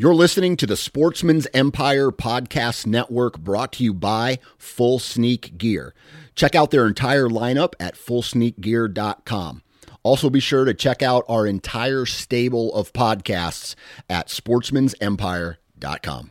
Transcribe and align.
You're 0.00 0.14
listening 0.14 0.56
to 0.58 0.66
the 0.66 0.76
Sportsman's 0.76 1.48
Empire 1.52 2.12
Podcast 2.12 2.86
Network 2.86 3.36
brought 3.36 3.72
to 3.72 3.82
you 3.82 3.92
by 3.92 4.38
Full 4.56 5.00
Sneak 5.00 5.58
Gear. 5.58 5.92
Check 6.36 6.54
out 6.54 6.70
their 6.70 6.86
entire 6.86 7.28
lineup 7.28 7.72
at 7.80 7.96
fullsneakgear.com. 7.96 9.62
Also, 10.04 10.30
be 10.30 10.38
sure 10.38 10.64
to 10.64 10.72
check 10.72 11.02
out 11.02 11.24
our 11.28 11.48
entire 11.48 12.06
stable 12.06 12.72
of 12.74 12.92
podcasts 12.92 13.74
at 14.08 14.28
sportsmansempire.com. 14.28 16.30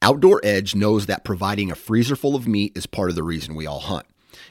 Outdoor 0.00 0.40
Edge 0.42 0.74
knows 0.74 1.04
that 1.04 1.24
providing 1.24 1.70
a 1.70 1.74
freezer 1.74 2.16
full 2.16 2.34
of 2.34 2.48
meat 2.48 2.72
is 2.74 2.86
part 2.86 3.10
of 3.10 3.16
the 3.16 3.22
reason 3.22 3.54
we 3.54 3.66
all 3.66 3.80
hunt. 3.80 4.06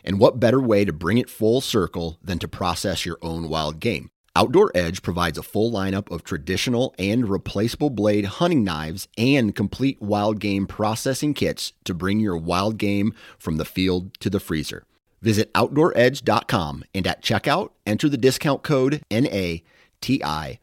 And 0.05 0.20
what 0.20 0.39
better 0.39 0.61
way 0.61 0.86
to 0.86 0.93
bring 0.93 1.18
it 1.18 1.32
full 1.32 1.61
circle 1.61 2.20
than 2.23 2.38
to 2.38 2.48
process 2.48 3.07
your 3.07 3.18
own 3.23 3.50
wild 3.50 3.79
game? 3.79 4.11
Outdoor 4.34 4.71
Edge 4.73 5.02
provides 5.02 5.38
a 5.38 5.43
full 5.43 5.70
lineup 5.70 6.09
of 6.09 6.23
traditional 6.23 6.95
and 6.98 7.27
replaceable 7.27 7.89
blade 7.89 8.23
hunting 8.23 8.63
knives 8.63 9.09
and 9.18 9.54
complete 9.54 10.02
wild 10.02 10.40
game 10.40 10.67
processing 10.67 11.34
kits 11.34 11.73
to 11.84 11.94
bring 11.94 12.21
your 12.21 12.38
wild 12.38 12.77
game 12.77 13.13
from 13.38 13.57
the 13.57 13.66
field 13.66 14.17
to 14.21 14.30
the 14.30 14.40
freezer. 14.40 14.85
Visit 15.21 15.54
OutdoorEdge.com 15.54 16.85
and 16.95 17.05
at 17.05 17.21
checkout, 17.21 17.71
enter 17.85 18.07
the 18.07 18.16
discount 18.17 18.63
code 18.63 19.02
NATION30 19.12 20.55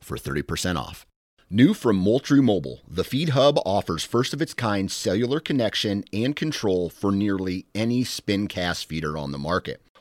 for 0.00 0.16
30% 0.16 0.76
off. 0.76 1.06
New 1.50 1.74
from 1.74 1.96
Moultrie 1.96 2.40
Mobile, 2.40 2.80
the 2.88 3.04
Feed 3.04 3.30
Hub 3.30 3.58
offers 3.66 4.02
first 4.02 4.32
of 4.32 4.40
its 4.40 4.54
kind 4.54 4.90
cellular 4.90 5.40
connection 5.40 6.04
and 6.10 6.34
control 6.34 6.88
for 6.88 7.12
nearly 7.12 7.66
any 7.74 8.02
spin 8.02 8.48
cast 8.48 8.88
feeder 8.88 9.18
on 9.18 9.32
the 9.32 9.38
market. 9.38 9.82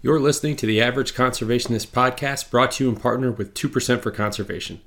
You're 0.00 0.20
listening 0.20 0.54
to 0.56 0.66
the 0.66 0.80
Average 0.80 1.12
Conservationist 1.12 1.88
podcast 1.88 2.52
brought 2.52 2.70
to 2.72 2.84
you 2.84 2.90
in 2.90 2.94
partner 2.94 3.32
with 3.32 3.52
2% 3.54 4.00
for 4.00 4.12
Conservation. 4.12 4.80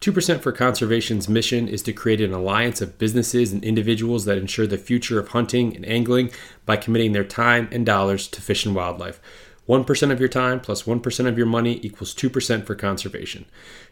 2% 0.00 0.40
for 0.40 0.52
Conservation's 0.52 1.28
mission 1.28 1.68
is 1.68 1.82
to 1.82 1.92
create 1.92 2.22
an 2.22 2.32
alliance 2.32 2.80
of 2.80 2.96
businesses 2.96 3.52
and 3.52 3.62
individuals 3.62 4.24
that 4.24 4.38
ensure 4.38 4.66
the 4.66 4.78
future 4.78 5.20
of 5.20 5.28
hunting 5.28 5.76
and 5.76 5.84
angling 5.84 6.30
by 6.64 6.78
committing 6.78 7.12
their 7.12 7.24
time 7.24 7.68
and 7.72 7.84
dollars 7.84 8.26
to 8.28 8.40
fish 8.40 8.64
and 8.64 8.74
wildlife. 8.74 9.20
1% 9.68 10.10
of 10.10 10.18
your 10.18 10.30
time 10.30 10.60
plus 10.60 10.86
1 10.86 11.02
of 11.26 11.36
your 11.36 11.46
money 11.46 11.78
equals 11.82 12.14
2% 12.14 12.64
for 12.64 12.74
conservation. 12.74 13.44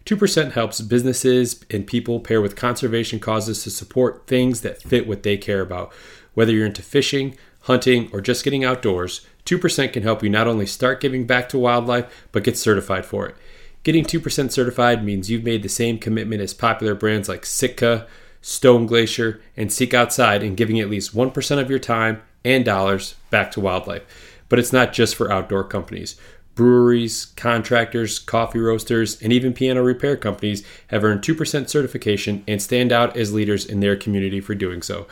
2% 0.07 0.53
helps 0.53 0.81
businesses 0.81 1.63
and 1.69 1.87
people 1.87 2.19
pair 2.19 2.41
with 2.41 2.57
conservation 2.57 3.21
causes 3.21 3.63
to 3.63 3.71
support 3.71 4.27
things 4.27 4.63
that 4.63 4.81
fit 4.81 5.07
what 5.07 5.23
they 5.23 5.37
care 5.37 5.61
about. 5.61 5.93
Whether 6.33 6.53
you're 6.53 6.65
into 6.65 6.81
fishing, 6.81 7.37
hunting, 7.63 8.09
or 8.11 8.21
just 8.21 8.43
getting 8.43 8.65
outdoors, 8.65 9.27
2% 9.45 9.93
can 9.93 10.03
help 10.03 10.23
you 10.23 10.31
not 10.31 10.47
only 10.47 10.67
start 10.67 11.01
giving 11.01 11.27
back 11.27 11.49
to 11.49 11.59
wildlife, 11.59 12.27
but 12.33 12.45
get 12.45 12.57
certified 12.57 13.05
for 13.05 13.27
it. 13.27 13.37
Getting 13.83 14.05
2% 14.05 14.53
certified 14.53 15.05
means 15.05 15.31
you've 15.31 15.43
made 15.43 15.63
the 15.63 15.69
same 15.69 15.99
commitment 15.99 16.41
as 16.41 16.55
popular 16.55 16.95
brands 16.95 17.29
like 17.29 17.45
Sitka, 17.45 18.07
Stone 18.41 18.87
Glacier, 18.87 19.41
and 19.57 19.73
Seek 19.73 19.93
Outside 19.93 20.43
in 20.43 20.55
giving 20.55 20.79
at 20.79 20.91
least 20.91 21.15
1% 21.15 21.61
of 21.61 21.69
your 21.69 21.81
time 21.81 22.23
and 22.45 22.65
dollars 22.65 23.15
back 23.31 23.51
to 23.53 23.61
wildlife. 23.61 24.03
But 24.49 24.59
it's 24.59 24.73
not 24.73 24.93
just 24.93 25.17
for 25.17 25.33
outdoor 25.33 25.65
companies. 25.65 26.17
Breweries, 26.55 27.27
contractors, 27.37 28.19
coffee 28.19 28.59
roasters, 28.59 29.21
and 29.23 29.33
even 29.33 29.55
piano 29.55 29.83
repair 29.83 30.17
companies 30.17 30.65
have 30.89 31.03
earned 31.03 31.23
2% 31.23 31.69
certification 31.69 32.45
and 32.47 32.61
stand 32.61 32.93
out 32.93 33.17
as 33.17 33.33
leaders 33.33 33.65
in 33.65 33.81
their 33.81 33.97
community 33.97 34.41
for 34.41 34.55
doing 34.55 34.83
so. 34.83 35.07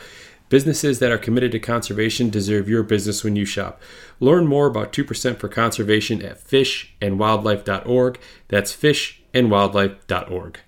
Businesses 0.51 0.99
that 0.99 1.11
are 1.13 1.17
committed 1.17 1.53
to 1.53 1.59
conservation 1.59 2.29
deserve 2.29 2.67
your 2.67 2.83
business 2.83 3.23
when 3.23 3.37
you 3.37 3.45
shop. 3.45 3.81
Learn 4.19 4.45
more 4.45 4.67
about 4.67 4.91
2% 4.91 5.37
for 5.37 5.47
conservation 5.47 6.21
at 6.21 6.43
fishandwildlife.org. 6.43 8.19
That's 8.49 8.75
fishandwildlife.org. 8.75 10.59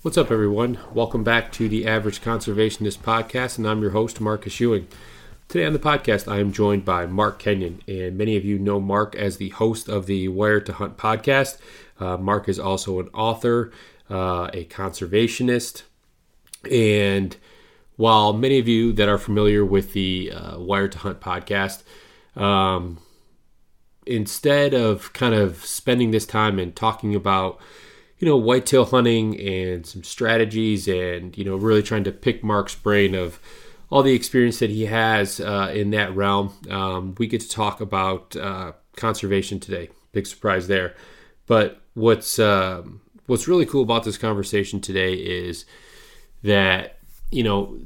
What's 0.00 0.16
up, 0.16 0.30
everyone? 0.30 0.78
Welcome 0.94 1.22
back 1.22 1.52
to 1.52 1.68
the 1.68 1.86
Average 1.86 2.22
Conservationist 2.22 3.00
podcast, 3.00 3.58
and 3.58 3.68
I'm 3.68 3.82
your 3.82 3.90
host, 3.90 4.22
Marcus 4.22 4.58
Ewing. 4.58 4.88
Today 5.48 5.64
on 5.64 5.72
the 5.72 5.78
podcast, 5.78 6.30
I 6.30 6.40
am 6.40 6.52
joined 6.52 6.84
by 6.84 7.06
Mark 7.06 7.38
Kenyon, 7.38 7.80
and 7.88 8.18
many 8.18 8.36
of 8.36 8.44
you 8.44 8.58
know 8.58 8.78
Mark 8.78 9.16
as 9.16 9.38
the 9.38 9.48
host 9.48 9.88
of 9.88 10.04
the 10.04 10.28
Wired 10.28 10.66
to 10.66 10.74
Hunt 10.74 10.98
podcast. 10.98 11.56
Uh, 11.98 12.18
Mark 12.18 12.50
is 12.50 12.58
also 12.58 13.00
an 13.00 13.08
author, 13.14 13.72
uh, 14.10 14.50
a 14.52 14.66
conservationist, 14.66 15.84
and 16.70 17.34
while 17.96 18.34
many 18.34 18.58
of 18.58 18.68
you 18.68 18.92
that 18.92 19.08
are 19.08 19.16
familiar 19.16 19.64
with 19.64 19.94
the 19.94 20.30
uh, 20.34 20.58
Wired 20.58 20.92
to 20.92 20.98
Hunt 20.98 21.20
podcast, 21.20 21.82
um, 22.36 22.98
instead 24.04 24.74
of 24.74 25.14
kind 25.14 25.34
of 25.34 25.64
spending 25.64 26.10
this 26.10 26.26
time 26.26 26.58
and 26.58 26.76
talking 26.76 27.14
about 27.14 27.58
you 28.18 28.28
know, 28.28 28.36
whitetail 28.36 28.84
hunting 28.84 29.40
and 29.40 29.86
some 29.86 30.02
strategies 30.02 30.88
and, 30.88 31.38
you 31.38 31.44
know, 31.44 31.54
really 31.54 31.84
trying 31.84 32.02
to 32.02 32.10
pick 32.10 32.42
Mark's 32.42 32.74
brain 32.74 33.14
of 33.14 33.38
all 33.90 34.02
the 34.02 34.14
experience 34.14 34.58
that 34.58 34.70
he 34.70 34.86
has 34.86 35.40
uh, 35.40 35.72
in 35.74 35.90
that 35.90 36.14
realm. 36.14 36.52
Um, 36.70 37.14
we 37.18 37.26
get 37.26 37.40
to 37.40 37.48
talk 37.48 37.80
about 37.80 38.36
uh, 38.36 38.72
conservation 38.96 39.60
today. 39.60 39.90
Big 40.12 40.26
surprise 40.26 40.68
there. 40.68 40.94
But 41.46 41.80
what's 41.94 42.38
uh, 42.38 42.82
what's 43.26 43.48
really 43.48 43.66
cool 43.66 43.82
about 43.82 44.04
this 44.04 44.18
conversation 44.18 44.80
today 44.80 45.14
is 45.14 45.64
that 46.42 46.98
you 47.30 47.42
know 47.42 47.78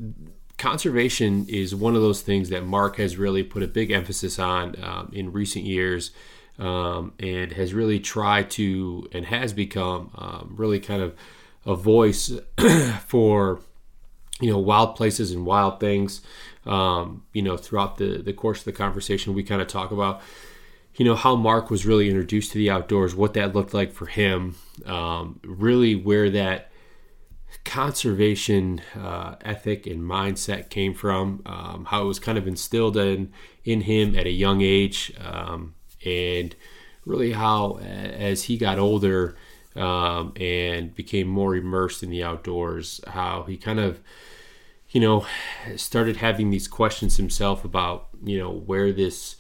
conservation 0.58 1.46
is 1.48 1.74
one 1.74 1.96
of 1.96 2.02
those 2.02 2.22
things 2.22 2.48
that 2.50 2.64
Mark 2.64 2.96
has 2.96 3.16
really 3.16 3.42
put 3.42 3.62
a 3.62 3.68
big 3.68 3.90
emphasis 3.90 4.38
on 4.38 4.76
um, 4.82 5.10
in 5.12 5.32
recent 5.32 5.64
years 5.64 6.12
um, 6.58 7.12
and 7.18 7.52
has 7.52 7.74
really 7.74 7.98
tried 7.98 8.50
to 8.50 9.08
and 9.12 9.26
has 9.26 9.52
become 9.52 10.10
um, 10.16 10.54
really 10.56 10.78
kind 10.78 11.02
of 11.02 11.16
a 11.64 11.74
voice 11.74 12.32
for 13.06 13.60
you 14.42 14.50
know 14.50 14.58
wild 14.58 14.96
places 14.96 15.30
and 15.30 15.46
wild 15.46 15.80
things 15.80 16.20
um, 16.66 17.22
you 17.32 17.42
know 17.42 17.56
throughout 17.56 17.96
the 17.96 18.18
the 18.18 18.32
course 18.32 18.60
of 18.60 18.64
the 18.64 18.72
conversation 18.72 19.34
we 19.34 19.42
kind 19.42 19.62
of 19.62 19.68
talk 19.68 19.90
about 19.90 20.20
you 20.96 21.04
know 21.04 21.14
how 21.14 21.36
mark 21.36 21.70
was 21.70 21.86
really 21.86 22.08
introduced 22.08 22.52
to 22.52 22.58
the 22.58 22.70
outdoors 22.70 23.14
what 23.14 23.34
that 23.34 23.54
looked 23.54 23.72
like 23.72 23.92
for 23.92 24.06
him 24.06 24.56
um, 24.84 25.40
really 25.44 25.94
where 25.94 26.28
that 26.28 26.70
conservation 27.64 28.80
uh, 28.96 29.36
ethic 29.42 29.86
and 29.86 30.02
mindset 30.02 30.70
came 30.70 30.92
from 30.92 31.42
um, 31.46 31.84
how 31.86 32.02
it 32.02 32.06
was 32.06 32.18
kind 32.18 32.36
of 32.36 32.48
instilled 32.48 32.96
in 32.96 33.32
in 33.64 33.82
him 33.82 34.16
at 34.16 34.26
a 34.26 34.30
young 34.30 34.60
age 34.60 35.12
um, 35.20 35.74
and 36.04 36.56
really 37.04 37.32
how 37.32 37.78
as 37.78 38.44
he 38.44 38.56
got 38.56 38.78
older 38.78 39.36
um, 39.76 40.32
and 40.36 40.94
became 40.94 41.26
more 41.26 41.56
immersed 41.56 42.02
in 42.02 42.10
the 42.10 42.22
outdoors, 42.22 43.00
how 43.08 43.44
he 43.44 43.56
kind 43.56 43.80
of 43.80 44.00
you 44.92 45.00
know 45.00 45.26
started 45.76 46.18
having 46.18 46.50
these 46.50 46.68
questions 46.68 47.16
himself 47.16 47.64
about 47.64 48.08
you 48.22 48.38
know 48.38 48.50
where 48.50 48.92
this 48.92 49.36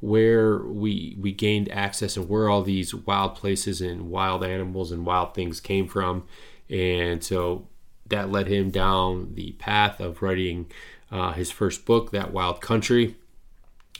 where 0.00 0.58
we 0.58 1.16
we 1.18 1.32
gained 1.32 1.70
access 1.70 2.16
and 2.16 2.28
where 2.28 2.48
all 2.48 2.62
these 2.62 2.94
wild 2.94 3.34
places 3.34 3.80
and 3.80 4.10
wild 4.10 4.44
animals 4.44 4.92
and 4.92 5.06
wild 5.06 5.34
things 5.34 5.60
came 5.60 5.86
from. 5.88 6.26
And 6.68 7.24
so 7.24 7.68
that 8.06 8.30
led 8.30 8.46
him 8.46 8.70
down 8.70 9.34
the 9.34 9.52
path 9.52 10.00
of 10.00 10.20
writing 10.20 10.66
uh, 11.10 11.32
his 11.32 11.50
first 11.50 11.86
book 11.86 12.10
that 12.10 12.32
wild 12.32 12.60
country. 12.60 13.16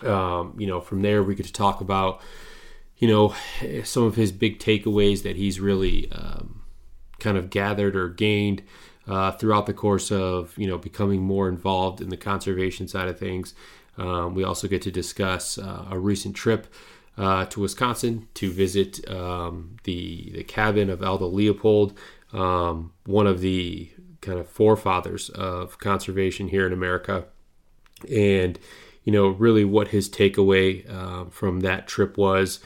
Um, 0.02 0.54
you 0.58 0.66
know, 0.66 0.80
from 0.80 1.00
there 1.00 1.22
we 1.22 1.34
get 1.34 1.46
to 1.46 1.52
talk 1.52 1.80
about 1.80 2.20
you 2.98 3.08
know, 3.08 3.34
some 3.84 4.04
of 4.04 4.16
his 4.16 4.32
big 4.32 4.58
takeaways 4.58 5.22
that 5.22 5.36
he's 5.36 5.60
really 5.60 6.10
um, 6.12 6.62
kind 7.18 7.36
of 7.36 7.50
gathered 7.50 7.94
or 7.94 8.08
gained 8.08 8.62
uh, 9.08 9.32
throughout 9.32 9.66
the 9.66 9.74
course 9.74 10.10
of 10.10 10.56
you 10.56 10.66
know 10.66 10.78
becoming 10.78 11.22
more 11.22 11.48
involved 11.48 12.00
in 12.00 12.08
the 12.08 12.16
conservation 12.16 12.88
side 12.88 13.08
of 13.08 13.18
things. 13.18 13.54
Um, 13.98 14.34
we 14.34 14.44
also 14.44 14.68
get 14.68 14.82
to 14.82 14.90
discuss 14.90 15.58
uh, 15.58 15.86
a 15.90 15.98
recent 15.98 16.36
trip 16.36 16.66
uh, 17.16 17.46
to 17.46 17.60
Wisconsin 17.60 18.28
to 18.34 18.50
visit 18.50 19.08
um, 19.10 19.76
the 19.84 20.30
the 20.34 20.44
cabin 20.44 20.90
of 20.90 21.02
Aldo 21.02 21.26
Leopold, 21.26 21.96
um, 22.32 22.92
one 23.04 23.26
of 23.26 23.40
the 23.40 23.90
kind 24.20 24.38
of 24.38 24.48
forefathers 24.48 25.30
of 25.30 25.78
conservation 25.78 26.48
here 26.48 26.66
in 26.66 26.72
America, 26.72 27.24
and 28.10 28.58
you 29.04 29.12
know 29.12 29.28
really 29.28 29.64
what 29.64 29.88
his 29.88 30.10
takeaway 30.10 30.88
uh, 30.92 31.30
from 31.30 31.60
that 31.60 31.86
trip 31.86 32.18
was, 32.18 32.60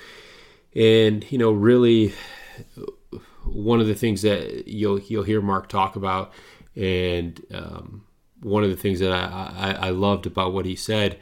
and 0.75 1.31
you 1.31 1.39
know 1.39 1.53
really 1.53 2.13
one 3.53 3.81
of 3.81 3.87
the 3.87 3.95
things 3.95 4.23
that 4.23 4.69
you'll 4.69 5.01
you'll 5.01 5.25
hear 5.25 5.41
Mark 5.41 5.69
talk 5.69 5.97
about, 5.97 6.33
and 6.77 7.41
um, 7.53 8.05
one 8.43 8.65
of 8.65 8.71
the 8.71 8.77
things 8.77 9.01
that 9.01 9.13
I, 9.13 9.77
I, 9.81 9.87
I 9.87 9.91
loved 9.91 10.27
about 10.27 10.53
what 10.53 10.67
he 10.67 10.77
said 10.77 11.19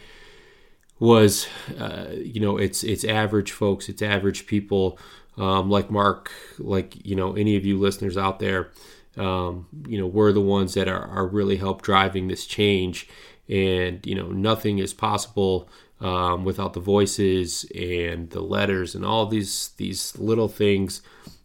was, 0.98 1.46
uh, 1.78 2.08
you 2.12 2.40
know, 2.40 2.56
it's 2.56 2.82
it's 2.84 3.04
average 3.04 3.52
folks, 3.52 3.88
it's 3.88 4.02
average 4.02 4.46
people, 4.46 4.98
um, 5.36 5.70
like 5.70 5.90
Mark, 5.90 6.30
like 6.58 7.04
you 7.04 7.14
know, 7.14 7.34
any 7.34 7.56
of 7.56 7.64
you 7.64 7.78
listeners 7.78 8.16
out 8.16 8.38
there, 8.38 8.70
um, 9.16 9.66
you 9.86 9.98
know, 9.98 10.06
we're 10.06 10.32
the 10.32 10.40
ones 10.40 10.74
that 10.74 10.88
are, 10.88 11.06
are 11.06 11.26
really 11.26 11.56
help 11.56 11.82
driving 11.82 12.28
this 12.28 12.46
change, 12.46 13.08
and 13.48 14.04
you 14.06 14.14
know, 14.14 14.28
nothing 14.28 14.78
is 14.78 14.92
possible 14.92 15.68
um, 16.00 16.44
without 16.44 16.72
the 16.72 16.80
voices 16.80 17.64
and 17.74 18.30
the 18.30 18.40
letters 18.40 18.94
and 18.94 19.04
all 19.04 19.26
these 19.26 19.70
these 19.76 20.16
little 20.18 20.48
things 20.48 21.02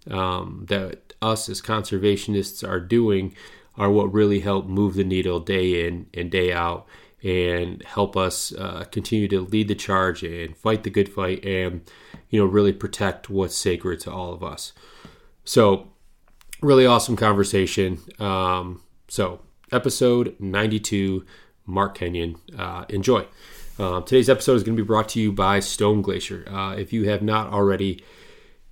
um, 0.09 0.65
that 0.67 1.13
us 1.21 1.49
as 1.49 1.61
conservationists 1.61 2.67
are 2.67 2.79
doing 2.79 3.35
are 3.77 3.91
what 3.91 4.13
really 4.13 4.41
help 4.41 4.65
move 4.65 4.95
the 4.95 5.03
needle 5.03 5.39
day 5.39 5.87
in 5.87 6.07
and 6.13 6.29
day 6.29 6.51
out 6.53 6.85
and 7.23 7.81
help 7.83 8.17
us 8.17 8.53
uh, 8.53 8.83
continue 8.91 9.27
to 9.29 9.39
lead 9.41 9.67
the 9.67 9.75
charge 9.75 10.23
and 10.23 10.57
fight 10.57 10.83
the 10.83 10.89
good 10.89 11.07
fight 11.07 11.43
and 11.45 11.89
you 12.29 12.39
know 12.39 12.45
really 12.45 12.73
protect 12.73 13.29
what's 13.29 13.55
sacred 13.55 13.99
to 13.99 14.11
all 14.11 14.33
of 14.33 14.43
us. 14.43 14.73
So 15.45 15.89
really 16.61 16.85
awesome 16.85 17.15
conversation. 17.15 17.99
Um, 18.19 18.81
so 19.07 19.39
episode 19.71 20.35
92 20.39 21.25
mark 21.65 21.95
kenyon 21.95 22.35
uh, 22.57 22.85
enjoy. 22.89 23.25
Uh, 23.79 24.01
today's 24.01 24.29
episode 24.29 24.55
is 24.55 24.63
going 24.63 24.77
to 24.77 24.83
be 24.83 24.85
brought 24.85 25.09
to 25.09 25.19
you 25.19 25.31
by 25.31 25.59
stone 25.59 26.01
glacier 26.01 26.47
uh, 26.49 26.75
if 26.75 26.93
you 26.93 27.09
have 27.09 27.23
not 27.23 27.51
already 27.51 28.03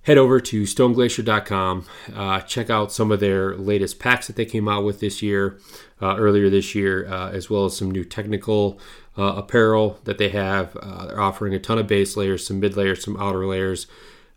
head 0.02 0.18
over 0.18 0.40
to 0.40 0.62
stoneglacier.com. 0.62 1.86
Uh, 2.14 2.40
check 2.40 2.70
out 2.70 2.92
some 2.92 3.12
of 3.12 3.20
their 3.20 3.56
latest 3.56 3.98
packs 3.98 4.26
that 4.26 4.36
they 4.36 4.44
came 4.44 4.68
out 4.68 4.84
with 4.84 5.00
this 5.00 5.22
year, 5.22 5.58
uh, 6.00 6.16
earlier 6.16 6.50
this 6.50 6.74
year, 6.74 7.06
uh, 7.08 7.30
as 7.30 7.48
well 7.48 7.64
as 7.64 7.76
some 7.76 7.90
new 7.90 8.04
technical 8.04 8.78
uh, 9.16 9.34
apparel 9.36 10.00
that 10.04 10.18
they 10.18 10.30
have. 10.30 10.76
Uh, 10.76 11.06
they're 11.06 11.20
offering 11.20 11.54
a 11.54 11.58
ton 11.58 11.78
of 11.78 11.86
base 11.86 12.16
layers, 12.16 12.46
some 12.46 12.60
mid 12.60 12.76
layers, 12.76 13.04
some 13.04 13.16
outer 13.16 13.46
layers. 13.46 13.86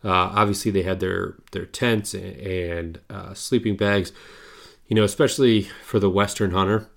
Uh, 0.04 0.30
obviously, 0.34 0.70
they 0.70 0.84
had 0.84 1.00
their 1.00 1.36
their 1.52 1.66
tents 1.66 2.14
and, 2.14 2.38
and 2.38 3.00
sleeping 3.34 3.76
bags. 3.76 4.12
You 4.88 4.96
know, 4.96 5.04
especially 5.04 5.64
for 5.84 6.00
the 6.00 6.12
Western 6.12 6.52
hunter, 6.52 6.88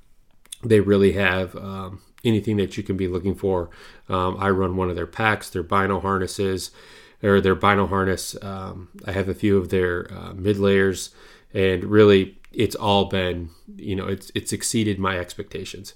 they 0.63 0.81
really 0.81 1.13
have 1.13 1.57
um, 1.57 2.03
anything 2.23 2.59
that 2.59 2.77
you 2.77 2.83
can 2.83 2.99
be 2.99 3.09
looking 3.09 3.35
for. 3.35 3.71
Um, 4.11 4.37
I 4.39 4.51
run 4.51 4.77
one 4.77 4.91
of 4.91 4.97
their 4.97 5.07
packs, 5.07 5.49
their 5.49 5.63
bino 5.63 6.01
harnesses 6.01 6.71
or 7.23 7.41
their 7.41 7.57
vinyl 7.57 7.89
harness. 7.89 8.37
Um, 8.43 8.89
I 9.05 9.13
have 9.13 9.29
a 9.29 9.35
few 9.35 9.57
of 9.59 9.69
their 9.71 10.13
uh, 10.13 10.33
mid 10.35 10.59
layers, 10.59 11.11
and 11.53 11.85
really, 11.85 12.39
it's 12.53 12.77
all 12.77 13.07
been 13.07 13.51
you 13.77 13.97
know 13.97 14.07
it's 14.07 14.31
it's 14.35 14.53
exceeded 14.53 14.99
my 14.99 15.19
expectations. 15.19 15.95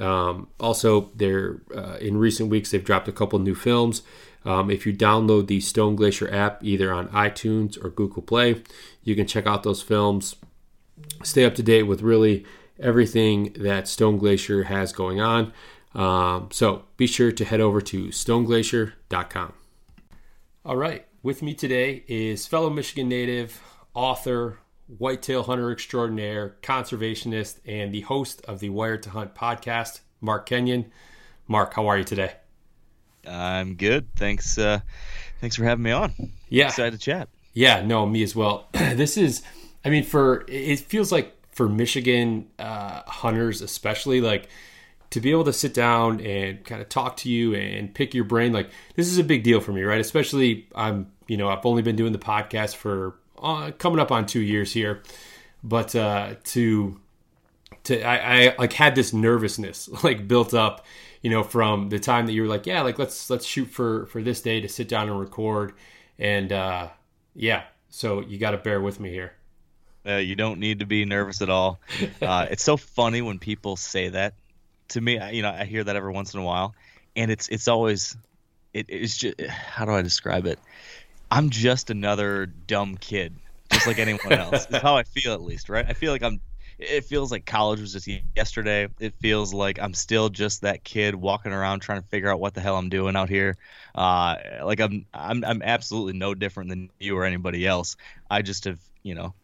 Um, 0.00 0.48
also, 0.58 1.10
they're 1.14 1.62
uh, 1.74 1.96
in 2.00 2.16
recent 2.16 2.50
weeks 2.50 2.70
they've 2.70 2.84
dropped 2.84 3.08
a 3.08 3.12
couple 3.12 3.38
new 3.38 3.54
films. 3.54 4.02
Um, 4.44 4.70
if 4.70 4.84
you 4.84 4.92
download 4.92 5.46
the 5.46 5.60
Stone 5.60 5.96
Glacier 5.96 6.32
app 6.32 6.62
either 6.62 6.92
on 6.92 7.08
iTunes 7.08 7.82
or 7.82 7.88
Google 7.88 8.22
Play, 8.22 8.62
you 9.02 9.14
can 9.14 9.26
check 9.26 9.46
out 9.46 9.62
those 9.62 9.82
films. 9.82 10.36
Stay 11.22 11.44
up 11.44 11.54
to 11.54 11.62
date 11.62 11.84
with 11.84 12.02
really 12.02 12.44
everything 12.78 13.54
that 13.58 13.88
Stone 13.88 14.18
Glacier 14.18 14.64
has 14.64 14.92
going 14.92 15.20
on. 15.20 15.52
Um, 15.94 16.48
so 16.50 16.84
be 16.96 17.06
sure 17.06 17.32
to 17.32 17.44
head 17.44 17.60
over 17.60 17.80
to 17.80 18.08
stoneglacier.com. 18.08 19.63
All 20.66 20.78
right. 20.78 21.04
With 21.22 21.42
me 21.42 21.52
today 21.52 22.04
is 22.08 22.46
fellow 22.46 22.70
Michigan 22.70 23.06
native, 23.06 23.60
author, 23.92 24.60
whitetail 24.86 25.42
hunter 25.42 25.70
extraordinaire, 25.70 26.56
conservationist, 26.62 27.58
and 27.66 27.92
the 27.92 28.00
host 28.00 28.40
of 28.46 28.60
the 28.60 28.70
Wired 28.70 29.02
to 29.02 29.10
Hunt 29.10 29.34
podcast, 29.34 30.00
Mark 30.22 30.46
Kenyon. 30.46 30.90
Mark, 31.48 31.74
how 31.74 31.86
are 31.88 31.98
you 31.98 32.04
today? 32.04 32.32
I'm 33.26 33.74
good. 33.74 34.08
Thanks. 34.16 34.56
Uh, 34.56 34.80
thanks 35.38 35.54
for 35.54 35.64
having 35.64 35.82
me 35.82 35.90
on. 35.90 36.14
Yeah, 36.48 36.68
excited 36.68 36.92
to 36.92 36.98
chat. 36.98 37.28
Yeah, 37.52 37.84
no, 37.84 38.06
me 38.06 38.22
as 38.22 38.34
well. 38.34 38.70
this 38.72 39.18
is, 39.18 39.42
I 39.84 39.90
mean, 39.90 40.04
for 40.04 40.46
it 40.48 40.78
feels 40.80 41.12
like 41.12 41.36
for 41.54 41.68
Michigan 41.68 42.48
uh, 42.58 43.02
hunters, 43.06 43.60
especially 43.60 44.22
like 44.22 44.48
to 45.14 45.20
be 45.20 45.30
able 45.30 45.44
to 45.44 45.52
sit 45.52 45.72
down 45.72 46.20
and 46.22 46.64
kind 46.64 46.82
of 46.82 46.88
talk 46.88 47.16
to 47.16 47.30
you 47.30 47.54
and 47.54 47.94
pick 47.94 48.14
your 48.14 48.24
brain 48.24 48.52
like 48.52 48.68
this 48.96 49.06
is 49.06 49.16
a 49.16 49.22
big 49.22 49.44
deal 49.44 49.60
for 49.60 49.70
me 49.70 49.82
right? 49.84 50.00
Especially 50.00 50.66
i'm 50.74 51.06
you 51.28 51.36
know 51.36 51.48
i've 51.48 51.64
only 51.64 51.82
been 51.82 51.94
doing 51.94 52.12
the 52.12 52.18
podcast 52.18 52.74
for 52.74 53.14
uh, 53.40 53.70
coming 53.78 54.00
up 54.00 54.10
on 54.10 54.26
two 54.26 54.40
years 54.40 54.72
here. 54.72 55.02
But 55.62 55.94
uh 55.94 56.34
to 56.44 57.00
to 57.84 58.02
I, 58.02 58.48
I 58.48 58.54
like 58.58 58.72
had 58.72 58.96
this 58.96 59.12
nervousness 59.12 59.88
like 60.04 60.26
built 60.26 60.52
up 60.52 60.84
you 61.22 61.30
know 61.30 61.44
from 61.44 61.90
the 61.90 62.00
time 62.00 62.26
that 62.26 62.32
you 62.32 62.42
were 62.42 62.48
like 62.48 62.66
yeah 62.66 62.82
like 62.82 62.98
let's 62.98 63.30
let's 63.30 63.46
shoot 63.46 63.66
for 63.66 64.06
for 64.06 64.20
this 64.20 64.40
day 64.42 64.60
to 64.60 64.68
sit 64.68 64.88
down 64.88 65.08
and 65.08 65.20
record. 65.20 65.74
And 66.18 66.52
uh 66.52 66.88
yeah 67.36 67.64
so 67.88 68.20
you 68.20 68.36
got 68.36 68.50
to 68.50 68.58
bear 68.58 68.80
with 68.80 68.98
me 68.98 69.10
here. 69.10 69.34
Uh, 70.04 70.16
you 70.16 70.34
don't 70.34 70.58
need 70.58 70.80
to 70.80 70.86
be 70.86 71.04
nervous 71.04 71.40
at 71.40 71.48
all. 71.48 71.78
Uh, 72.20 72.46
it's 72.50 72.64
so 72.64 72.76
funny 72.76 73.22
when 73.22 73.38
people 73.38 73.76
say 73.76 74.08
that 74.08 74.34
to 74.88 75.00
me, 75.00 75.20
you 75.32 75.42
know, 75.42 75.50
I 75.50 75.64
hear 75.64 75.84
that 75.84 75.96
every 75.96 76.12
once 76.12 76.34
in 76.34 76.40
a 76.40 76.44
while, 76.44 76.74
and 77.16 77.30
it's 77.30 77.48
it's 77.48 77.68
always 77.68 78.16
it, 78.72 78.86
it's 78.88 79.16
just 79.16 79.40
how 79.48 79.84
do 79.84 79.92
I 79.92 80.02
describe 80.02 80.46
it? 80.46 80.58
I'm 81.30 81.50
just 81.50 81.90
another 81.90 82.46
dumb 82.46 82.96
kid, 82.96 83.34
just 83.70 83.86
like 83.86 83.98
anyone 83.98 84.32
else. 84.32 84.66
is 84.68 84.76
how 84.76 84.96
I 84.96 85.04
feel 85.04 85.32
at 85.32 85.42
least, 85.42 85.68
right? 85.68 85.86
I 85.88 85.94
feel 85.94 86.12
like 86.12 86.22
I'm. 86.22 86.40
It 86.76 87.04
feels 87.04 87.30
like 87.30 87.46
college 87.46 87.80
was 87.80 87.92
just 87.92 88.08
yesterday. 88.34 88.88
It 88.98 89.14
feels 89.20 89.54
like 89.54 89.78
I'm 89.80 89.94
still 89.94 90.28
just 90.28 90.62
that 90.62 90.82
kid 90.82 91.14
walking 91.14 91.52
around 91.52 91.80
trying 91.80 92.02
to 92.02 92.08
figure 92.08 92.28
out 92.28 92.40
what 92.40 92.52
the 92.54 92.60
hell 92.60 92.76
I'm 92.76 92.88
doing 92.88 93.14
out 93.14 93.28
here. 93.28 93.56
Uh, 93.94 94.36
like 94.64 94.80
I'm, 94.80 95.06
I'm, 95.14 95.44
I'm 95.44 95.62
absolutely 95.62 96.14
no 96.14 96.34
different 96.34 96.70
than 96.70 96.90
you 96.98 97.16
or 97.16 97.24
anybody 97.24 97.64
else. 97.64 97.96
I 98.28 98.42
just 98.42 98.64
have, 98.64 98.80
you 99.04 99.14
know, 99.14 99.34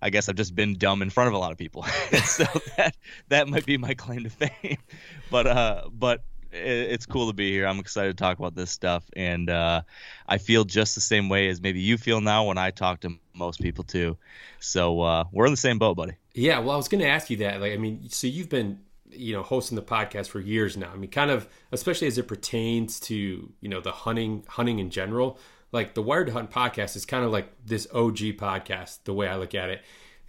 I 0.00 0.10
guess 0.10 0.28
I've 0.28 0.36
just 0.36 0.54
been 0.54 0.76
dumb 0.76 1.02
in 1.02 1.10
front 1.10 1.28
of 1.28 1.34
a 1.34 1.38
lot 1.38 1.52
of 1.52 1.58
people. 1.58 1.82
so 2.24 2.44
that 2.76 2.96
that 3.28 3.48
might 3.48 3.66
be 3.66 3.76
my 3.78 3.94
claim 3.94 4.24
to 4.24 4.30
fame. 4.30 4.78
But 5.30 5.46
uh, 5.46 5.90
but 5.92 6.24
it's 6.52 7.04
cool 7.04 7.26
to 7.26 7.34
be 7.34 7.50
here. 7.50 7.66
I'm 7.66 7.78
excited 7.78 8.16
to 8.16 8.22
talk 8.22 8.38
about 8.38 8.54
this 8.54 8.70
stuff, 8.70 9.04
and 9.14 9.50
uh, 9.50 9.82
I 10.26 10.38
feel 10.38 10.64
just 10.64 10.94
the 10.94 11.02
same 11.02 11.28
way 11.28 11.48
as 11.48 11.60
maybe 11.60 11.80
you 11.80 11.98
feel 11.98 12.22
now 12.22 12.46
when 12.46 12.56
I 12.56 12.70
talk 12.70 13.00
to 13.00 13.10
most 13.34 13.60
people 13.60 13.84
too. 13.84 14.16
So 14.58 15.02
uh, 15.02 15.24
we're 15.32 15.44
in 15.44 15.52
the 15.52 15.58
same 15.58 15.78
boat, 15.78 15.98
buddy. 15.98 16.14
Yeah. 16.32 16.60
Well, 16.60 16.70
I 16.70 16.76
was 16.76 16.88
going 16.88 17.02
to 17.02 17.08
ask 17.08 17.28
you 17.28 17.36
that. 17.38 17.60
Like, 17.60 17.72
I 17.72 17.76
mean, 17.76 18.08
so 18.08 18.26
you've 18.26 18.48
been 18.48 18.80
you 19.10 19.32
know 19.32 19.42
hosting 19.42 19.76
the 19.76 19.82
podcast 19.82 20.28
for 20.28 20.40
years 20.40 20.76
now. 20.76 20.90
I 20.92 20.96
mean, 20.96 21.10
kind 21.10 21.30
of 21.30 21.48
especially 21.72 22.06
as 22.06 22.18
it 22.18 22.28
pertains 22.28 23.00
to 23.00 23.14
you 23.60 23.68
know 23.68 23.80
the 23.80 23.92
hunting 23.92 24.44
hunting 24.48 24.78
in 24.78 24.90
general 24.90 25.38
like 25.72 25.94
the 25.94 26.02
Wired 26.02 26.28
to 26.28 26.32
Hunt 26.32 26.50
podcast 26.50 26.96
is 26.96 27.04
kind 27.04 27.24
of 27.24 27.30
like 27.30 27.50
this 27.64 27.86
OG 27.92 28.18
podcast, 28.36 29.04
the 29.04 29.14
way 29.14 29.28
I 29.28 29.36
look 29.36 29.54
at 29.54 29.70
it. 29.70 29.82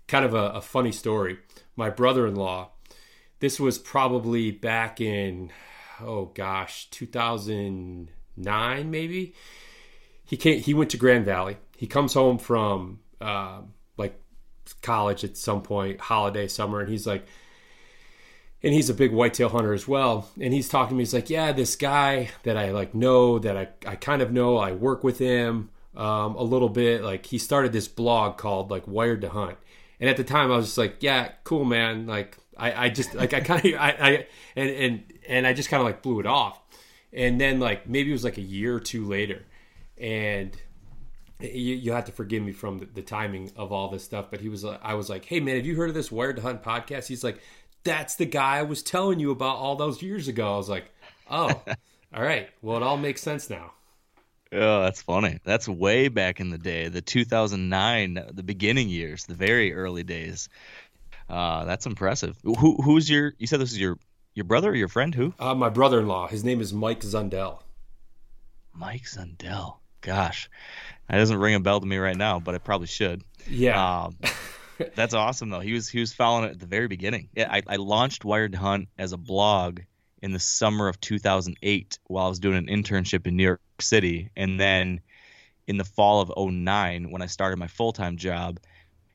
Kind 0.08 0.26
of 0.26 0.34
a, 0.34 0.50
a 0.50 0.62
funny 0.62 0.92
story. 0.92 1.38
My 1.76 1.90
brother 1.90 2.28
in 2.28 2.36
law, 2.36 2.72
this 3.40 3.60
was 3.60 3.78
probably 3.78 4.52
back 4.52 5.00
in, 5.00 5.52
oh 6.02 6.26
gosh, 6.26 6.90
2009 6.90 8.92
maybe. 8.92 9.34
He 10.26 10.38
came, 10.38 10.62
he 10.62 10.74
went 10.74 10.92
to 10.92 10.98
Grand 10.98 11.26
Valley. 11.26 11.58
He 11.78 11.88
comes 11.88 12.14
home 12.14 12.38
from 12.38 13.00
uh, 13.22 13.62
like 13.98 14.20
college 14.82 15.24
at 15.24 15.38
some 15.38 15.62
point, 15.62 16.02
holiday, 16.02 16.48
summer, 16.48 16.82
and 16.82 16.90
he's 16.90 17.08
like, 17.08 17.26
and 18.62 18.74
he's 18.74 18.90
a 18.90 18.94
big 18.94 19.12
whitetail 19.12 19.50
hunter 19.50 19.74
as 19.74 19.88
well. 19.88 20.30
And 20.40 20.54
he's 20.54 20.68
talking 20.68 20.90
to 20.90 20.96
me. 20.96 21.02
He's 21.02 21.14
like, 21.14 21.30
"Yeah, 21.30 21.52
this 21.52 21.76
guy 21.76 22.30
that 22.44 22.58
I 22.58 22.72
like 22.72 22.94
know 22.94 23.40
that 23.40 23.58
I 23.58 23.70
I 23.88 23.96
kind 23.96 24.22
of 24.22 24.32
know. 24.32 24.58
I 24.58 24.74
work 24.74 25.04
with 25.04 25.20
him 25.20 25.70
um, 25.96 26.36
a 26.36 26.44
little 26.44 26.70
bit. 26.70 27.04
Like 27.04 27.26
he 27.26 27.38
started 27.38 27.72
this 27.72 27.88
blog 27.88 28.38
called 28.38 28.72
like 28.72 28.88
Wired 28.88 29.22
to 29.22 29.30
Hunt. 29.30 29.58
And 30.00 30.10
at 30.10 30.18
the 30.18 30.24
time, 30.24 30.52
I 30.52 30.58
was 30.58 30.68
just 30.68 30.78
like, 30.78 30.98
"Yeah, 31.02 31.32
cool, 31.44 31.66
man." 31.66 32.08
Like 32.08 32.38
I 32.58 32.86
I 32.86 32.90
just 32.90 33.16
like 33.16 33.34
I 33.34 33.42
kind 33.42 33.66
of 33.66 33.74
I, 33.80 33.90
I 33.90 34.28
and 34.56 34.70
and 34.70 35.14
and 35.28 35.48
I 35.48 35.54
just 35.54 35.70
kind 35.70 35.82
of 35.82 35.86
like 35.86 36.02
blew 36.02 36.20
it 36.20 36.26
off. 36.26 36.60
And 37.14 37.40
then 37.40 37.60
like 37.60 37.88
maybe 37.88 38.10
it 38.10 38.14
was 38.14 38.24
like 38.24 38.38
a 38.38 38.42
year 38.42 38.76
or 38.76 38.80
two 38.80 39.08
later, 39.08 39.46
and 39.98 40.56
you, 41.40 41.76
you 41.76 41.92
have 41.94 42.06
to 42.06 42.12
forgive 42.12 42.44
me 42.44 42.52
from 42.52 42.80
the, 42.80 42.86
the, 42.86 43.02
timing 43.02 43.52
of 43.56 43.72
all 43.72 43.90
this 43.90 44.04
stuff, 44.04 44.28
but 44.30 44.42
he 44.42 44.50
was, 44.50 44.66
I 44.66 44.94
was 44.94 45.10
like, 45.10 45.24
hey 45.24 45.40
man, 45.40 45.56
have 45.56 45.66
you 45.66 45.76
heard 45.76 45.90
of 45.90 45.96
this 45.96 46.12
Wired 46.12 46.36
to 46.36 46.42
Hunt 46.42 46.64
podcast? 46.64 47.08
He's 47.08 47.24
like, 47.24 47.42
that's 47.84 48.16
the 48.16 48.26
guy 48.26 48.58
I 48.58 48.64
was 48.64 48.84
telling 48.84 49.20
you 49.20 49.32
about 49.32 49.58
all 49.58 49.76
those 49.76 50.02
years 50.02 50.28
ago. 50.28 50.54
I 50.54 50.58
was 50.58 50.70
like, 50.70 50.92
oh, 51.30 51.48
all 52.14 52.22
right. 52.24 52.50
Well, 52.62 52.78
it 52.78 52.84
all 52.84 52.98
makes 52.98 53.22
sense 53.22 53.50
now. 53.50 53.72
Oh, 54.52 54.82
that's 54.82 55.02
funny. 55.02 55.40
That's 55.44 55.68
way 55.68 56.08
back 56.08 56.40
in 56.40 56.50
the 56.50 56.58
day, 56.58 56.88
the 56.88 57.02
2009, 57.02 58.26
the 58.32 58.44
beginning 58.44 58.90
years, 58.90 59.26
the 59.26 59.36
very 59.36 59.74
early 59.74 60.04
days. 60.04 60.50
Uh, 61.30 61.66
that's 61.66 61.86
impressive. 61.86 62.36
Who 62.44 62.82
who's 62.82 63.08
your? 63.08 63.34
You 63.38 63.46
said 63.46 63.60
this 63.60 63.72
is 63.72 63.80
your 63.80 64.00
your 64.34 64.46
brother 64.46 64.72
or 64.72 64.76
your 64.76 64.88
friend? 64.88 65.14
Who? 65.14 65.34
Uh, 65.40 65.54
my 65.54 65.70
brother-in-law. 65.70 66.30
His 66.30 66.44
name 66.44 66.62
is 66.62 66.74
Mike 66.74 67.02
Zundell. 67.02 67.60
Mike 68.74 69.04
Zundell. 69.04 69.76
Gosh, 70.02 70.50
that 71.08 71.18
doesn't 71.18 71.38
ring 71.38 71.54
a 71.54 71.60
bell 71.60 71.80
to 71.80 71.86
me 71.86 71.98
right 71.98 72.18
now, 72.18 72.40
but 72.40 72.56
it 72.56 72.64
probably 72.64 72.88
should. 72.88 73.24
Yeah. 73.48 74.06
Um, 74.06 74.18
that's 74.96 75.14
awesome 75.14 75.50
though. 75.50 75.60
He 75.60 75.74
was 75.74 75.88
he 75.88 76.00
was 76.00 76.14
following 76.14 76.46
it 76.46 76.52
at 76.52 76.60
the 76.60 76.66
very 76.66 76.88
beginning. 76.88 77.30
Yeah, 77.36 77.52
I, 77.52 77.62
I 77.68 77.76
launched 77.78 78.26
Wired 78.26 78.56
Hunt 78.56 78.90
as 78.98 79.14
a 79.14 79.18
blog 79.18 79.82
in 80.22 80.32
the 80.34 80.40
summer 80.40 80.88
of 80.88 81.00
2008 81.00 82.00
while 82.06 82.26
I 82.26 82.30
was 82.30 82.40
doing 82.40 82.58
an 82.58 82.68
internship 82.68 83.28
in 83.28 83.36
New 83.36 83.44
York 83.44 83.62
City, 83.80 84.32
and 84.36 84.60
then 84.60 85.02
in 85.68 85.78
the 85.78 85.86
fall 85.86 86.22
of 86.22 86.32
09 86.36 87.12
when 87.12 87.22
I 87.22 87.28
started 87.28 87.58
my 87.58 87.68
full 87.68 87.94
time 87.94 88.18
job 88.18 88.60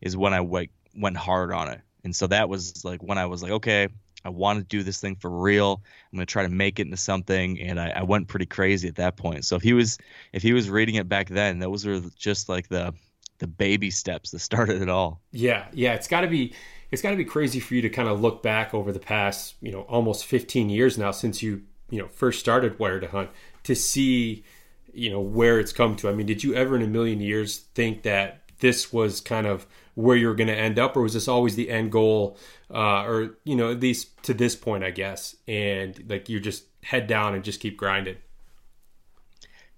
is 0.00 0.16
when 0.16 0.32
I 0.32 0.40
went 0.40 0.70
went 0.96 1.16
hard 1.16 1.52
on 1.52 1.68
it. 1.68 1.80
And 2.04 2.14
so 2.14 2.26
that 2.26 2.48
was 2.48 2.84
like 2.84 3.02
when 3.02 3.18
I 3.18 3.26
was 3.26 3.42
like, 3.42 3.52
okay, 3.52 3.88
I 4.24 4.30
want 4.30 4.58
to 4.58 4.64
do 4.64 4.82
this 4.82 5.00
thing 5.00 5.16
for 5.16 5.30
real. 5.30 5.82
I'm 6.12 6.16
gonna 6.16 6.26
try 6.26 6.44
to 6.44 6.48
make 6.48 6.78
it 6.78 6.86
into 6.86 6.96
something, 6.96 7.60
and 7.60 7.78
I, 7.78 7.90
I, 7.90 8.02
went 8.04 8.28
pretty 8.28 8.46
crazy 8.46 8.88
at 8.88 8.96
that 8.96 9.16
point. 9.16 9.44
So 9.44 9.56
if 9.56 9.62
he 9.62 9.74
was 9.74 9.98
if 10.32 10.42
he 10.42 10.52
was 10.52 10.70
reading 10.70 10.94
it 10.94 11.08
back 11.08 11.28
then, 11.28 11.58
those 11.58 11.84
were 11.84 12.00
just 12.16 12.48
like 12.48 12.68
the 12.68 12.94
the 13.38 13.46
baby 13.46 13.90
steps 13.90 14.30
that 14.30 14.38
started 14.40 14.82
it 14.82 14.88
all. 14.88 15.20
Yeah, 15.32 15.66
yeah, 15.72 15.94
it's 15.94 16.08
got 16.08 16.22
to 16.22 16.28
be 16.28 16.54
it's 16.90 17.02
got 17.02 17.10
to 17.10 17.16
be 17.16 17.24
crazy 17.24 17.60
for 17.60 17.74
you 17.74 17.82
to 17.82 17.90
kind 17.90 18.08
of 18.08 18.20
look 18.20 18.42
back 18.42 18.72
over 18.72 18.92
the 18.92 19.00
past 19.00 19.54
you 19.60 19.72
know 19.72 19.82
almost 19.82 20.26
15 20.26 20.68
years 20.68 20.96
now 20.96 21.10
since 21.10 21.42
you 21.42 21.62
you 21.90 21.98
know 21.98 22.08
first 22.08 22.40
started 22.40 22.78
Wired 22.78 23.02
to 23.02 23.08
Hunt 23.08 23.30
to 23.64 23.74
see 23.74 24.44
you 24.92 25.10
know 25.10 25.20
where 25.20 25.58
it's 25.58 25.72
come 25.72 25.96
to. 25.96 26.08
I 26.08 26.12
mean, 26.14 26.26
did 26.26 26.44
you 26.44 26.54
ever 26.54 26.76
in 26.76 26.82
a 26.82 26.86
million 26.86 27.20
years 27.20 27.58
think 27.74 28.02
that 28.02 28.42
this 28.60 28.92
was 28.92 29.20
kind 29.20 29.46
of 29.46 29.66
where 29.94 30.16
you're 30.16 30.34
going 30.34 30.48
to 30.48 30.56
end 30.56 30.78
up, 30.78 30.96
or 30.96 31.02
was 31.02 31.14
this 31.14 31.28
always 31.28 31.56
the 31.56 31.70
end 31.70 31.92
goal, 31.92 32.38
uh, 32.72 33.02
or 33.04 33.36
you 33.44 33.56
know 33.56 33.70
at 33.70 33.80
least 33.80 34.22
to 34.24 34.34
this 34.34 34.56
point, 34.56 34.84
I 34.84 34.90
guess, 34.90 35.36
and 35.46 36.02
like 36.08 36.28
you 36.28 36.40
just 36.40 36.64
head 36.82 37.06
down 37.06 37.34
and 37.34 37.44
just 37.44 37.60
keep 37.60 37.76
grinding. 37.76 38.16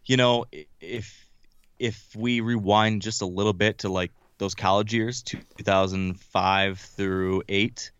You 0.04 0.16
know, 0.16 0.44
if 0.80 1.25
if 1.78 2.14
we 2.14 2.40
rewind 2.40 3.02
just 3.02 3.22
a 3.22 3.26
little 3.26 3.52
bit 3.52 3.78
to 3.78 3.88
like 3.88 4.12
those 4.38 4.54
college 4.54 4.92
years, 4.92 5.22
2005 5.22 6.78
through 6.78 7.42
eight, 7.48 7.90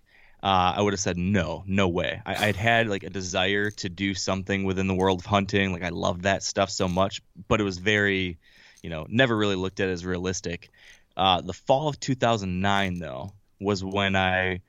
uh, 0.43 0.75
I 0.77 0.83
would 0.83 0.93
have 0.93 1.01
said 1.01 1.17
no, 1.17 1.65
no 1.67 1.89
way. 1.89 2.21
I, 2.25 2.47
would 2.47 2.57
had 2.57 2.89
like 2.89 3.03
a 3.03 3.11
desire 3.11 3.71
to 3.71 3.89
do 3.89 4.15
something 4.15 4.65
within 4.65 4.87
the 4.87 4.95
world 4.95 5.21
of 5.21 5.27
hunting. 5.27 5.73
Like 5.73 5.83
I 5.83 5.89
loved 5.89 6.23
that 6.23 6.43
stuff 6.43 6.71
so 6.71 6.89
much, 6.89 7.23
but 7.49 7.61
it 7.61 7.65
was 7.65 7.79
very, 7.79 8.39
you 8.83 8.91
know, 8.91 9.07
never 9.09 9.37
really 9.37 9.57
looked 9.57 9.81
at 9.81 9.89
as 9.89 10.05
realistic. 10.05 10.71
Uh, 11.17 11.41
the 11.41 11.55
fall 11.55 11.89
of 11.89 11.99
2009, 11.99 12.99
though, 12.99 13.33
was 13.59 13.83
when 13.83 14.15
I 14.15 14.61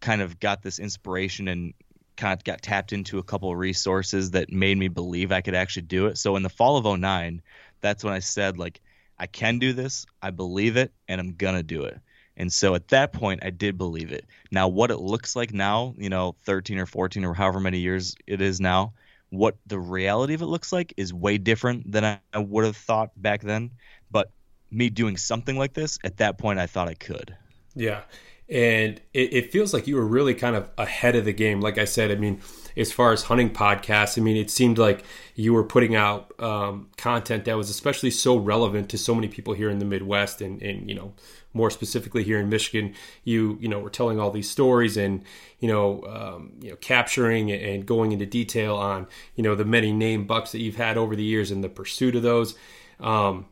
kind 0.00 0.20
of 0.20 0.38
got 0.38 0.62
this 0.62 0.78
inspiration 0.78 1.48
and 1.48 1.74
kind 2.16 2.34
of 2.34 2.44
got 2.44 2.60
tapped 2.60 2.92
into 2.92 3.18
a 3.18 3.22
couple 3.22 3.54
resources 3.56 4.32
that 4.32 4.52
made 4.52 4.76
me 4.76 4.88
believe 4.88 5.32
I 5.32 5.40
could 5.40 5.54
actually 5.54 5.82
do 5.82 6.06
it. 6.06 6.18
So 6.18 6.36
in 6.36 6.42
the 6.42 6.50
fall 6.50 6.76
of 6.76 7.00
09, 7.00 7.42
that's 7.80 8.04
when 8.04 8.12
I 8.12 8.18
said 8.20 8.58
like 8.58 8.80
I 9.18 9.26
can 9.26 9.58
do 9.58 9.72
this, 9.72 10.06
I 10.22 10.30
believe 10.30 10.76
it, 10.76 10.92
and 11.08 11.20
I'm 11.20 11.34
gonna 11.34 11.62
do 11.62 11.84
it. 11.84 11.98
And 12.38 12.52
so 12.52 12.76
at 12.76 12.88
that 12.88 13.12
point, 13.12 13.40
I 13.44 13.50
did 13.50 13.76
believe 13.76 14.12
it. 14.12 14.24
Now, 14.52 14.68
what 14.68 14.92
it 14.92 15.00
looks 15.00 15.34
like 15.34 15.52
now, 15.52 15.94
you 15.98 16.08
know, 16.08 16.36
13 16.44 16.78
or 16.78 16.86
14 16.86 17.24
or 17.24 17.34
however 17.34 17.58
many 17.58 17.78
years 17.80 18.14
it 18.28 18.40
is 18.40 18.60
now, 18.60 18.92
what 19.30 19.56
the 19.66 19.78
reality 19.78 20.34
of 20.34 20.42
it 20.42 20.46
looks 20.46 20.72
like 20.72 20.94
is 20.96 21.12
way 21.12 21.36
different 21.36 21.90
than 21.90 22.04
I, 22.04 22.20
I 22.32 22.38
would 22.38 22.64
have 22.64 22.76
thought 22.76 23.10
back 23.20 23.42
then. 23.42 23.72
But 24.10 24.30
me 24.70 24.88
doing 24.88 25.16
something 25.16 25.58
like 25.58 25.74
this, 25.74 25.98
at 26.04 26.18
that 26.18 26.38
point, 26.38 26.60
I 26.60 26.66
thought 26.66 26.88
I 26.88 26.94
could. 26.94 27.36
Yeah. 27.74 28.02
And 28.48 29.00
it, 29.12 29.34
it 29.34 29.52
feels 29.52 29.74
like 29.74 29.88
you 29.88 29.96
were 29.96 30.06
really 30.06 30.34
kind 30.34 30.54
of 30.54 30.70
ahead 30.78 31.16
of 31.16 31.24
the 31.24 31.32
game. 31.32 31.60
Like 31.60 31.76
I 31.76 31.84
said, 31.84 32.12
I 32.12 32.14
mean, 32.14 32.40
as 32.78 32.92
far 32.92 33.12
as 33.12 33.24
hunting 33.24 33.50
podcasts, 33.50 34.16
I 34.16 34.22
mean, 34.22 34.36
it 34.36 34.50
seemed 34.50 34.78
like 34.78 35.04
you 35.34 35.52
were 35.52 35.64
putting 35.64 35.96
out 35.96 36.32
um, 36.40 36.88
content 36.96 37.44
that 37.44 37.56
was 37.56 37.70
especially 37.70 38.10
so 38.10 38.36
relevant 38.36 38.88
to 38.90 38.98
so 38.98 39.14
many 39.14 39.26
people 39.26 39.52
here 39.52 39.68
in 39.68 39.80
the 39.80 39.84
Midwest 39.84 40.40
and, 40.40 40.62
and, 40.62 40.88
you 40.88 40.94
know, 40.94 41.12
more 41.52 41.70
specifically 41.70 42.22
here 42.22 42.38
in 42.38 42.48
Michigan, 42.48 42.94
you, 43.24 43.58
you 43.60 43.68
know, 43.68 43.80
were 43.80 43.90
telling 43.90 44.20
all 44.20 44.30
these 44.30 44.48
stories 44.48 44.96
and, 44.96 45.24
you 45.58 45.66
know, 45.66 46.04
um, 46.04 46.52
you 46.60 46.70
know, 46.70 46.76
capturing 46.76 47.50
and 47.50 47.84
going 47.84 48.12
into 48.12 48.26
detail 48.26 48.76
on, 48.76 49.08
you 49.34 49.42
know, 49.42 49.56
the 49.56 49.64
many 49.64 49.92
name 49.92 50.24
bucks 50.24 50.52
that 50.52 50.60
you've 50.60 50.76
had 50.76 50.96
over 50.96 51.16
the 51.16 51.24
years 51.24 51.50
and 51.50 51.64
the 51.64 51.68
pursuit 51.68 52.14
of 52.14 52.22
those. 52.22 52.54
Um, 53.00 53.46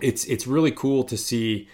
it's, 0.00 0.24
it's 0.26 0.46
really 0.46 0.72
cool 0.72 1.04
to 1.04 1.16
see, 1.16 1.68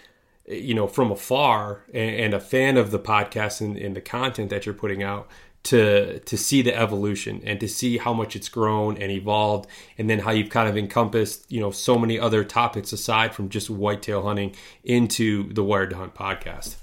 you 0.47 0.73
know, 0.73 0.87
from 0.87 1.11
afar 1.11 1.83
and, 1.93 2.33
a 2.33 2.39
fan 2.39 2.77
of 2.77 2.91
the 2.91 2.99
podcast 2.99 3.61
and, 3.61 3.77
and 3.77 3.95
the 3.95 4.01
content 4.01 4.49
that 4.51 4.65
you're 4.65 4.75
putting 4.75 5.03
out 5.03 5.27
to 5.65 6.19
to 6.19 6.37
see 6.37 6.61
the 6.61 6.75
evolution 6.75 7.41
and 7.43 7.59
to 7.59 7.67
see 7.67 7.97
how 7.97 8.13
much 8.13 8.35
it's 8.35 8.49
grown 8.49 8.97
and 8.97 9.11
evolved 9.11 9.67
and 9.97 10.09
then 10.09 10.19
how 10.19 10.31
you've 10.31 10.49
kind 10.49 10.69
of 10.69 10.77
encompassed 10.77 11.51
you 11.51 11.59
know 11.59 11.71
so 11.71 11.97
many 11.97 12.19
other 12.19 12.43
topics 12.43 12.93
aside 12.93 13.33
from 13.33 13.49
just 13.49 13.69
whitetail 13.69 14.23
hunting 14.23 14.55
into 14.83 15.51
the 15.53 15.63
wired 15.63 15.89
to 15.89 15.95
hunt 15.95 16.13
podcast. 16.15 16.75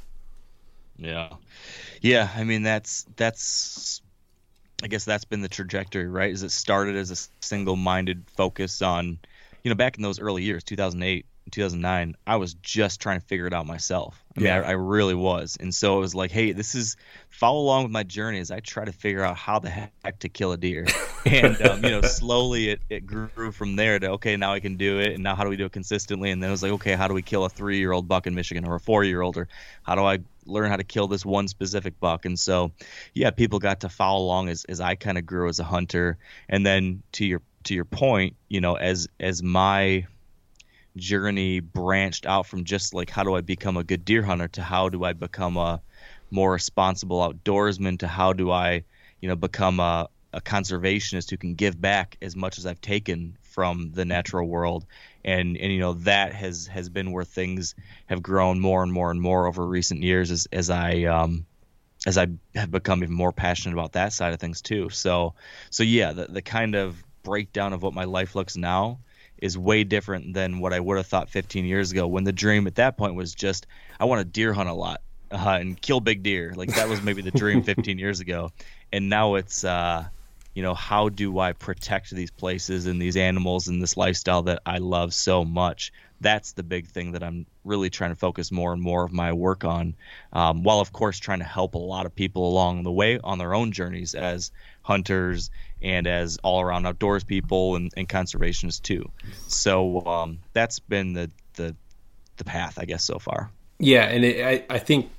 Yeah. 0.97 1.31
Yeah 2.01 2.29
i 2.37 2.45
mean 2.45 2.63
that's 2.63 3.07
that's 3.17 4.03
i 4.83 4.89
guess 4.89 5.05
that's 5.05 5.25
been 5.25 5.41
the 5.41 5.49
trajectory 5.49 6.09
right? 6.09 6.33
Is 6.33 6.43
it 6.43 6.51
started 6.51 6.97
as 6.97 7.11
a 7.11 7.45
single-minded 7.45 8.25
focus 8.37 8.83
on 8.83 9.19
you 9.63 9.69
know 9.71 9.77
back 9.77 9.97
in 9.97 10.03
those 10.03 10.21
early 10.21 10.43
years 10.43 10.65
2008 10.65 11.25
2009, 11.51 12.17
I 12.27 12.37
was 12.37 12.55
just 12.55 13.01
trying 13.01 13.21
to 13.21 13.27
figure 13.27 13.47
it 13.47 13.53
out 13.53 13.67
myself. 13.67 14.23
I 14.37 14.41
mean, 14.41 14.47
yeah. 14.47 14.61
I, 14.61 14.69
I, 14.69 14.71
really 14.73 15.15
was. 15.15 15.59
And 15.61 15.75
so 15.75 15.99
it 15.99 16.01
was 16.01 16.15
like, 16.15 16.31
hey, 16.31 16.53
this 16.53 16.75
is 16.75 16.97
follow 17.29 17.61
along 17.61 17.83
with 17.83 17.93
my 17.93 18.03
journey 18.03 18.39
as 18.39 18.51
I 18.51 18.61
try 18.61 18.85
to 18.85 18.93
figure 18.93 19.23
out 19.23 19.37
how 19.37 19.59
the 19.59 19.69
heck 19.69 20.19
to 20.21 20.29
kill 20.29 20.53
a 20.53 20.57
deer. 20.57 20.87
and, 21.27 21.61
um, 21.63 21.85
you 21.85 21.91
know, 21.91 22.01
slowly 22.03 22.71
it, 22.71 22.81
it 22.89 23.07
grew 23.07 23.53
from 23.53 23.77
there 23.77 23.99
to, 23.99 24.13
okay, 24.13 24.37
now 24.37 24.53
I 24.53 24.61
can 24.61 24.77
do 24.77 25.01
it. 25.01 25.15
And 25.15 25.23
now 25.23 25.35
how 25.35 25.45
do 25.45 25.51
we 25.51 25.57
do 25.57 25.67
it 25.67 25.73
consistently? 25.73 26.31
And 26.31 26.43
then 26.43 26.49
it 26.49 26.53
was 26.53 26.63
like, 26.63 26.73
okay, 26.73 26.95
how 26.95 27.09
do 27.09 27.15
we 27.15 27.23
kill 27.23 27.45
a 27.45 27.49
three 27.51 27.79
year 27.79 27.93
old 27.93 28.09
buck 28.09 28.27
in 28.27 28.35
Michigan 28.35 28.65
or 28.65 28.77
a 28.77 28.81
four 28.81 29.05
year 29.05 29.21
old? 29.21 29.37
Or 29.37 29.49
how 29.83 29.95
do 29.95 30.03
I 30.03 30.21
learn 30.47 30.71
how 30.71 30.77
to 30.77 30.85
kill 30.85 31.09
this 31.09 31.27
one 31.27 31.49
specific 31.49 31.99
buck? 32.01 32.25
And 32.25 32.39
so, 32.39 32.73
yeah, 33.13 33.31
people 33.31 33.59
got 33.59 33.81
to 33.81 33.89
follow 33.89 34.25
along 34.25 34.49
as, 34.49 34.65
as 34.65 34.81
I 34.81 34.95
kind 34.95 35.19
of 35.19 35.27
grew 35.27 35.49
as 35.49 35.61
a 35.61 35.65
hunter. 35.65 36.17
And 36.49 36.65
then 36.65 37.03
to 37.13 37.27
your, 37.27 37.43
to 37.65 37.75
your 37.75 37.85
point, 37.85 38.37
you 38.49 38.61
know, 38.61 38.77
as, 38.77 39.09
as 39.21 39.43
my, 39.43 40.07
journey 40.97 41.61
branched 41.61 42.27
out 42.27 42.47
from 42.47 42.65
just 42.65 42.95
like 42.95 43.11
how 43.11 43.23
do 43.23 43.35
I 43.35 43.41
become 43.41 43.77
a 43.77 43.85
good 43.85 44.05
deer 44.05 44.23
hunter 44.23 44.49
to 44.49 44.63
how 44.63 44.89
do 44.89 45.05
I 45.05 45.13
become 45.13 45.57
a 45.57 45.81
more 46.31 46.53
responsible 46.53 47.19
outdoorsman 47.21 47.99
to 48.01 48.09
how 48.09 48.33
do 48.33 48.51
I, 48.51 48.85
you 49.21 49.29
know, 49.29 49.37
become 49.37 49.81
a, 49.81 50.09
a 50.33 50.41
conservationist 50.41 51.31
who 51.31 51.37
can 51.37 51.55
give 51.55 51.81
back 51.81 52.17
as 52.23 52.35
much 52.35 52.59
as 52.59 52.67
I've 52.67 52.81
taken 52.81 53.37
from 53.43 53.93
the 53.93 54.05
natural 54.05 54.49
world. 54.49 54.87
And 55.25 55.57
and 55.57 55.73
you 55.73 55.79
know 55.79 55.93
that 55.95 56.33
has 56.35 56.67
has 56.67 56.89
been 56.89 57.13
where 57.13 57.25
things 57.25 57.75
have 58.07 58.23
grown 58.23 58.59
more 58.59 58.83
and 58.83 58.93
more 58.93 59.11
and 59.11 59.21
more 59.21 59.47
over 59.47 59.67
recent 59.67 60.03
years 60.03 60.31
as 60.31 60.49
as 60.53 60.71
I 60.71 61.05
um 61.05 61.47
as 62.07 62.19
I 62.19 62.27
have 62.55 62.71
become 62.71 63.03
even 63.03 63.15
more 63.15 63.33
passionate 63.33 63.75
about 63.75 63.93
that 63.93 64.13
side 64.13 64.33
of 64.33 64.41
things 64.41 64.63
too. 64.63 64.89
So 64.89 65.35
so 65.71 65.83
yeah, 65.83 66.13
the 66.13 66.27
the 66.27 66.43
kind 66.43 66.75
of 66.75 67.03
breakdown 67.23 67.73
of 67.73 67.83
what 67.83 67.95
my 67.95 68.05
life 68.05 68.35
looks 68.35 68.57
now 68.57 68.99
is 69.43 69.59
way 69.59 69.83
different 69.83 70.33
than 70.33 70.61
what 70.61 70.73
I 70.73 70.79
would 70.79 70.97
have 70.97 71.07
thought 71.07 71.29
15 71.29 71.65
years 71.65 71.91
ago. 71.91 72.07
When 72.07 72.23
the 72.23 72.33
dream 72.33 72.69
at 72.69 72.77
that 72.77 72.97
point 72.97 73.17
was 73.17 73.35
just 73.35 73.67
I 73.99 74.05
want 74.05 74.21
to 74.21 74.25
deer 74.25 74.53
hunt 74.55 74.69
a 74.69 74.73
lot 74.73 75.03
uh, 75.33 75.59
and 75.61 75.79
kill 75.79 76.01
big 76.01 76.23
deer. 76.23 76.55
Like 76.55 76.75
that 76.77 76.89
was 76.89 77.03
maybe 77.03 77.23
the 77.23 77.33
dream 77.33 77.63
15 77.65 77.99
years 77.99 78.21
ago, 78.21 78.53
and 78.93 79.11
now 79.11 79.35
it's 79.35 79.65
uh, 79.65 80.07
you 80.55 80.63
know 80.63 80.75
how 80.75 81.09
do 81.09 81.41
I 81.41 81.53
protect 81.55 82.11
these 82.11 82.31
places 82.31 82.87
and 82.87 83.03
these 83.03 83.17
animals 83.17 83.67
and 83.67 83.83
this 83.83 83.97
lifestyle 83.97 84.45
that 84.45 84.63
I 84.65 84.79
love 84.79 85.13
so 85.13 85.45
much. 85.45 85.93
That's 86.21 86.53
the 86.53 86.63
big 86.63 86.87
thing 86.87 87.13
that 87.13 87.25
I'm 87.25 87.47
really 87.65 87.91
trying 87.91 88.13
to 88.13 88.17
focus 88.17 88.53
more 88.53 88.73
and 88.73 88.81
more 88.81 89.03
of 89.05 89.13
my 89.13 89.33
work 89.33 89.65
on, 89.65 89.97
um, 90.33 90.63
while 90.63 90.79
of 90.79 90.93
course 90.93 91.19
trying 91.19 91.41
to 91.41 91.45
help 91.45 91.75
a 91.75 91.79
lot 91.79 92.07
of 92.07 92.15
people 92.15 92.49
along 92.49 92.85
the 92.85 92.93
way 92.93 93.19
on 93.19 93.39
their 93.39 93.55
own 93.55 93.73
journeys 93.73 94.15
as 94.15 94.53
hunters 94.83 95.51
and 95.83 96.07
as 96.07 96.39
all 96.43 96.61
around 96.61 96.87
outdoors 96.87 97.25
people 97.25 97.77
and, 97.77 97.93
and 97.97 98.09
conservationists 98.09 98.83
too. 98.83 99.11
So 99.49 100.05
um, 100.07 100.39
that's 100.53 100.79
been 100.79 101.13
the, 101.13 101.31
the 101.55 101.77
the 102.37 102.45
path, 102.45 102.79
I 102.79 102.85
guess, 102.85 103.05
so 103.05 103.19
far. 103.19 103.51
Yeah, 103.79 104.05
and 104.05 104.25
it, 104.25 104.45
I 104.45 104.75
I 104.75 104.79
think 104.79 105.11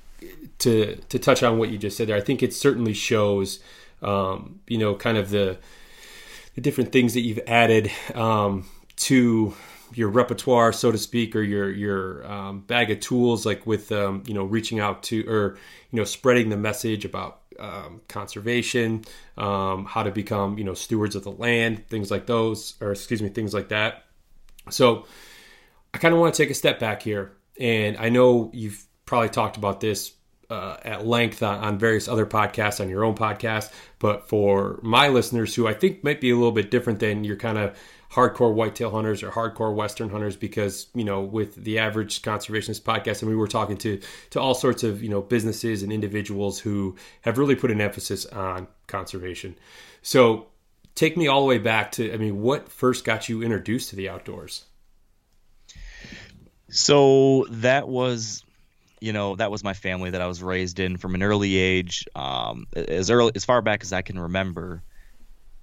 to 0.58 0.96
to 1.08 1.18
touch 1.18 1.42
on 1.42 1.58
what 1.58 1.70
you 1.70 1.78
just 1.78 1.96
said 1.96 2.08
there, 2.08 2.16
I 2.16 2.20
think 2.20 2.42
it 2.42 2.52
certainly 2.52 2.94
shows, 2.94 3.60
um, 4.02 4.60
you 4.66 4.78
know, 4.78 4.94
kind 4.94 5.18
of 5.18 5.30
the 5.30 5.58
the 6.54 6.60
different 6.60 6.92
things 6.92 7.14
that 7.14 7.20
you've 7.20 7.40
added 7.46 7.90
um, 8.14 8.66
to 8.96 9.54
your 9.92 10.08
repertoire, 10.08 10.72
so 10.72 10.90
to 10.90 10.98
speak, 10.98 11.36
or 11.36 11.42
your 11.42 11.70
your 11.70 12.26
um, 12.26 12.60
bag 12.60 12.90
of 12.90 13.00
tools, 13.00 13.44
like 13.46 13.66
with 13.66 13.92
um, 13.92 14.22
you 14.26 14.34
know 14.34 14.44
reaching 14.44 14.80
out 14.80 15.02
to 15.04 15.28
or 15.28 15.56
you 15.90 15.98
know 15.98 16.04
spreading 16.04 16.48
the 16.48 16.56
message 16.56 17.04
about 17.04 17.40
um, 17.58 18.00
conservation, 18.08 19.04
um, 19.36 19.84
how 19.84 20.02
to 20.02 20.10
become 20.10 20.58
you 20.58 20.64
know 20.64 20.74
stewards 20.74 21.16
of 21.16 21.24
the 21.24 21.32
land, 21.32 21.88
things 21.88 22.10
like 22.10 22.26
those, 22.26 22.74
or 22.80 22.92
excuse 22.92 23.22
me, 23.22 23.28
things 23.28 23.54
like 23.54 23.68
that. 23.68 24.04
So 24.70 25.06
I 25.92 25.98
kind 25.98 26.14
of 26.14 26.20
want 26.20 26.34
to 26.34 26.42
take 26.42 26.50
a 26.50 26.54
step 26.54 26.78
back 26.78 27.02
here, 27.02 27.32
and 27.58 27.96
I 27.96 28.08
know 28.08 28.50
you've 28.52 28.84
probably 29.06 29.28
talked 29.28 29.56
about 29.56 29.80
this 29.80 30.12
uh, 30.50 30.76
at 30.82 31.06
length 31.06 31.42
on, 31.42 31.58
on, 31.60 31.78
various 31.78 32.08
other 32.08 32.26
podcasts 32.26 32.80
on 32.80 32.88
your 32.88 33.04
own 33.04 33.14
podcast. 33.14 33.72
But 33.98 34.28
for 34.28 34.78
my 34.82 35.08
listeners, 35.08 35.54
who 35.54 35.66
I 35.66 35.74
think 35.74 36.04
might 36.04 36.20
be 36.20 36.30
a 36.30 36.36
little 36.36 36.52
bit 36.52 36.70
different 36.70 37.00
than 37.00 37.24
your 37.24 37.36
kind 37.36 37.58
of 37.58 37.76
hardcore 38.14 38.54
whitetail 38.54 38.90
hunters 38.90 39.22
or 39.22 39.30
hardcore 39.30 39.74
western 39.74 40.08
hunters, 40.08 40.36
because 40.36 40.86
you 40.94 41.04
know, 41.04 41.22
with 41.22 41.54
the 41.56 41.78
average 41.78 42.22
conservationist 42.22 42.82
podcast, 42.82 43.22
and 43.22 43.30
we 43.30 43.36
were 43.36 43.48
talking 43.48 43.76
to 43.78 44.00
to 44.30 44.40
all 44.40 44.54
sorts 44.54 44.82
of 44.82 45.02
you 45.02 45.08
know 45.08 45.20
businesses 45.20 45.82
and 45.82 45.92
individuals 45.92 46.60
who 46.60 46.96
have 47.22 47.38
really 47.38 47.56
put 47.56 47.70
an 47.70 47.80
emphasis 47.80 48.26
on 48.26 48.68
conservation. 48.86 49.56
So 50.02 50.46
take 50.94 51.16
me 51.16 51.26
all 51.26 51.40
the 51.40 51.46
way 51.46 51.58
back 51.58 51.92
to, 51.92 52.12
I 52.12 52.16
mean, 52.16 52.40
what 52.40 52.68
first 52.68 53.04
got 53.04 53.28
you 53.28 53.42
introduced 53.42 53.90
to 53.90 53.96
the 53.96 54.08
outdoors? 54.08 54.64
So 56.68 57.46
that 57.50 57.88
was 57.88 58.44
you 59.00 59.12
know 59.12 59.36
that 59.36 59.50
was 59.50 59.62
my 59.62 59.74
family 59.74 60.10
that 60.10 60.20
I 60.20 60.26
was 60.26 60.42
raised 60.42 60.78
in 60.78 60.96
from 60.96 61.14
an 61.14 61.22
early 61.22 61.56
age. 61.56 62.06
Um, 62.14 62.66
as 62.74 63.10
early 63.10 63.32
as 63.34 63.44
far 63.44 63.60
back 63.60 63.82
as 63.82 63.92
I 63.92 64.02
can 64.02 64.18
remember, 64.18 64.82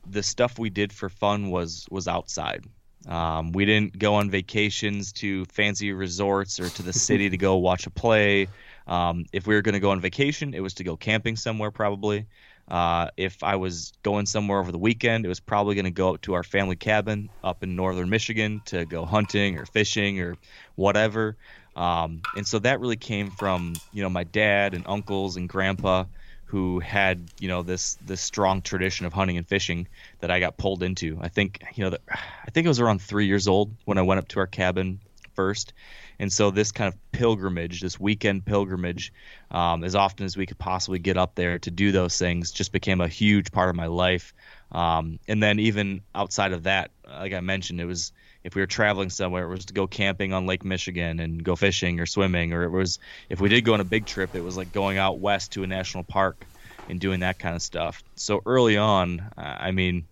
the 0.10 0.24
stuff 0.24 0.60
we 0.60 0.70
did 0.70 0.91
for 0.93 1.10
fun 1.10 1.50
was 1.50 1.88
was 1.89 2.08
outside. 2.08 2.65
Um, 3.08 3.51
we 3.51 3.65
didn't 3.65 3.98
go 3.98 4.15
on 4.15 4.29
vacations 4.29 5.12
to 5.13 5.46
fancy 5.46 5.91
resorts 5.91 6.60
or 6.60 6.70
to 6.70 6.84
the 6.84 6.93
city 6.93 7.29
to 7.29 7.38
go 7.48 7.58
watch 7.58 7.88
a 7.88 7.89
play. 7.89 8.48
Um, 8.88 9.25
if 9.31 9.48
we 9.48 9.55
were 9.55 9.62
going 9.62 9.74
to 9.74 9.79
go 9.79 9.91
on 9.91 10.01
vacation, 10.01 10.53
it 10.53 10.60
was 10.60 10.75
to 10.75 10.84
go 10.84 10.98
camping 10.98 11.36
somewhere 11.36 11.72
probably. 11.72 12.27
Uh, 12.67 13.10
if 13.17 13.43
I 13.43 13.55
was 13.55 13.91
going 14.03 14.25
somewhere 14.27 14.60
over 14.60 14.72
the 14.72 14.77
weekend, 14.77 15.25
it 15.25 15.27
was 15.27 15.39
probably 15.39 15.75
going 15.75 15.86
to 15.86 15.91
go 15.91 16.13
up 16.13 16.22
to 16.22 16.34
our 16.36 16.43
family 16.43 16.75
cabin 16.75 17.29
up 17.43 17.63
in 17.63 17.75
northern 17.75 18.10
Michigan 18.10 18.62
to 18.65 18.86
go 18.86 19.03
hunting 19.03 19.58
or 19.58 19.65
fishing 19.65 20.22
or 20.22 20.38
whatever. 20.75 21.36
Um, 21.75 22.22
and 22.36 22.48
so 22.48 22.60
that 22.60 22.79
really 22.79 22.98
came 22.98 23.31
from 23.31 23.74
you 23.91 24.03
know 24.03 24.10
my 24.10 24.24
dad 24.24 24.74
and 24.74 24.86
uncles 24.88 25.38
and 25.38 25.50
grandpa 25.50 26.05
who 26.51 26.79
had 26.81 27.31
you 27.39 27.48
know 27.48 27.63
this 27.63 27.98
this 28.05 28.20
strong 28.20 28.62
tradition 28.62 29.05
of 29.05 29.13
hunting 29.13 29.38
and 29.38 29.48
fishing 29.48 29.88
that 30.20 30.29
I 30.29 30.41
got 30.41 30.58
pulled 30.58 30.84
into. 30.84 31.17
I 31.22 31.29
think 31.29 31.63
you 31.75 31.86
know 31.86 31.91
the, 31.91 32.00
I 32.10 32.51
think 32.51 32.65
it 32.65 32.67
was 32.67 32.81
around 32.81 33.01
three 33.01 33.25
years 33.25 33.48
old 33.48 33.74
when 33.86 33.98
I 33.98 34.01
went 34.01 34.20
up 34.20 34.27
to 34.29 34.39
our 34.41 34.48
cabin 34.48 35.00
first, 35.34 35.72
and 36.20 36.31
so 36.31 36.51
this 36.51 36.74
kind 36.74 36.93
of 36.93 37.12
pilgrimage, 37.13 37.79
this 37.79 37.98
weekend 37.98 38.46
pilgrimage, 38.46 39.13
um, 39.50 39.86
as 39.86 39.96
often 39.96 40.25
as 40.25 40.36
we 40.36 40.46
could 40.46 40.58
possibly 40.58 41.00
get 41.00 41.15
up 41.15 41.36
there 41.36 41.58
to 41.60 41.72
do 41.72 41.93
those 41.93 42.17
things, 42.20 42.51
just 42.51 42.74
became 42.74 43.00
a 43.00 43.08
huge 43.08 43.53
part 43.53 43.70
of 43.70 43.77
my 43.77 43.88
life. 43.88 44.34
Um, 44.74 45.20
and 45.29 45.41
then 45.41 45.58
even 45.58 46.01
outside 46.13 46.51
of 46.51 46.63
that, 46.63 46.91
like 47.08 47.31
I 47.31 47.39
mentioned, 47.39 47.79
it 47.79 47.86
was 47.86 48.12
if 48.43 48.55
we 48.55 48.62
were 48.62 48.67
traveling 48.67 49.10
somewhere, 49.10 49.43
it 49.43 49.50
was 49.50 49.65
to 49.65 49.74
go 49.74 49.88
camping 49.88 50.33
on 50.33 50.45
Lake 50.45 50.65
Michigan 50.65 51.19
and 51.19 51.43
go 51.43 51.55
fishing 51.55 52.00
or 52.00 52.05
swimming, 52.05 52.53
or 52.53 52.63
it 52.63 52.69
was 52.69 53.00
if 53.29 53.39
we 53.39 53.50
did 53.50 53.62
go 53.65 53.74
on 53.74 53.81
a 53.81 53.86
big 53.86 54.05
trip, 54.05 54.36
it 54.36 54.41
was 54.41 54.57
like 54.57 54.71
going 54.71 54.98
out 54.98 55.19
west 55.19 55.53
to 55.53 55.63
a 55.63 55.67
national 55.67 56.03
park 56.03 56.45
and 56.89 57.00
doing 57.00 57.21
that 57.21 57.39
kind 57.39 57.55
of 57.55 57.62
stuff. 57.62 58.03
So 58.15 58.41
early 58.45 58.77
on, 58.77 59.31
I 59.38 59.71
mean, 59.71 60.05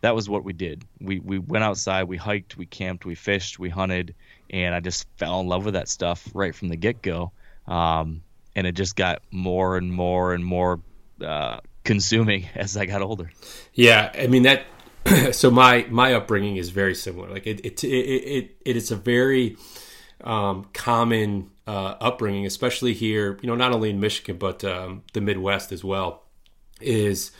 that 0.00 0.14
was 0.14 0.28
what 0.28 0.44
we 0.44 0.52
did. 0.52 0.84
We 1.00 1.20
we 1.20 1.38
went 1.38 1.64
outside, 1.64 2.04
we 2.04 2.16
hiked, 2.16 2.56
we 2.56 2.66
camped, 2.66 3.04
we 3.04 3.14
fished, 3.14 3.58
we 3.58 3.68
hunted, 3.68 4.14
and 4.48 4.74
I 4.74 4.80
just 4.80 5.06
fell 5.16 5.40
in 5.40 5.46
love 5.46 5.64
with 5.64 5.74
that 5.74 5.88
stuff 5.88 6.28
right 6.34 6.54
from 6.54 6.68
the 6.68 6.76
get 6.76 7.02
go. 7.02 7.32
Um, 7.66 8.22
and 8.56 8.66
it 8.66 8.72
just 8.72 8.96
got 8.96 9.22
more 9.30 9.76
and 9.76 9.92
more 9.92 10.34
and 10.34 10.44
more 10.44 10.80
uh, 11.24 11.60
consuming 11.84 12.46
as 12.54 12.76
I 12.76 12.86
got 12.86 13.02
older. 13.02 13.30
Yeah, 13.74 14.10
I 14.14 14.26
mean 14.26 14.42
that 14.44 14.64
so 15.32 15.50
my 15.50 15.86
my 15.90 16.14
upbringing 16.14 16.56
is 16.56 16.70
very 16.70 16.94
similar. 16.94 17.28
Like 17.30 17.46
it 17.46 17.60
it 17.64 17.82
it 17.84 17.88
it, 17.88 18.56
it 18.64 18.76
is 18.76 18.90
a 18.90 18.96
very 18.96 19.56
um, 20.22 20.68
common 20.72 21.50
uh, 21.66 21.96
upbringing, 22.00 22.46
especially 22.46 22.92
here. 22.92 23.38
You 23.42 23.48
know, 23.48 23.54
not 23.54 23.72
only 23.72 23.90
in 23.90 24.00
Michigan 24.00 24.36
but 24.36 24.64
um, 24.64 25.02
the 25.12 25.20
Midwest 25.20 25.72
as 25.72 25.82
well. 25.84 26.24
Is 26.80 27.32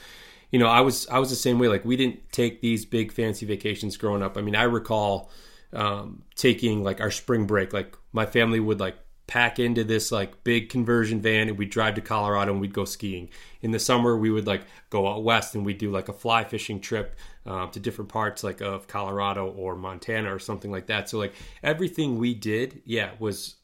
you 0.51 0.59
know 0.59 0.67
I 0.67 0.81
was 0.81 1.07
I 1.07 1.19
was 1.19 1.29
the 1.29 1.35
same 1.35 1.59
way. 1.59 1.67
Like 1.67 1.85
we 1.85 1.95
didn't 1.95 2.31
take 2.31 2.61
these 2.61 2.85
big 2.85 3.11
fancy 3.11 3.45
vacations 3.45 3.97
growing 3.97 4.21
up. 4.21 4.37
I 4.37 4.41
mean, 4.41 4.55
I 4.55 4.63
recall 4.63 5.31
um, 5.73 6.23
taking 6.35 6.83
like 6.83 7.01
our 7.01 7.11
spring 7.11 7.45
break. 7.45 7.73
Like 7.73 7.95
my 8.11 8.25
family 8.25 8.59
would 8.59 8.79
like 8.79 8.97
pack 9.27 9.59
into 9.59 9.83
this 9.83 10.11
like 10.11 10.43
big 10.43 10.69
conversion 10.69 11.21
van 11.21 11.47
and 11.47 11.57
we'd 11.57 11.69
drive 11.69 11.95
to 11.95 12.01
Colorado 12.01 12.51
and 12.51 12.59
we'd 12.59 12.73
go 12.73 12.83
skiing. 12.83 13.29
In 13.61 13.71
the 13.71 13.79
summer, 13.79 14.17
we 14.17 14.29
would 14.29 14.45
like 14.45 14.63
go 14.89 15.07
out 15.07 15.23
west 15.23 15.55
and 15.55 15.65
we'd 15.65 15.77
do 15.77 15.89
like 15.89 16.09
a 16.09 16.13
fly 16.13 16.43
fishing 16.43 16.81
trip 16.81 17.15
um, 17.45 17.71
to 17.71 17.79
different 17.79 18.09
parts 18.09 18.43
like 18.43 18.61
of 18.61 18.87
Colorado 18.87 19.47
or 19.47 19.75
Montana 19.75 20.33
or 20.33 20.39
something 20.39 20.71
like 20.71 20.87
that. 20.87 21.09
So 21.09 21.17
like 21.17 21.33
everything 21.63 22.17
we 22.17 22.33
did, 22.33 22.81
yeah, 22.85 23.11
was 23.19 23.55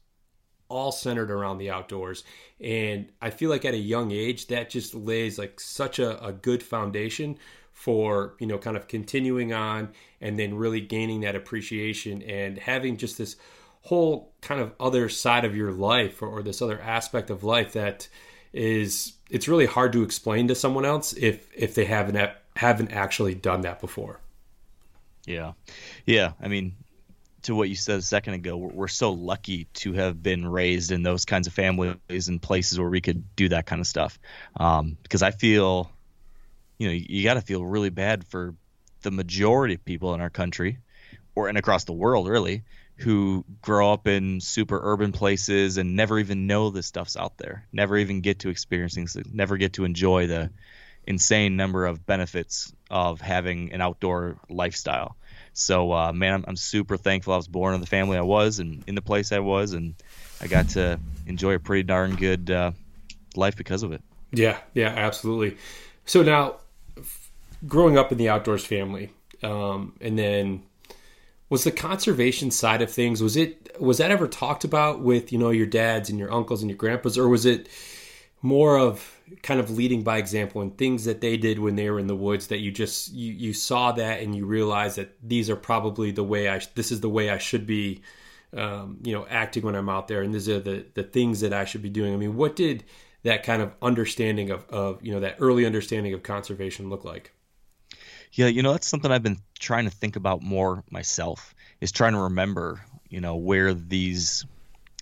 all 0.70 0.92
centered 0.92 1.32
around 1.32 1.58
the 1.58 1.70
outdoors. 1.70 2.24
And 2.60 3.10
I 3.22 3.30
feel 3.30 3.50
like 3.50 3.66
at 3.66 3.74
a 3.74 3.78
young 3.78 4.12
age, 4.12 4.48
that 4.48 4.70
just 4.70 4.94
lays 4.94 5.38
like 5.38 5.60
such 5.60 6.00
a, 6.00 6.24
a 6.24 6.34
good 6.34 6.64
foundation 6.64 7.38
for 7.78 8.36
you 8.40 8.48
know 8.48 8.58
kind 8.58 8.76
of 8.76 8.88
continuing 8.88 9.54
on 9.54 9.90
and 10.20 10.40
then 10.40 10.56
really 10.56 10.82
gaining 10.82 11.22
that 11.22 11.36
appreciation 11.36 12.24
and 12.24 12.58
having 12.58 12.98
just 12.98 13.20
this 13.20 13.36
whole 13.84 14.34
kind 14.42 14.60
of 14.60 14.74
other 14.80 15.08
side 15.08 15.46
of 15.46 15.56
your 15.56 15.72
life 15.72 16.24
or, 16.24 16.28
or 16.28 16.42
this 16.42 16.60
other 16.60 16.82
aspect 16.82 17.30
of 17.30 17.44
life 17.44 17.74
that 17.74 18.08
is 18.52 19.14
it's 19.30 19.48
really 19.48 19.68
hard 19.68 19.94
to 19.94 20.02
explain 20.02 20.48
to 20.48 20.56
someone 20.56 20.86
else 20.86 21.14
if 21.14 21.48
if 21.56 21.76
they 21.76 21.86
haven't 21.86 22.16
haven't 22.58 22.92
actually 22.92 23.36
done 23.36 23.62
that 23.62 23.80
before. 23.80 24.20
Yeah, 25.26 25.54
yeah. 26.06 26.34
I 26.42 26.48
mean, 26.48 26.76
to 27.44 27.56
what 27.56 27.70
you 27.70 27.76
said 27.76 28.00
a 28.00 28.02
second 28.02 28.34
ago, 28.34 28.58
we're, 28.58 28.74
we're, 28.74 28.88
so 28.88 29.12
lucky 29.12 29.66
to 29.76 29.94
have 29.94 30.22
been 30.24 30.48
raised 30.48 30.92
in 30.92 31.04
those 31.04 31.26
kinds 31.26 31.48
of 31.48 31.54
families 31.54 32.28
and 32.28 32.42
places 32.42 32.80
where 32.80 32.90
we 32.90 33.02
could 33.02 33.36
do 33.36 33.50
that 33.50 33.66
kind 33.66 33.80
of 33.80 33.88
stuff. 33.88 34.18
Um, 34.56 34.98
because 35.04 35.22
I 35.22 35.32
feel, 35.32 35.92
you 36.78 36.88
know, 36.88 36.94
you, 36.94 37.06
you 37.08 37.24
got 37.24 37.36
to 37.36 37.42
feel 37.42 37.64
really 37.64 37.90
bad 37.90 38.26
for 38.26 38.56
the 39.02 39.12
majority 39.12 39.76
of 39.76 39.86
people 39.86 40.14
in 40.14 40.22
our 40.22 40.30
country, 40.30 40.80
or 41.36 41.48
and 41.50 41.58
across 41.58 41.84
the 41.84 41.94
world, 41.94 42.28
really, 42.28 42.64
who 42.96 43.46
grow 43.62 43.94
up 43.94 44.08
in 44.08 44.42
super 44.42 44.80
urban 44.82 45.12
places 45.12 45.78
and 45.78 45.96
never 45.96 46.18
even 46.18 46.48
know 46.48 46.72
this 46.72 46.88
stuff's 46.88 47.16
out 47.16 47.38
there, 47.38 47.68
never 47.72 47.98
even 47.98 48.22
get 48.22 48.40
to 48.40 48.50
experience 48.50 48.96
things, 48.96 49.16
never 49.32 49.58
get 49.58 49.74
to 49.74 49.86
enjoy 49.86 50.26
the 50.26 50.50
insane 51.08 51.56
number 51.56 51.86
of 51.86 52.06
benefits 52.06 52.74
of 52.90 53.22
having 53.22 53.72
an 53.74 53.82
outdoor 53.82 54.38
lifestyle. 54.50 55.16
So, 55.54 55.92
uh, 55.92 56.12
man, 56.14 56.34
I'm, 56.34 56.46
I'm, 56.50 56.56
super 56.56 56.98
thankful 56.98 57.34
I 57.34 57.38
was 57.38 57.48
born 57.48 57.74
in 57.74 57.82
the 57.82 57.88
family 57.88 58.18
I 58.18 58.22
was 58.22 58.60
and 58.60 58.84
in 58.86 58.94
the 58.94 59.02
place 59.02 59.32
I 59.32 59.40
was, 59.40 59.74
and 59.74 59.96
I 60.40 60.48
got 60.48 60.70
to 60.70 61.00
enjoy 61.26 61.56
a 61.56 61.60
pretty 61.60 61.84
darn 61.84 62.16
good 62.16 62.52
uh, 62.52 62.72
life 63.36 63.56
because 63.56 63.82
of 63.82 63.92
it. 63.92 64.02
Yeah, 64.32 64.58
yeah, 64.74 64.90
absolutely. 64.90 65.58
So 66.06 66.22
now, 66.22 66.58
growing 67.68 67.98
up 67.98 68.12
in 68.12 68.20
the 68.20 68.30
outdoors 68.30 68.66
family, 68.66 69.12
um, 69.42 69.94
and 70.00 70.20
then 70.20 70.64
was 71.50 71.64
the 71.64 71.72
conservation 71.72 72.52
side 72.52 72.82
of 72.82 72.92
things 72.92 73.24
was 73.24 73.38
it 73.38 73.80
was 73.80 74.00
that 74.00 74.12
ever 74.12 74.28
talked 74.28 74.64
about 74.64 75.00
with 75.00 75.32
you 75.32 75.38
know 75.38 75.50
your 75.50 75.66
dads 75.66 76.10
and 76.10 76.20
your 76.20 76.32
uncles 76.32 76.62
and 76.62 76.70
your 76.70 76.78
grandpas 76.78 77.18
or 77.18 77.28
was 77.30 77.46
it 77.46 77.70
more 78.42 78.78
of 78.78 79.20
kind 79.42 79.60
of 79.60 79.72
leading 79.72 80.04
by 80.04 80.18
example 80.18 80.62
and 80.62 80.78
things 80.78 81.06
that 81.06 81.22
they 81.22 81.38
did 81.38 81.60
when 81.60 81.76
they 81.76 81.90
were 81.90 82.00
in 82.00 82.08
the 82.08 82.16
woods 82.16 82.48
that 82.48 82.60
you 82.60 82.72
just 82.72 83.12
you, 83.14 83.34
you 83.34 83.54
saw 83.54 83.92
that 83.92 84.22
and 84.22 84.36
you 84.36 84.46
realize 84.46 84.96
that 84.96 85.16
these 85.28 85.50
are 85.50 85.56
probably 85.56 86.12
the 86.12 86.24
way 86.24 86.50
I 86.50 86.62
this 86.76 86.92
is 86.92 87.02
the 87.02 87.10
way 87.10 87.30
I 87.30 87.38
should 87.38 87.66
be 87.66 88.02
um, 88.56 89.00
you 89.04 89.14
know 89.14 89.26
acting 89.30 89.64
when 89.64 89.76
I'm 89.76 89.90
out 89.90 90.08
there 90.08 90.22
and 90.22 90.34
these 90.34 90.48
are 90.48 90.60
the 90.60 90.86
the 90.94 91.04
things 91.04 91.42
that 91.42 91.54
I 91.54 91.66
should 91.66 91.82
be 91.82 91.90
doing. 91.90 92.14
I 92.14 92.18
mean 92.18 92.36
what 92.36 92.56
did 92.56 92.84
that 93.24 93.44
kind 93.44 93.62
of 93.62 93.74
understanding 93.82 94.52
of 94.52 94.66
of 94.70 95.04
you 95.04 95.12
know 95.12 95.20
that 95.20 95.38
early 95.40 95.66
understanding 95.66 96.14
of 96.14 96.24
conservation 96.24 96.90
look 96.90 97.04
like? 97.04 97.34
Yeah, 98.32 98.48
you 98.48 98.62
know, 98.62 98.74
that's 98.74 98.88
something 98.88 99.12
I've 99.12 99.24
been 99.24 99.40
trying 99.58 99.86
to 99.86 99.92
think 99.92 100.16
about 100.16 100.44
more 100.44 100.84
myself 100.92 101.56
is 101.82 101.92
trying 101.92 102.14
to 102.14 102.20
remember, 102.20 102.82
you 103.10 103.22
know, 103.22 103.36
where 103.36 103.74
these 103.74 104.46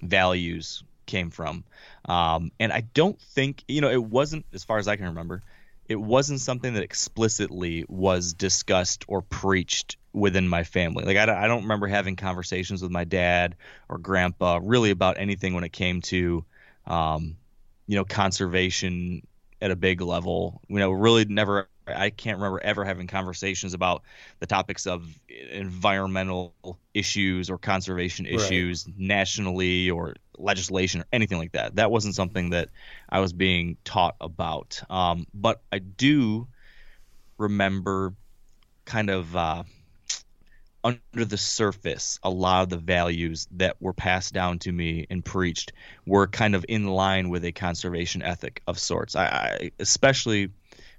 values 0.02 0.84
came 1.06 1.30
from. 1.30 1.64
Um, 2.06 2.52
and 2.60 2.72
I 2.72 2.82
don't 2.82 3.20
think, 3.20 3.64
you 3.68 3.82
know, 3.82 3.90
it 3.90 4.04
wasn't, 4.04 4.46
as 4.54 4.64
far 4.64 4.78
as 4.78 4.88
I 4.88 4.96
can 4.96 5.06
remember, 5.06 5.42
it 5.88 5.96
wasn't 5.96 6.40
something 6.42 6.74
that 6.74 6.84
explicitly 6.84 7.86
was 7.88 8.34
discussed 8.34 9.06
or 9.08 9.22
preached 9.22 9.98
within 10.14 10.48
my 10.48 10.64
family. 10.64 11.06
Like, 11.06 11.18
I, 11.18 11.44
I 11.44 11.48
don't 11.48 11.64
remember 11.64 11.88
having 11.88 12.16
conversations 12.16 12.82
with 12.82 12.92
my 12.92 13.04
dad 13.04 13.56
or 13.90 13.98
grandpa 13.98 14.60
really 14.64 14.90
about 14.90 15.20
anything 15.20 15.54
when 15.54 15.64
it 15.64 15.74
came 15.74 16.02
to, 16.02 16.44
um, 16.88 17.38
you 17.86 17.96
know, 17.96 18.06
conservation 18.06 19.26
at 19.62 19.72
a 19.72 19.76
big 19.76 20.02
level. 20.02 20.62
You 20.68 20.80
know, 20.80 20.92
really 20.92 21.26
never 21.26 21.70
I 21.88 22.10
can't 22.10 22.38
remember 22.38 22.60
ever 22.62 22.84
having 22.84 23.08
conversations 23.08 23.74
about 23.74 24.04
the 24.40 24.46
topics 24.46 24.88
of 24.88 25.08
environmental 25.52 26.54
issues 26.94 27.50
or 27.50 27.58
conservation 27.58 28.26
issues 28.26 28.86
right. 28.88 28.96
nationally 28.98 29.90
or 29.90 30.16
legislation 30.38 31.02
or 31.02 31.06
anything 31.12 31.38
like 31.38 31.54
that. 31.54 31.76
That 31.76 31.92
wasn't 31.92 32.16
something 32.16 32.52
that 32.52 32.70
I 33.10 33.20
was 33.20 33.34
being 33.34 33.78
taught 33.84 34.16
about. 34.20 34.82
Um, 34.90 35.28
but 35.34 35.62
I 35.72 35.80
do 35.80 36.48
remember 37.38 38.14
kind 38.86 39.10
of 39.10 39.36
uh, 39.36 39.64
under 40.84 41.26
the 41.26 41.38
surface, 41.38 42.20
a 42.22 42.30
lot 42.30 42.64
of 42.64 42.70
the 42.70 42.78
values 42.78 43.48
that 43.52 43.82
were 43.82 43.94
passed 43.94 44.34
down 44.34 44.60
to 44.60 44.72
me 44.72 45.08
and 45.10 45.26
preached 45.26 45.74
were 46.06 46.28
kind 46.28 46.54
of 46.54 46.64
in 46.70 46.88
line 46.88 47.30
with 47.30 47.44
a 47.44 47.52
conservation 47.52 48.22
ethic 48.22 48.62
of 48.68 48.78
sorts. 48.78 49.16
I, 49.16 49.26
I 49.26 49.72
especially 49.80 50.52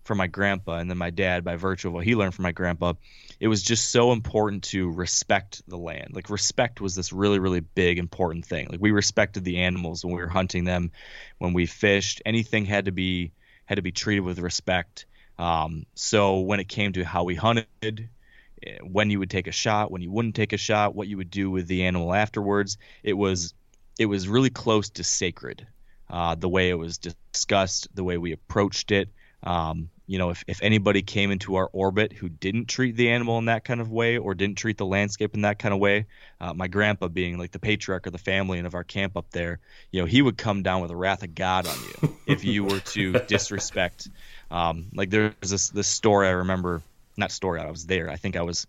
from 0.07 0.19
my 0.19 0.27
grandpa 0.27 0.77
and 0.77 0.89
then 0.89 0.99
my 0.99 1.11
dad 1.11 1.45
by 1.45 1.57
virtue 1.57 1.89
of 1.89 1.95
what 1.95 2.05
he 2.05 2.15
learned 2.15 2.35
from 2.35 2.45
my 2.45 2.53
grandpa 2.53 2.93
it 3.41 3.49
was 3.49 3.63
just 3.63 3.91
so 3.91 4.13
important 4.13 4.65
to 4.65 4.91
respect 4.91 5.63
the 5.69 5.77
land. 5.77 6.11
Like 6.15 6.31
respect 6.31 6.81
was 6.81 6.95
this 6.95 7.13
really 7.13 7.39
really 7.39 7.61
big 7.61 7.99
important 7.99 8.47
thing. 8.47 8.69
Like 8.71 8.81
we 8.81 8.91
respected 8.91 9.45
the 9.45 9.59
animals 9.59 10.05
when 10.05 10.15
we 10.15 10.21
were 10.21 10.29
hunting 10.29 10.65
them 10.65 10.93
when 11.39 11.53
we 11.53 11.67
fished. 11.67 12.23
Anything 12.25 12.65
had 12.65 12.87
to 12.87 12.93
be 12.93 13.33
had 13.67 13.77
to 13.77 13.83
be 13.83 13.93
treated 13.93 14.21
with 14.21 14.39
respect. 14.39 15.07
Um, 15.39 15.85
so 15.95 16.41
when 16.41 16.61
it 16.61 16.69
came 16.69 16.95
to 16.95 17.05
how 17.05 17.25
we 17.25 17.35
hunted 17.35 17.67
eh, 17.87 18.79
when 18.83 19.11
you 19.11 19.19
would 19.19 19.31
take 19.31 19.49
a 19.49 19.53
shot 19.53 19.91
when 19.91 20.01
you 20.01 20.11
wouldn't 20.11 20.35
take 20.35 20.55
a 20.55 20.59
shot 20.59 20.95
what 20.95 21.09
you 21.09 21.19
would 21.19 21.31
do 21.31 21.51
with 21.51 21.67
the 21.67 21.85
animal 21.85 22.15
afterwards 22.15 22.79
it 23.03 23.13
was 23.13 23.53
it 23.99 24.07
was 24.07 24.29
really 24.29 24.49
close 24.49 24.89
to 24.91 25.05
sacred 25.05 25.67
uh, 26.09 26.35
the 26.37 26.49
way 26.49 26.71
it 26.71 26.75
was 26.75 26.99
discussed 26.99 27.89
the 27.95 28.05
way 28.05 28.17
we 28.17 28.33
approached 28.33 28.93
it. 28.93 29.11
Um, 29.43 29.91
you 30.07 30.19
know, 30.19 30.31
if, 30.31 30.45
if 30.47 30.63
anybody 30.63 31.03
came 31.03 31.33
into 31.33 31.57
our 31.57 31.69
orbit 31.73 32.13
who 32.13 32.29
didn't 32.29 32.67
treat 32.67 32.97
the 32.97 33.11
animal 33.11 33.39
in 33.39 33.47
that 33.47 33.65
kind 33.65 33.81
of 33.81 33.91
way 33.91 34.19
or 34.19 34.35
didn't 34.35 34.57
treat 34.57 34.79
the 34.79 34.87
landscape 34.87 35.35
in 35.35 35.43
that 35.43 35.59
kind 35.59 35.75
of 35.75 35.81
way, 35.81 36.07
uh, 36.41 36.55
my 36.55 36.69
grandpa 36.69 37.09
being 37.09 37.39
like 37.39 37.51
the 37.51 37.59
patriarch 37.59 38.07
of 38.07 38.13
the 38.13 38.19
family 38.19 38.59
and 38.59 38.67
of 38.67 38.75
our 38.75 38.85
camp 38.85 39.17
up 39.17 39.29
there, 39.31 39.59
you 39.91 40.01
know, 40.01 40.07
he 40.07 40.23
would 40.23 40.39
come 40.39 40.63
down 40.63 40.81
with 40.81 40.91
the 40.91 40.97
wrath 40.97 41.25
of 41.25 41.35
God 41.35 41.67
on 41.67 41.77
you 41.81 42.17
if 42.27 42.45
you 42.45 42.65
were 42.65 42.79
to 42.81 43.13
disrespect. 43.27 44.09
Um, 44.51 44.87
like 44.95 45.11
there's 45.11 45.35
this 45.41 45.71
this 45.71 45.89
story 45.89 46.29
I 46.29 46.33
remember, 46.33 46.83
not 47.17 47.33
story, 47.33 47.61
I 47.61 47.69
was 47.69 47.87
there. 47.87 48.09
I 48.09 48.17
think 48.17 48.37
I 48.37 48.43
was, 48.43 48.69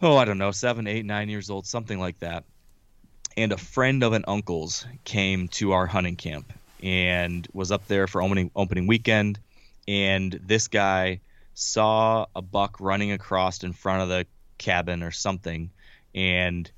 oh, 0.00 0.16
I 0.16 0.24
don't 0.24 0.38
know, 0.38 0.52
seven, 0.52 0.86
eight, 0.86 1.04
nine 1.04 1.28
years 1.28 1.50
old, 1.50 1.66
something 1.66 2.00
like 2.00 2.18
that. 2.20 2.44
And 3.36 3.52
a 3.52 3.58
friend 3.58 4.02
of 4.02 4.14
an 4.14 4.24
uncle's 4.26 4.86
came 5.04 5.48
to 5.48 5.72
our 5.72 5.86
hunting 5.86 6.16
camp 6.16 6.50
and 6.82 7.46
was 7.52 7.70
up 7.70 7.86
there 7.88 8.06
for 8.06 8.22
opening 8.22 8.50
opening 8.56 8.86
weekend 8.86 9.38
and 9.90 10.38
this 10.44 10.68
guy 10.68 11.20
saw 11.54 12.24
a 12.36 12.40
buck 12.40 12.76
running 12.78 13.10
across 13.10 13.64
in 13.64 13.72
front 13.72 14.02
of 14.02 14.08
the 14.08 14.24
cabin 14.56 15.02
or 15.02 15.10
something 15.10 15.68
and 16.14 16.70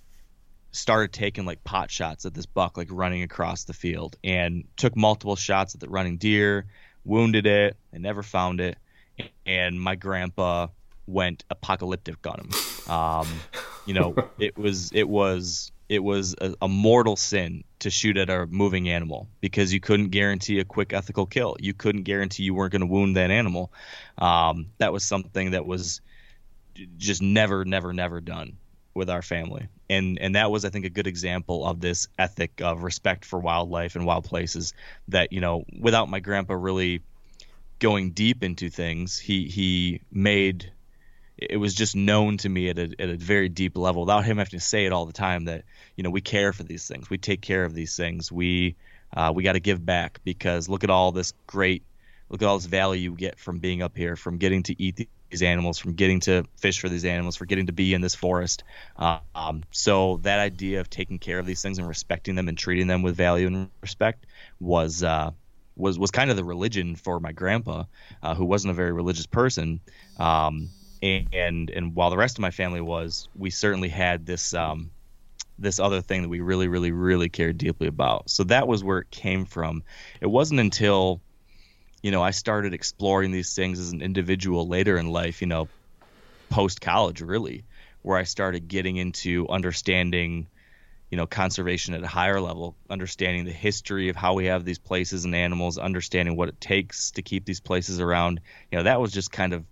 started 0.70 1.12
taking 1.12 1.44
like 1.44 1.62
pot 1.62 1.90
shots 1.90 2.24
at 2.24 2.32
this 2.32 2.46
buck 2.46 2.78
like 2.78 2.88
running 2.90 3.22
across 3.22 3.64
the 3.64 3.74
field 3.74 4.16
and 4.24 4.64
took 4.78 4.96
multiple 4.96 5.36
shots 5.36 5.74
at 5.74 5.80
the 5.80 5.88
running 5.90 6.16
deer 6.16 6.64
wounded 7.04 7.46
it 7.46 7.76
and 7.92 8.02
never 8.02 8.22
found 8.22 8.60
it 8.60 8.78
and 9.44 9.78
my 9.78 9.94
grandpa 9.94 10.66
went 11.06 11.44
apocalyptic 11.50 12.26
on 12.26 12.40
him. 12.40 12.90
Um, 12.90 13.28
you 13.84 13.92
know 13.92 14.14
it 14.38 14.56
was 14.56 14.90
it 14.94 15.06
was 15.06 15.70
it 15.92 16.02
was 16.02 16.34
a, 16.40 16.54
a, 16.62 16.68
mortal 16.68 17.16
sin 17.16 17.64
to 17.80 17.90
shoot 17.90 18.16
at 18.16 18.30
a 18.30 18.46
moving 18.46 18.88
animal 18.88 19.28
because 19.42 19.74
you 19.74 19.78
couldn't 19.78 20.08
guarantee 20.08 20.58
a 20.58 20.64
quick 20.64 20.94
ethical 20.94 21.26
kill. 21.26 21.54
You 21.60 21.74
couldn't 21.74 22.04
guarantee 22.04 22.44
you 22.44 22.54
weren't 22.54 22.72
going 22.72 22.80
to 22.80 22.86
wound 22.86 23.16
that 23.16 23.30
animal. 23.30 23.70
Um, 24.16 24.68
that 24.78 24.90
was 24.90 25.04
something 25.04 25.50
that 25.50 25.66
was 25.66 26.00
just 26.96 27.20
never, 27.20 27.66
never, 27.66 27.92
never 27.92 28.22
done 28.22 28.56
with 28.94 29.10
our 29.10 29.20
family. 29.20 29.68
And 29.90 30.18
and 30.18 30.34
that 30.34 30.50
was, 30.50 30.64
I 30.64 30.70
think, 30.70 30.86
a 30.86 30.90
good 30.90 31.06
example 31.06 31.66
of 31.66 31.78
this 31.78 32.08
ethic 32.18 32.62
of 32.62 32.84
respect 32.84 33.26
for 33.26 33.38
wildlife 33.38 33.94
and 33.94 34.06
wild 34.06 34.24
places. 34.24 34.72
That 35.08 35.30
you 35.30 35.42
know, 35.42 35.64
without 35.78 36.08
my 36.08 36.20
grandpa 36.20 36.54
really 36.54 37.02
going 37.80 38.12
deep 38.12 38.42
into 38.42 38.70
things, 38.70 39.18
he 39.18 39.46
he 39.46 40.00
made 40.10 40.72
it 41.36 41.56
was 41.56 41.74
just 41.74 41.96
known 41.96 42.36
to 42.38 42.48
me 42.48 42.68
at 42.68 42.78
a, 42.78 42.94
at 42.98 43.08
a 43.08 43.16
very 43.16 43.48
deep 43.48 43.76
level 43.76 44.02
without 44.02 44.24
him 44.24 44.38
having 44.38 44.58
to 44.58 44.60
say 44.60 44.84
it 44.84 44.92
all 44.92 45.06
the 45.06 45.12
time 45.12 45.46
that 45.46 45.64
you 45.96 46.04
know 46.04 46.10
we 46.10 46.20
care 46.20 46.52
for 46.52 46.62
these 46.62 46.86
things. 46.86 47.08
We 47.10 47.18
take 47.18 47.40
care 47.40 47.64
of 47.64 47.74
these 47.74 47.96
things. 47.96 48.30
We 48.30 48.76
uh, 49.14 49.32
we 49.34 49.42
got 49.42 49.52
to 49.52 49.60
give 49.60 49.84
back 49.84 50.20
because 50.24 50.68
look 50.68 50.84
at 50.84 50.90
all 50.90 51.12
this 51.12 51.32
great 51.46 51.82
look 52.28 52.42
at 52.42 52.48
all 52.48 52.58
this 52.58 52.66
value 52.66 53.10
you 53.10 53.16
get 53.16 53.38
from 53.38 53.58
being 53.58 53.82
up 53.82 53.96
here 53.96 54.16
from 54.16 54.38
getting 54.38 54.62
to 54.64 54.82
eat 54.82 55.08
these 55.30 55.42
animals 55.42 55.78
from 55.78 55.94
getting 55.94 56.20
to 56.20 56.44
fish 56.56 56.80
for 56.80 56.88
these 56.88 57.04
animals 57.04 57.36
for 57.36 57.46
getting 57.46 57.66
to 57.66 57.72
be 57.72 57.94
in 57.94 58.00
this 58.02 58.14
forest. 58.14 58.64
Um, 58.96 59.62
so 59.70 60.18
that 60.22 60.38
idea 60.38 60.80
of 60.80 60.90
taking 60.90 61.18
care 61.18 61.38
of 61.38 61.46
these 61.46 61.62
things 61.62 61.78
and 61.78 61.88
respecting 61.88 62.34
them 62.34 62.48
and 62.48 62.56
treating 62.56 62.86
them 62.86 63.02
with 63.02 63.16
value 63.16 63.46
and 63.46 63.70
respect 63.80 64.26
was 64.60 65.02
uh, 65.02 65.30
was 65.76 65.98
was 65.98 66.10
kind 66.10 66.30
of 66.30 66.36
the 66.36 66.44
religion 66.44 66.96
for 66.96 67.18
my 67.18 67.32
grandpa, 67.32 67.84
uh, 68.22 68.34
who 68.34 68.44
wasn't 68.44 68.70
a 68.70 68.74
very 68.74 68.92
religious 68.92 69.26
person. 69.26 69.80
Um, 70.18 70.68
and 71.02 71.70
and 71.70 71.94
while 71.94 72.10
the 72.10 72.16
rest 72.16 72.38
of 72.38 72.42
my 72.42 72.50
family 72.50 72.80
was, 72.80 73.28
we 73.34 73.50
certainly 73.50 73.88
had 73.88 74.24
this 74.24 74.54
um, 74.54 74.90
this 75.58 75.80
other 75.80 76.00
thing 76.00 76.22
that 76.22 76.28
we 76.28 76.40
really, 76.40 76.68
really, 76.68 76.92
really 76.92 77.28
cared 77.28 77.58
deeply 77.58 77.88
about. 77.88 78.30
So 78.30 78.44
that 78.44 78.68
was 78.68 78.84
where 78.84 78.98
it 78.98 79.10
came 79.10 79.44
from. 79.44 79.82
It 80.20 80.26
wasn't 80.26 80.60
until 80.60 81.20
you 82.02 82.10
know 82.10 82.22
I 82.22 82.30
started 82.30 82.72
exploring 82.72 83.32
these 83.32 83.54
things 83.54 83.80
as 83.80 83.90
an 83.90 84.00
individual 84.00 84.68
later 84.68 84.96
in 84.96 85.10
life, 85.10 85.40
you 85.40 85.48
know, 85.48 85.68
post 86.50 86.80
college, 86.80 87.20
really, 87.20 87.64
where 88.02 88.16
I 88.16 88.24
started 88.24 88.68
getting 88.68 88.96
into 88.96 89.48
understanding 89.48 90.46
you 91.10 91.16
know 91.16 91.26
conservation 91.26 91.92
at 91.92 92.02
a 92.02 92.06
higher 92.06 92.40
level 92.40 92.74
understanding 92.88 93.44
the 93.44 93.52
history 93.52 94.08
of 94.08 94.16
how 94.16 94.32
we 94.32 94.46
have 94.46 94.64
these 94.64 94.78
places 94.78 95.26
and 95.26 95.34
animals 95.34 95.76
understanding 95.76 96.36
what 96.36 96.48
it 96.48 96.58
takes 96.58 97.10
to 97.10 97.20
keep 97.20 97.44
these 97.44 97.60
places 97.60 98.00
around 98.00 98.40
you 98.70 98.78
know 98.78 98.84
that 98.84 98.98
was 98.98 99.12
just 99.12 99.30
kind 99.30 99.52
of 99.52 99.62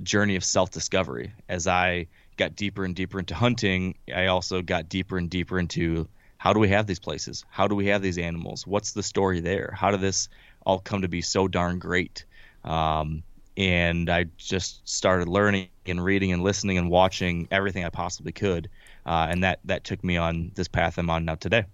journey 0.00 0.36
of 0.36 0.44
self 0.44 0.70
discovery. 0.70 1.32
As 1.48 1.66
I 1.66 2.06
got 2.36 2.56
deeper 2.56 2.84
and 2.84 2.94
deeper 2.94 3.18
into 3.18 3.34
hunting, 3.34 3.96
I 4.14 4.26
also 4.26 4.62
got 4.62 4.88
deeper 4.88 5.18
and 5.18 5.28
deeper 5.28 5.58
into 5.58 6.08
how 6.38 6.52
do 6.52 6.58
we 6.58 6.68
have 6.70 6.86
these 6.86 6.98
places? 6.98 7.44
How 7.50 7.68
do 7.68 7.74
we 7.74 7.86
have 7.86 8.02
these 8.02 8.18
animals? 8.18 8.66
What's 8.66 8.92
the 8.92 9.02
story 9.02 9.40
there? 9.40 9.72
How 9.76 9.92
did 9.92 10.00
this 10.00 10.28
all 10.66 10.80
come 10.80 11.02
to 11.02 11.08
be 11.08 11.22
so 11.22 11.46
darn 11.46 11.78
great? 11.78 12.24
Um, 12.64 13.22
and 13.56 14.10
I 14.10 14.24
just 14.38 14.88
started 14.88 15.28
learning 15.28 15.68
and 15.86 16.02
reading 16.02 16.32
and 16.32 16.42
listening 16.42 16.78
and 16.78 16.90
watching 16.90 17.46
everything 17.50 17.84
I 17.84 17.90
possibly 17.90 18.32
could, 18.32 18.70
uh, 19.04 19.28
and 19.30 19.44
that 19.44 19.60
that 19.66 19.84
took 19.84 20.02
me 20.02 20.16
on 20.16 20.52
this 20.54 20.68
path 20.68 20.98
I'm 20.98 21.10
on 21.10 21.24
now 21.24 21.34
today. 21.34 21.64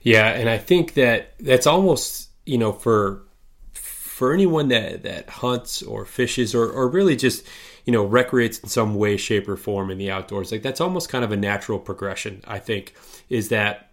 Yeah, 0.00 0.28
and 0.28 0.48
I 0.48 0.58
think 0.58 0.94
that 0.94 1.34
that's 1.38 1.66
almost 1.66 2.30
you 2.46 2.58
know 2.58 2.72
for 2.72 3.22
for 4.12 4.32
anyone 4.32 4.68
that 4.68 5.02
that 5.02 5.28
hunts 5.28 5.82
or 5.82 6.04
fishes 6.04 6.54
or 6.54 6.70
or 6.70 6.88
really 6.88 7.16
just 7.16 7.46
you 7.84 7.92
know 7.92 8.04
recreates 8.04 8.58
in 8.58 8.68
some 8.68 8.94
way 8.94 9.16
shape 9.16 9.48
or 9.48 9.56
form 9.56 9.90
in 9.90 9.98
the 9.98 10.10
outdoors 10.10 10.52
like 10.52 10.62
that's 10.62 10.80
almost 10.80 11.08
kind 11.08 11.24
of 11.24 11.32
a 11.32 11.36
natural 11.36 11.78
progression 11.78 12.42
i 12.46 12.58
think 12.58 12.94
is 13.28 13.48
that 13.48 13.92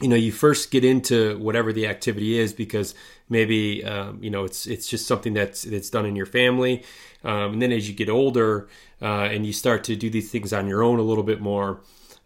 you 0.00 0.08
know 0.08 0.16
you 0.16 0.30
first 0.30 0.70
get 0.70 0.84
into 0.84 1.38
whatever 1.38 1.72
the 1.72 1.86
activity 1.86 2.38
is 2.38 2.52
because 2.52 2.94
maybe 3.28 3.84
um, 3.84 4.18
you 4.22 4.30
know 4.30 4.44
it's 4.44 4.66
it's 4.66 4.88
just 4.88 5.06
something 5.06 5.32
that's 5.32 5.62
that's 5.62 5.90
done 5.90 6.06
in 6.06 6.16
your 6.16 6.26
family. 6.26 6.84
Um, 7.24 7.54
and 7.54 7.62
then 7.62 7.72
as 7.72 7.88
you 7.88 7.94
get 7.94 8.08
older 8.08 8.68
uh, 9.02 9.24
and 9.24 9.46
you 9.46 9.52
start 9.52 9.84
to 9.84 9.96
do 9.96 10.10
these 10.10 10.30
things 10.30 10.52
on 10.52 10.68
your 10.68 10.82
own 10.82 10.98
a 10.98 11.02
little 11.02 11.24
bit 11.24 11.40
more 11.40 11.80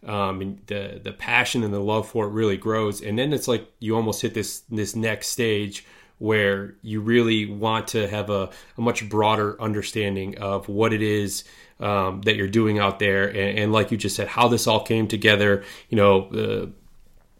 um, 0.05 0.41
and 0.41 0.61
the 0.67 0.99
the 1.01 1.13
passion 1.13 1.63
and 1.63 1.73
the 1.73 1.79
love 1.79 2.07
for 2.07 2.27
it 2.27 2.31
really 2.31 2.57
grows. 2.57 3.01
And 3.01 3.17
then 3.17 3.33
it's 3.33 3.47
like 3.47 3.67
you 3.79 3.95
almost 3.95 4.21
hit 4.21 4.33
this 4.33 4.59
this 4.69 4.95
next 4.95 5.27
stage 5.27 5.85
where 6.21 6.75
you 6.83 7.01
really 7.01 7.47
want 7.47 7.87
to 7.87 8.07
have 8.07 8.29
a, 8.29 8.51
a 8.77 8.81
much 8.81 9.09
broader 9.09 9.59
understanding 9.59 10.37
of 10.37 10.69
what 10.69 10.93
it 10.93 11.01
is 11.01 11.43
um, 11.79 12.21
that 12.21 12.35
you're 12.35 12.47
doing 12.47 12.77
out 12.77 12.99
there, 12.99 13.27
and, 13.27 13.57
and, 13.57 13.71
like 13.73 13.89
you 13.89 13.97
just 13.97 14.15
said, 14.15 14.27
how 14.27 14.47
this 14.47 14.67
all 14.67 14.83
came 14.83 15.07
together. 15.07 15.63
You 15.89 15.97
know, 15.97 16.27
uh, 16.27 16.67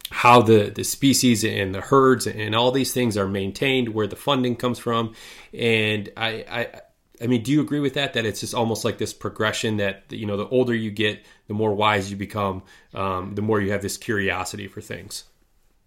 how 0.09 0.41
the 0.41 0.71
the 0.71 0.83
species 0.83 1.43
and 1.45 1.75
the 1.75 1.81
herds 1.81 2.25
and 2.25 2.55
all 2.55 2.71
these 2.71 2.91
things 2.91 3.17
are 3.17 3.27
maintained, 3.27 3.89
where 3.89 4.07
the 4.07 4.15
funding 4.15 4.55
comes 4.55 4.79
from, 4.79 5.13
and 5.53 6.09
I. 6.17 6.45
I 6.49 6.81
I 7.23 7.27
mean, 7.27 7.43
do 7.43 7.51
you 7.51 7.61
agree 7.61 7.79
with 7.79 7.93
that? 7.93 8.13
That 8.13 8.25
it's 8.25 8.39
just 8.39 8.55
almost 8.55 8.83
like 8.83 8.97
this 8.97 9.13
progression 9.13 9.77
that 9.77 10.05
you 10.09 10.25
know, 10.25 10.37
the 10.37 10.47
older 10.47 10.73
you 10.73 10.89
get, 10.89 11.23
the 11.47 11.53
more 11.53 11.71
wise 11.71 12.09
you 12.09 12.17
become, 12.17 12.63
um, 12.95 13.35
the 13.35 13.43
more 13.43 13.61
you 13.61 13.73
have 13.73 13.83
this 13.83 13.95
curiosity 13.95 14.67
for 14.67 14.81
things. 14.81 15.25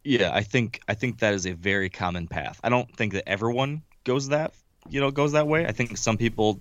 Yeah, 0.05 0.31
I 0.33 0.43
think 0.43 0.81
I 0.87 0.95
think 0.95 1.19
that 1.21 1.35
is 1.35 1.47
a 1.47 1.53
very 1.53 1.89
common 1.89 2.29
path. 2.29 2.61
I 2.63 2.69
don't 2.69 2.95
think 2.97 3.15
that 3.15 3.29
everyone 3.29 3.83
goes 4.05 4.29
that 4.29 4.53
you 4.89 5.01
know 5.01 5.11
goes 5.11 5.33
that 5.33 5.47
way. 5.47 5.67
I 5.67 5.73
think 5.73 5.97
some 5.97 6.17
people 6.17 6.61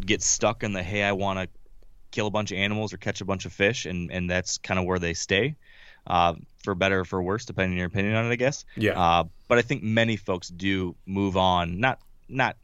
get 0.00 0.22
stuck 0.22 0.62
in 0.62 0.72
the 0.72 0.82
hey, 0.82 1.02
I 1.02 1.12
want 1.12 1.40
to 1.40 1.48
kill 2.10 2.26
a 2.26 2.30
bunch 2.30 2.52
of 2.52 2.58
animals 2.58 2.92
or 2.92 2.96
catch 2.96 3.20
a 3.20 3.24
bunch 3.24 3.44
of 3.44 3.52
fish, 3.52 3.86
and 3.86 4.10
and 4.12 4.30
that's 4.30 4.58
kind 4.58 4.78
of 4.78 4.86
where 4.86 4.98
they 4.98 5.14
stay. 5.14 5.56
Uh, 6.06 6.34
for 6.64 6.74
better 6.74 7.00
or 7.00 7.04
for 7.04 7.22
worse, 7.22 7.44
depending 7.44 7.72
on 7.72 7.76
your 7.76 7.86
opinion 7.86 8.14
on 8.14 8.24
it, 8.24 8.30
I 8.30 8.36
guess. 8.36 8.64
Yeah. 8.76 8.98
Uh, 8.98 9.24
but 9.46 9.58
I 9.58 9.62
think 9.62 9.82
many 9.82 10.16
folks 10.16 10.48
do 10.48 10.94
move 11.04 11.36
on, 11.36 11.80
not 11.80 11.98
not 12.28 12.56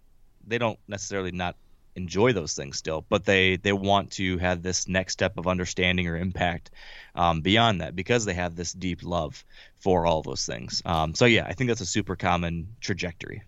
they 0.46 0.59
don't 0.59 0.79
necessarily 0.88 1.31
not 1.31 1.57
enjoy 1.96 2.33
those 2.33 2.54
things 2.54 2.76
still, 2.76 3.04
but 3.09 3.24
they 3.24 3.57
they 3.57 3.72
want 3.72 4.11
to 4.12 4.38
have 4.38 4.62
this 4.62 4.88
next 4.88 5.12
step 5.12 5.38
of 5.38 5.46
understanding 5.46 6.09
or 6.09 6.16
impact 6.16 6.70
um, 7.14 7.40
beyond 7.40 7.80
that 7.80 7.94
because 7.94 8.24
they 8.24 8.35
have 8.35 8.57
this 8.57 8.72
deep 8.72 9.02
love 9.02 9.44
for 9.76 10.07
all 10.07 10.22
those 10.22 10.46
things. 10.46 10.83
Um, 10.85 11.14
so 11.14 11.24
yeah, 11.24 11.46
I 11.46 11.52
think 11.52 11.68
that's 11.68 11.80
a 11.80 11.87
super 11.87 12.16
common 12.16 12.68
trajectory. 12.80 13.42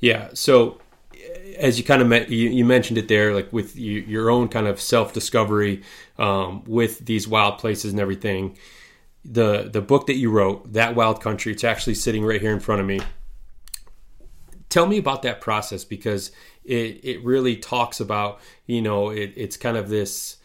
Yeah. 0.00 0.28
So 0.34 0.80
as 1.56 1.78
you 1.78 1.84
kind 1.84 2.02
of 2.02 2.08
met, 2.08 2.28
you, 2.30 2.48
you, 2.48 2.64
mentioned 2.64 2.98
it 2.98 3.08
there, 3.08 3.34
like 3.34 3.52
with 3.52 3.76
you, 3.76 4.00
your 4.00 4.30
own 4.30 4.48
kind 4.48 4.66
of 4.66 4.80
self 4.80 5.12
discovery 5.12 5.82
um, 6.18 6.64
with 6.66 7.04
these 7.06 7.28
wild 7.28 7.58
places 7.58 7.92
and 7.92 8.00
everything. 8.00 8.56
The 9.24 9.70
the 9.72 9.80
book 9.80 10.06
that 10.08 10.16
you 10.16 10.30
wrote, 10.30 10.72
that 10.74 10.94
wild 10.94 11.20
country, 11.20 11.52
it's 11.52 11.64
actually 11.64 11.94
sitting 11.94 12.24
right 12.24 12.40
here 12.40 12.52
in 12.52 12.60
front 12.60 12.80
of 12.80 12.86
me. 12.86 13.00
Tell 14.68 14.86
me 14.86 14.98
about 14.98 15.22
that 15.22 15.40
process 15.40 15.84
because 15.84 16.30
it 16.64 17.00
it 17.02 17.24
really 17.24 17.56
talks 17.56 18.00
about 18.00 18.40
you 18.66 18.82
know 18.82 19.10
it, 19.10 19.32
it's 19.36 19.56
kind 19.56 19.76
of 19.76 19.88
this. 19.88 20.38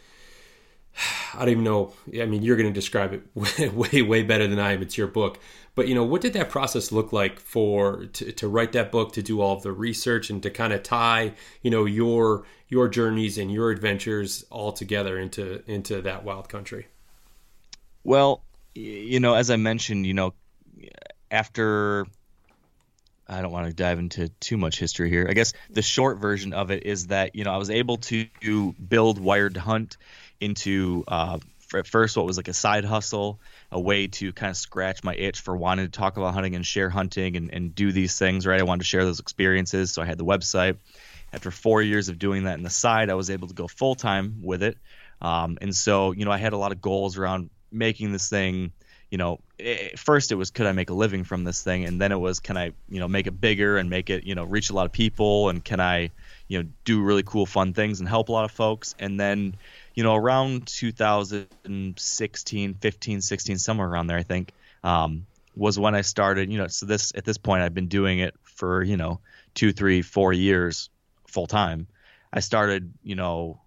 I 1.34 1.39
don't 1.39 1.49
even 1.49 1.63
know. 1.63 1.93
I 2.19 2.25
mean, 2.25 2.41
you're 2.43 2.58
going 2.58 2.67
to 2.67 2.73
describe 2.73 3.13
it 3.13 3.23
way, 3.34 3.69
way, 3.93 4.01
way 4.01 4.23
better 4.23 4.47
than 4.47 4.60
I 4.60 4.73
am. 4.73 4.82
It's 4.82 4.97
your 4.97 5.08
book, 5.08 5.39
but 5.75 5.88
you 5.88 5.95
know, 5.95 6.03
what 6.03 6.21
did 6.21 6.34
that 6.34 6.49
process 6.49 6.91
look 6.91 7.13
like 7.13 7.39
for 7.39 8.08
to, 8.08 8.32
to 8.34 8.47
write 8.49 8.73
that 8.73 8.91
book, 8.91 9.13
to 9.13 9.23
do 9.23 9.39
all 9.39 9.55
of 9.55 9.63
the 9.63 9.71
research, 9.71 10.29
and 10.29 10.43
to 10.43 10.49
kind 10.49 10.73
of 10.73 10.84
tie 10.84 11.34
you 11.62 11.71
know 11.71 11.86
your 11.86 12.45
your 12.67 12.88
journeys 12.88 13.38
and 13.38 13.51
your 13.51 13.71
adventures 13.71 14.43
all 14.49 14.71
together 14.73 15.17
into 15.17 15.63
into 15.71 16.01
that 16.01 16.23
wild 16.23 16.49
country? 16.49 16.88
Well, 18.03 18.43
you 18.75 19.19
know, 19.19 19.36
as 19.36 19.49
I 19.49 19.55
mentioned, 19.55 20.05
you 20.05 20.13
know, 20.13 20.34
after 21.32 22.05
I 23.29 23.41
don't 23.41 23.51
want 23.51 23.67
to 23.67 23.73
dive 23.73 23.99
into 23.99 24.29
too 24.39 24.57
much 24.57 24.79
history 24.79 25.09
here. 25.09 25.27
I 25.29 25.33
guess 25.33 25.53
the 25.69 25.81
short 25.81 26.17
version 26.17 26.53
of 26.53 26.71
it 26.71 26.85
is 26.85 27.07
that 27.07 27.35
you 27.35 27.43
know 27.43 27.51
I 27.51 27.57
was 27.57 27.69
able 27.69 27.97
to 27.97 28.73
build 28.73 29.19
Wired 29.19 29.55
Hunt 29.55 29.97
into 30.39 31.03
uh, 31.07 31.39
at 31.75 31.87
first 31.87 32.17
what 32.17 32.25
was 32.25 32.37
like 32.37 32.47
a 32.47 32.53
side 32.53 32.85
hustle, 32.85 33.39
a 33.71 33.79
way 33.79 34.07
to 34.07 34.33
kind 34.33 34.49
of 34.49 34.57
scratch 34.57 35.03
my 35.03 35.13
itch 35.15 35.41
for 35.41 35.55
wanting 35.55 35.85
to 35.85 35.91
talk 35.91 36.17
about 36.17 36.33
hunting 36.33 36.55
and 36.55 36.65
share 36.65 36.89
hunting 36.89 37.37
and, 37.37 37.53
and 37.53 37.75
do 37.75 37.91
these 37.91 38.17
things, 38.17 38.47
right? 38.47 38.59
I 38.59 38.63
wanted 38.63 38.79
to 38.79 38.85
share 38.85 39.05
those 39.05 39.19
experiences. 39.19 39.91
So 39.91 40.01
I 40.01 40.05
had 40.05 40.17
the 40.17 40.25
website. 40.25 40.77
After 41.31 41.51
four 41.51 41.83
years 41.83 42.09
of 42.09 42.17
doing 42.17 42.45
that 42.45 42.57
in 42.57 42.63
the 42.63 42.71
side, 42.71 43.11
I 43.11 43.13
was 43.13 43.29
able 43.29 43.49
to 43.49 43.53
go 43.53 43.67
full 43.67 43.93
time 43.93 44.41
with 44.41 44.63
it. 44.63 44.77
Um, 45.21 45.59
and 45.61 45.75
so, 45.75 46.11
you 46.11 46.25
know, 46.25 46.31
I 46.31 46.37
had 46.37 46.53
a 46.53 46.57
lot 46.57 46.71
of 46.71 46.81
goals 46.81 47.17
around 47.19 47.51
making 47.71 48.11
this 48.11 48.29
thing, 48.29 48.71
you 49.10 49.17
know, 49.17 49.39
it, 49.58 49.98
first 49.98 50.32
it 50.32 50.36
was 50.36 50.52
could 50.52 50.67
I 50.67 50.72
make 50.72 50.89
a 50.89 50.93
living 50.93 51.24
from 51.24 51.43
this 51.43 51.63
thing? 51.63 51.86
And 51.86 52.02
then 52.02 52.12
it 52.12 52.19
was 52.19 52.39
can 52.39 52.58
I, 52.58 52.72
you 52.89 53.00
know, 53.00 53.08
make 53.08 53.28
it 53.28 53.41
bigger 53.41 53.78
and 53.78 53.89
make 53.89 54.10
it, 54.10 54.24
you 54.24 54.36
know, 54.36 54.43
reach 54.43 54.69
a 54.69 54.74
lot 54.74 54.86
of 54.86 54.91
people? 54.91 55.50
And 55.50 55.63
can 55.63 55.80
I, 55.80 56.12
you 56.48 56.62
know, 56.62 56.69
do 56.86 57.02
really 57.02 57.24
cool, 57.24 57.45
fun 57.45 57.74
things 57.74 58.00
and 58.00 58.10
help 58.10 58.30
a 58.30 58.32
lot 58.32 58.45
of 58.45 58.52
folks? 58.52 58.95
And 59.00 59.19
then, 59.19 59.56
you 59.95 60.04
know, 60.04 60.15
around 60.15 60.67
2016, 60.67 62.74
15, 62.76 63.22
16, 63.22 63.58
somewhere 63.58 63.88
around 63.88 64.08
there, 64.08 64.17
I 64.17 64.24
think, 64.24 64.54
um, 64.84 65.26
was 65.56 65.80
when 65.80 65.95
I 65.95 66.02
started. 66.02 66.52
You 66.52 66.60
know, 66.60 66.67
so 66.67 66.86
this 66.86 67.12
at 67.15 67.26
this 67.26 67.38
point, 67.38 67.63
I've 67.63 67.74
been 67.74 67.88
doing 67.88 68.19
it 68.19 68.36
for 68.43 68.84
you 68.84 68.98
know 68.98 69.19
two, 69.54 69.72
three, 69.72 70.02
four 70.02 70.34
years 70.34 70.89
full 71.28 71.48
time. 71.48 71.88
I 72.32 72.41
started, 72.41 72.93
you 73.04 73.15
know, 73.15 73.60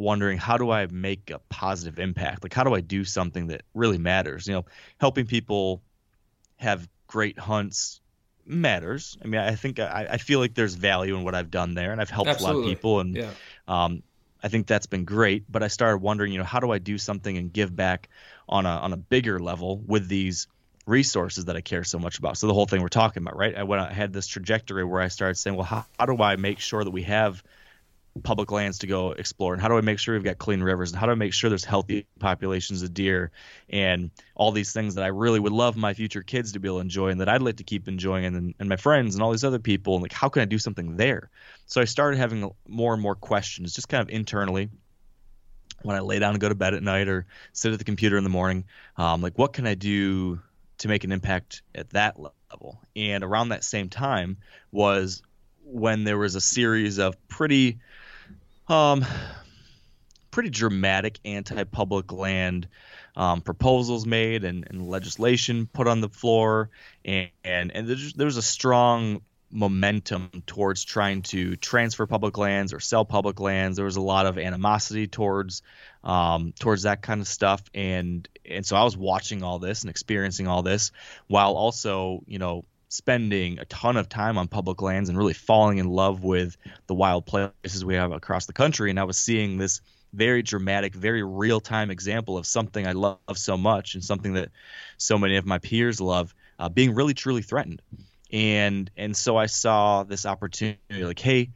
wondering 0.00 0.38
how 0.38 0.56
do 0.56 0.70
I 0.70 0.86
make 0.86 1.30
a 1.30 1.38
positive 1.48 1.98
impact? 1.98 2.42
Like, 2.42 2.54
how 2.54 2.64
do 2.64 2.74
I 2.74 2.80
do 2.80 3.04
something 3.04 3.48
that 3.48 3.62
really 3.74 3.98
matters? 3.98 4.46
You 4.46 4.54
know, 4.54 4.64
helping 4.98 5.26
people 5.26 5.82
have 6.56 6.88
great 7.06 7.38
hunts 7.38 8.00
matters. 8.46 9.16
I 9.22 9.26
mean, 9.26 9.40
I 9.40 9.54
think 9.54 9.78
I, 9.78 10.08
I 10.12 10.16
feel 10.18 10.40
like 10.40 10.54
there's 10.54 10.74
value 10.74 11.16
in 11.16 11.24
what 11.24 11.34
I've 11.34 11.50
done 11.50 11.74
there, 11.74 11.92
and 11.92 12.00
I've 12.00 12.10
helped 12.10 12.30
Absolutely. 12.30 12.54
a 12.54 12.58
lot 12.58 12.68
of 12.68 12.76
people, 12.76 13.00
and 13.00 13.16
yeah. 13.16 13.30
um, 13.68 14.02
I 14.42 14.48
think 14.48 14.66
that's 14.66 14.86
been 14.86 15.04
great. 15.04 15.44
But 15.50 15.62
I 15.62 15.68
started 15.68 15.98
wondering, 15.98 16.32
you 16.32 16.38
know, 16.38 16.44
how 16.44 16.60
do 16.60 16.70
I 16.70 16.78
do 16.78 16.98
something 16.98 17.36
and 17.36 17.52
give 17.52 17.74
back 17.74 18.08
on 18.48 18.66
a 18.66 18.70
on 18.70 18.92
a 18.92 18.96
bigger 18.96 19.38
level 19.38 19.78
with 19.78 20.08
these 20.08 20.48
resources 20.86 21.44
that 21.46 21.56
I 21.56 21.60
care 21.60 21.84
so 21.84 21.98
much 21.98 22.18
about? 22.18 22.36
So 22.36 22.46
the 22.46 22.54
whole 22.54 22.66
thing 22.66 22.82
we're 22.82 22.88
talking 22.88 23.22
about, 23.22 23.36
right? 23.36 23.54
I 23.54 23.62
went 23.62 23.82
I 23.82 23.92
had 23.92 24.12
this 24.12 24.26
trajectory 24.26 24.84
where 24.84 25.00
I 25.00 25.08
started 25.08 25.36
saying, 25.36 25.56
well, 25.56 25.66
how, 25.66 25.86
how 25.98 26.06
do 26.06 26.20
I 26.22 26.36
make 26.36 26.58
sure 26.58 26.82
that 26.82 26.90
we 26.90 27.02
have 27.04 27.42
public 28.22 28.50
lands 28.50 28.78
to 28.78 28.86
go 28.86 29.12
explore? 29.12 29.52
And 29.52 29.62
how 29.62 29.68
do 29.68 29.76
i 29.76 29.80
make 29.80 29.98
sure 29.98 30.14
we've 30.14 30.24
got 30.24 30.38
clean 30.38 30.62
rivers? 30.62 30.90
And 30.90 30.98
how 30.98 31.06
do 31.06 31.12
i 31.12 31.16
make 31.16 31.32
sure 31.32 31.50
there's 31.50 31.64
healthy 31.64 32.06
populations 32.18 32.82
of 32.82 32.92
deer? 32.94 33.30
And 33.68 34.10
all 34.34 34.52
these 34.52 34.72
things 34.72 34.94
that 34.94 35.04
i 35.04 35.08
really 35.08 35.40
would 35.40 35.52
love 35.52 35.76
my 35.76 35.94
future 35.94 36.22
kids 36.22 36.52
to 36.52 36.60
be 36.60 36.68
able 36.68 36.78
to 36.78 36.82
enjoy 36.82 37.08
and 37.08 37.20
that 37.20 37.28
i'd 37.28 37.42
like 37.42 37.56
to 37.56 37.64
keep 37.64 37.88
enjoying 37.88 38.24
and, 38.24 38.54
and 38.58 38.68
my 38.68 38.76
friends 38.76 39.14
and 39.14 39.22
all 39.22 39.30
these 39.30 39.44
other 39.44 39.58
people. 39.58 39.94
And 39.94 40.02
like 40.02 40.12
how 40.12 40.28
can 40.28 40.42
i 40.42 40.46
do 40.46 40.58
something 40.58 40.96
there? 40.96 41.30
So 41.66 41.80
i 41.80 41.84
started 41.84 42.18
having 42.18 42.50
more 42.66 42.92
and 42.92 43.02
more 43.02 43.14
questions 43.14 43.74
just 43.74 43.88
kind 43.88 44.02
of 44.02 44.10
internally 44.10 44.70
when 45.82 45.96
i 45.96 46.00
lay 46.00 46.18
down 46.18 46.32
and 46.32 46.40
go 46.40 46.48
to 46.48 46.54
bed 46.54 46.74
at 46.74 46.82
night 46.82 47.08
or 47.08 47.26
sit 47.52 47.72
at 47.72 47.78
the 47.78 47.84
computer 47.84 48.18
in 48.18 48.24
the 48.24 48.30
morning 48.30 48.64
um, 48.96 49.22
like 49.22 49.38
what 49.38 49.52
can 49.52 49.66
i 49.66 49.74
do 49.74 50.38
to 50.80 50.88
make 50.88 51.04
an 51.04 51.12
impact 51.12 51.62
at 51.74 51.90
that 51.90 52.18
level? 52.18 52.80
And 52.96 53.22
around 53.22 53.50
that 53.50 53.64
same 53.64 53.88
time 53.88 54.38
was 54.72 55.22
when 55.64 56.04
there 56.04 56.18
was 56.18 56.34
a 56.34 56.40
series 56.40 56.98
of 56.98 57.16
pretty 57.28 57.78
um, 58.70 59.04
pretty 60.30 60.50
dramatic 60.50 61.18
anti-public 61.24 62.12
land 62.12 62.68
um, 63.16 63.40
proposals 63.40 64.06
made 64.06 64.44
and, 64.44 64.66
and, 64.70 64.88
legislation 64.88 65.68
put 65.72 65.88
on 65.88 66.00
the 66.00 66.08
floor, 66.08 66.70
and 67.04 67.28
and, 67.44 67.72
and 67.74 67.88
there's, 67.88 68.12
there 68.14 68.26
was 68.26 68.36
a 68.36 68.42
strong 68.42 69.20
momentum 69.50 70.30
towards 70.46 70.84
trying 70.84 71.22
to 71.22 71.56
transfer 71.56 72.06
public 72.06 72.38
lands 72.38 72.72
or 72.72 72.78
sell 72.78 73.04
public 73.04 73.40
lands. 73.40 73.76
There 73.76 73.84
was 73.84 73.96
a 73.96 74.00
lot 74.00 74.26
of 74.26 74.38
animosity 74.38 75.08
towards 75.08 75.62
um, 76.04 76.54
towards 76.58 76.84
that 76.84 77.02
kind 77.02 77.20
of 77.20 77.26
stuff, 77.26 77.62
and 77.74 78.28
and 78.48 78.64
so 78.64 78.76
I 78.76 78.84
was 78.84 78.96
watching 78.96 79.42
all 79.42 79.58
this 79.58 79.82
and 79.82 79.90
experiencing 79.90 80.46
all 80.46 80.62
this 80.62 80.92
while 81.26 81.54
also 81.54 82.22
you 82.26 82.38
know 82.38 82.64
spending 82.90 83.58
a 83.60 83.64
ton 83.66 83.96
of 83.96 84.08
time 84.08 84.36
on 84.36 84.48
public 84.48 84.82
lands 84.82 85.08
and 85.08 85.16
really 85.16 85.32
falling 85.32 85.78
in 85.78 85.88
love 85.88 86.24
with 86.24 86.56
the 86.88 86.94
wild 86.94 87.24
places 87.24 87.84
we 87.84 87.94
have 87.94 88.10
across 88.10 88.46
the 88.46 88.52
country. 88.52 88.90
And 88.90 88.98
I 88.98 89.04
was 89.04 89.16
seeing 89.16 89.58
this 89.58 89.80
very 90.12 90.42
dramatic, 90.42 90.92
very 90.92 91.22
real 91.22 91.60
time 91.60 91.92
example 91.92 92.36
of 92.36 92.46
something 92.46 92.86
I 92.86 92.92
love 92.92 93.18
so 93.34 93.56
much 93.56 93.94
and 93.94 94.04
something 94.04 94.34
that 94.34 94.50
so 94.98 95.16
many 95.16 95.36
of 95.36 95.46
my 95.46 95.58
peers 95.58 96.00
love 96.00 96.34
uh, 96.58 96.68
being 96.68 96.92
really 96.92 97.14
truly 97.14 97.42
threatened. 97.42 97.80
And 98.32 98.90
and 98.96 99.16
so 99.16 99.36
I 99.36 99.46
saw 99.46 100.02
this 100.02 100.26
opportunity 100.26 100.78
like, 100.90 101.18
hey, 101.18 101.50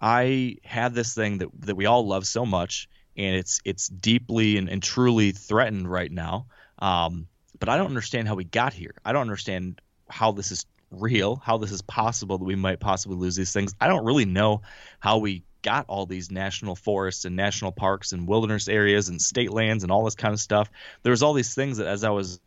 I 0.00 0.56
have 0.64 0.94
this 0.94 1.14
thing 1.14 1.38
that 1.38 1.48
that 1.60 1.74
we 1.74 1.84
all 1.84 2.06
love 2.06 2.26
so 2.26 2.46
much, 2.46 2.88
and 3.16 3.36
it's 3.36 3.60
it's 3.64 3.88
deeply 3.88 4.56
and, 4.56 4.68
and 4.70 4.82
truly 4.82 5.32
threatened 5.32 5.90
right 5.90 6.10
now. 6.10 6.46
Um, 6.78 7.28
but 7.58 7.68
I 7.68 7.76
don't 7.76 7.88
understand 7.88 8.26
how 8.26 8.36
we 8.36 8.44
got 8.44 8.72
here. 8.72 8.94
I 9.04 9.12
don't 9.12 9.22
understand 9.22 9.80
how 10.08 10.32
this 10.32 10.50
is 10.52 10.64
real, 10.90 11.36
how 11.36 11.58
this 11.58 11.72
is 11.72 11.82
possible 11.82 12.38
that 12.38 12.44
we 12.44 12.54
might 12.54 12.80
possibly 12.80 13.16
lose 13.16 13.36
these 13.36 13.52
things. 13.52 13.74
I 13.80 13.88
don't 13.88 14.04
really 14.04 14.24
know 14.24 14.62
how 15.00 15.18
we 15.18 15.44
got 15.60 15.86
all 15.88 16.06
these 16.06 16.30
national 16.30 16.76
forests 16.76 17.24
and 17.24 17.36
national 17.36 17.72
parks 17.72 18.12
and 18.12 18.26
wilderness 18.26 18.68
areas 18.68 19.08
and 19.08 19.20
state 19.20 19.52
lands 19.52 19.82
and 19.82 19.92
all 19.92 20.04
this 20.04 20.14
kind 20.14 20.32
of 20.32 20.40
stuff. 20.40 20.70
There 21.02 21.10
was 21.10 21.22
all 21.22 21.34
these 21.34 21.54
things 21.54 21.78
that 21.78 21.86
as 21.86 22.04
I 22.04 22.10
was 22.10 22.40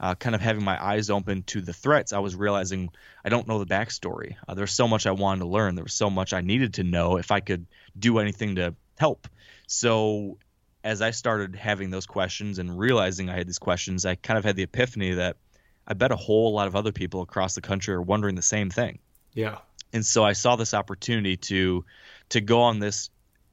uh, 0.00 0.14
kind 0.14 0.34
of 0.34 0.40
having 0.40 0.64
my 0.64 0.82
eyes 0.82 1.10
open 1.10 1.42
to 1.44 1.60
the 1.60 1.72
threats, 1.72 2.12
I 2.12 2.18
was 2.20 2.34
realizing 2.34 2.90
I 3.24 3.28
don't 3.28 3.46
know 3.46 3.58
the 3.58 3.66
backstory. 3.66 4.36
Uh, 4.46 4.54
there's 4.54 4.72
so 4.72 4.88
much 4.88 5.06
I 5.06 5.12
wanted 5.12 5.40
to 5.40 5.48
learn. 5.48 5.74
There 5.74 5.84
was 5.84 5.94
so 5.94 6.10
much 6.10 6.32
I 6.32 6.40
needed 6.40 6.74
to 6.74 6.84
know 6.84 7.16
if 7.16 7.30
I 7.30 7.40
could 7.40 7.66
do 7.98 8.18
anything 8.18 8.56
to 8.56 8.74
help. 8.98 9.28
So 9.66 10.38
as 10.82 11.02
I 11.02 11.10
started 11.10 11.54
having 11.54 11.90
those 11.90 12.06
questions 12.06 12.58
and 12.58 12.78
realizing 12.78 13.28
I 13.28 13.36
had 13.36 13.46
these 13.46 13.58
questions, 13.58 14.06
I 14.06 14.14
kind 14.14 14.38
of 14.38 14.44
had 14.44 14.56
the 14.56 14.62
epiphany 14.62 15.14
that– 15.14 15.36
I 15.88 15.94
bet 15.94 16.12
a 16.12 16.16
whole 16.16 16.52
lot 16.52 16.68
of 16.68 16.76
other 16.76 16.92
people 16.92 17.22
across 17.22 17.54
the 17.54 17.62
country 17.62 17.94
are 17.94 18.02
wondering 18.02 18.34
the 18.34 18.42
same 18.42 18.68
thing. 18.68 18.98
Yeah. 19.32 19.58
And 19.92 20.04
so 20.04 20.22
I 20.22 20.34
saw 20.34 20.56
this 20.56 20.74
opportunity 20.74 21.38
to 21.38 21.84
to 22.28 22.40
go 22.42 22.60
on 22.60 22.78
this 22.78 23.08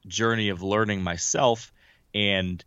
journey 0.06 0.50
of 0.50 0.62
learning 0.62 1.02
myself 1.02 1.72
and 2.14 2.62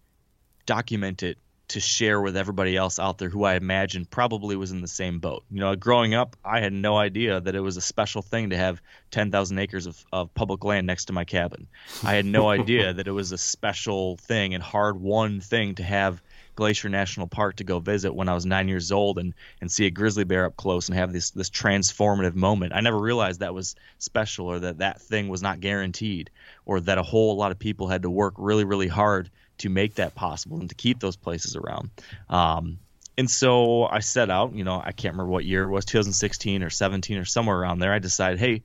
document 0.66 1.22
it 1.22 1.38
to 1.70 1.80
share 1.80 2.20
with 2.20 2.36
everybody 2.36 2.76
else 2.76 2.98
out 2.98 3.20
there 3.20 3.30
who 3.30 3.44
I 3.44 3.54
imagine 3.54 4.06
probably 4.06 4.56
was 4.56 4.72
in 4.72 4.82
the 4.82 4.88
same 4.88 5.20
boat. 5.20 5.44
You 5.52 5.60
know, 5.60 5.76
growing 5.76 6.16
up, 6.16 6.36
I 6.44 6.62
had 6.62 6.74
no 6.74 6.98
idea 6.98 7.40
that 7.40 7.56
it 7.56 7.60
was 7.60 7.78
a 7.78 7.82
special 7.82 8.24
thing 8.24 8.50
to 8.50 8.58
have 8.58 8.82
10,000 9.12 9.60
acres 9.60 9.86
of, 9.86 10.04
of 10.12 10.34
public 10.34 10.64
land 10.64 10.88
next 10.88 11.06
to 11.06 11.14
my 11.14 11.26
cabin. 11.26 11.68
I 12.04 12.16
had 12.16 12.26
no 12.26 12.50
idea 12.60 12.94
that 12.94 13.08
it 13.08 13.12
was 13.12 13.32
a 13.32 13.38
special 13.38 14.18
thing 14.18 14.56
and 14.56 14.64
hard 14.64 15.00
won 15.00 15.42
thing 15.42 15.76
to 15.76 15.84
have 15.84 16.24
Glacier 16.60 16.90
National 16.90 17.28
Park 17.28 17.56
to 17.56 17.64
go 17.64 17.80
visit 17.80 18.14
when 18.14 18.30
I 18.30 18.36
was 18.36 18.46
nine 18.46 18.68
years 18.68 18.92
old 18.92 19.18
and 19.18 19.34
and 19.60 19.72
see 19.72 19.88
a 19.88 19.90
grizzly 19.90 20.24
bear 20.24 20.46
up 20.46 20.56
close 20.56 20.90
and 20.90 20.98
have 20.98 21.12
this 21.12 21.32
this 21.32 21.50
transformative 21.50 22.36
moment. 22.36 22.74
I 22.76 22.82
never 22.82 23.00
realized 23.00 23.40
that 23.40 23.54
was 23.54 23.76
special 23.98 24.48
or 24.48 24.60
that 24.60 24.78
that 24.80 25.02
thing 25.02 25.30
was 25.30 25.42
not 25.42 25.60
guaranteed 25.60 26.30
or 26.66 26.80
that 26.82 26.98
a 26.98 27.04
whole 27.04 27.36
lot 27.36 27.52
of 27.52 27.58
people 27.58 27.88
had 27.88 28.04
to 28.04 28.10
work 28.10 28.36
really 28.38 28.66
really 28.66 28.88
hard 28.88 29.32
to 29.60 29.70
make 29.70 29.96
that 29.96 30.16
possible 30.16 30.60
and 30.60 30.70
to 30.70 30.76
keep 30.76 31.00
those 31.00 31.16
places 31.16 31.56
around. 31.56 31.90
Um, 32.30 32.80
and 33.18 33.30
so 33.30 33.84
I 33.84 34.00
set 34.00 34.30
out, 34.30 34.54
you 34.54 34.64
know, 34.64 34.82
I 34.84 34.94
can't 34.94 35.14
remember 35.14 35.32
what 35.32 35.44
year 35.44 35.64
it 35.64 35.70
was, 35.70 35.84
2016 35.86 36.64
or 36.64 36.70
17 36.70 37.18
or 37.18 37.26
somewhere 37.26 37.58
around 37.58 37.80
there. 37.80 37.92
I 37.92 38.00
decided, 38.00 38.40
hey, 38.40 38.64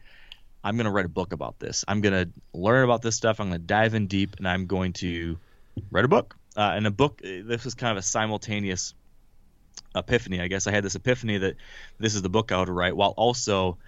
I'm 0.64 0.76
going 0.76 0.86
to 0.86 0.90
write 0.90 1.04
a 1.04 1.10
book 1.10 1.32
about 1.32 1.58
this. 1.58 1.84
I'm 1.86 2.00
going 2.00 2.14
to 2.14 2.58
learn 2.58 2.84
about 2.84 3.02
this 3.02 3.14
stuff. 3.14 3.38
I'm 3.38 3.48
going 3.48 3.60
to 3.60 3.66
dive 3.66 3.94
in 3.94 4.06
deep, 4.06 4.36
and 4.38 4.48
I'm 4.48 4.66
going 4.66 4.94
to 4.94 5.38
write 5.90 6.06
a 6.06 6.08
book. 6.08 6.36
Uh, 6.56 6.72
and 6.74 6.86
a 6.86 6.90
book. 6.90 7.20
Uh, 7.24 7.42
this 7.44 7.64
was 7.64 7.74
kind 7.74 7.90
of 7.92 7.96
a 7.98 8.02
simultaneous 8.02 8.94
epiphany. 9.94 10.40
I 10.40 10.48
guess 10.48 10.66
I 10.66 10.70
had 10.70 10.84
this 10.84 10.94
epiphany 10.94 11.38
that 11.38 11.56
this 11.98 12.14
is 12.14 12.22
the 12.22 12.28
book 12.28 12.52
I 12.52 12.58
would 12.58 12.68
write, 12.68 12.96
while 12.96 13.14
also 13.16 13.78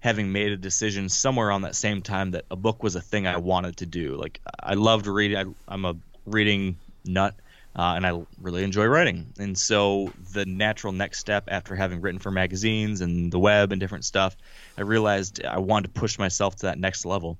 having 0.00 0.32
made 0.32 0.50
a 0.50 0.56
decision 0.56 1.08
somewhere 1.08 1.50
on 1.50 1.62
that 1.62 1.76
same 1.76 2.02
time 2.02 2.30
that 2.32 2.46
a 2.50 2.56
book 2.56 2.82
was 2.82 2.94
a 2.96 3.00
thing 3.00 3.26
I 3.26 3.36
wanted 3.36 3.76
to 3.78 3.86
do. 3.86 4.16
Like 4.16 4.40
I 4.58 4.74
loved 4.74 5.06
reading. 5.06 5.36
I, 5.36 5.72
I'm 5.72 5.84
a 5.84 5.96
reading 6.26 6.76
nut. 7.04 7.34
Uh, 7.76 7.94
and 7.94 8.04
I 8.04 8.20
really 8.42 8.64
enjoy 8.64 8.86
writing. 8.86 9.32
And 9.38 9.56
so 9.56 10.12
the 10.32 10.44
natural 10.44 10.92
next 10.92 11.20
step 11.20 11.44
after 11.46 11.76
having 11.76 12.00
written 12.00 12.18
for 12.18 12.32
magazines 12.32 13.00
and 13.00 13.30
the 13.30 13.38
web 13.38 13.70
and 13.70 13.80
different 13.80 14.04
stuff, 14.04 14.36
I 14.76 14.82
realized 14.82 15.44
I 15.44 15.58
wanted 15.58 15.94
to 15.94 16.00
push 16.00 16.18
myself 16.18 16.56
to 16.56 16.66
that 16.66 16.80
next 16.80 17.06
level. 17.06 17.38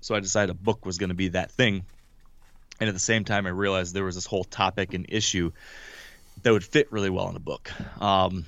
So 0.00 0.14
I 0.14 0.20
decided 0.20 0.48
a 0.48 0.54
book 0.54 0.86
was 0.86 0.96
going 0.96 1.10
to 1.10 1.14
be 1.14 1.28
that 1.28 1.50
thing. 1.50 1.84
And 2.80 2.88
at 2.88 2.94
the 2.94 2.98
same 2.98 3.24
time, 3.24 3.46
I 3.46 3.50
realized 3.50 3.94
there 3.94 4.04
was 4.04 4.14
this 4.14 4.26
whole 4.26 4.44
topic 4.44 4.94
and 4.94 5.06
issue 5.08 5.52
that 6.42 6.52
would 6.52 6.64
fit 6.64 6.90
really 6.90 7.10
well 7.10 7.28
in 7.28 7.36
a 7.36 7.40
book. 7.40 7.70
Um, 8.00 8.46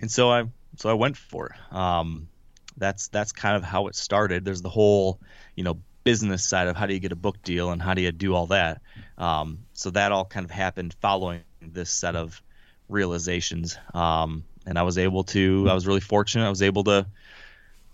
and 0.00 0.10
so 0.10 0.30
I 0.30 0.44
so 0.76 0.90
I 0.90 0.94
went 0.94 1.16
for 1.16 1.46
it. 1.46 1.74
Um, 1.74 2.28
that's 2.76 3.08
that's 3.08 3.32
kind 3.32 3.56
of 3.56 3.62
how 3.62 3.86
it 3.86 3.94
started. 3.94 4.44
There's 4.44 4.62
the 4.62 4.68
whole 4.68 5.20
you 5.54 5.62
know 5.62 5.78
business 6.02 6.44
side 6.44 6.68
of 6.68 6.76
how 6.76 6.86
do 6.86 6.94
you 6.94 7.00
get 7.00 7.12
a 7.12 7.16
book 7.16 7.42
deal 7.42 7.70
and 7.70 7.80
how 7.80 7.94
do 7.94 8.02
you 8.02 8.12
do 8.12 8.34
all 8.34 8.46
that. 8.46 8.82
Um, 9.16 9.60
so 9.72 9.90
that 9.90 10.12
all 10.12 10.24
kind 10.24 10.44
of 10.44 10.50
happened 10.50 10.94
following 11.00 11.40
this 11.62 11.90
set 11.90 12.16
of 12.16 12.42
realizations. 12.88 13.78
Um, 13.94 14.44
and 14.66 14.78
I 14.78 14.82
was 14.82 14.98
able 14.98 15.24
to. 15.24 15.66
I 15.68 15.74
was 15.74 15.86
really 15.86 16.00
fortunate. 16.00 16.46
I 16.46 16.50
was 16.50 16.62
able 16.62 16.84
to 16.84 17.06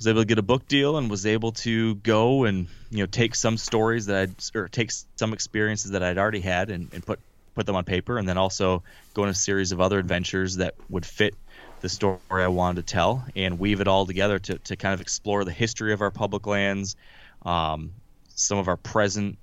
was 0.01 0.07
able 0.07 0.23
to 0.23 0.27
get 0.27 0.39
a 0.39 0.43
book 0.43 0.67
deal 0.67 0.97
and 0.97 1.11
was 1.11 1.27
able 1.27 1.53
to 1.53 1.95
go 1.97 2.45
and 2.45 2.69
you 2.91 2.99
know 2.99 3.07
take 3.07 3.35
some 3.35 3.59
stories 3.59 4.07
that 4.07 4.17
I'd 4.17 4.57
or 4.57 4.67
take 4.67 4.91
some 5.17 5.35
experiences 5.35 5.91
that 5.91 6.03
I'd 6.03 6.17
already 6.17 6.41
had 6.41 6.71
and, 6.71 6.89
and 6.95 7.05
put 7.05 7.21
put 7.55 7.67
them 7.67 7.77
on 7.77 7.85
paper 7.85 8.17
and 8.17 8.27
then 8.27 8.39
also 8.39 8.83
go 9.13 9.25
on 9.25 9.29
a 9.29 9.35
series 9.35 9.73
of 9.73 9.81
other 9.81 9.99
adventures 9.99 10.57
that 10.57 10.75
would 10.89 11.05
fit 11.05 11.35
the 11.83 11.91
story 11.91 12.19
I 12.31 12.49
wanted 12.49 12.87
to 12.87 12.93
tell 12.95 13.27
and 13.37 13.59
weave 13.59 13.83
it 13.83 13.89
all 13.89 14.07
together 14.07 14.39
to, 14.39 14.59
to 14.59 14.77
kind 14.77 14.95
of 14.95 15.03
explore 15.03 15.45
the 15.45 15.53
history 15.53 15.93
of 15.93 16.01
our 16.01 16.11
public 16.11 16.47
lands, 16.47 16.97
um, 17.45 17.93
some 18.29 18.57
of 18.57 18.69
our 18.69 18.77
present 18.77 19.37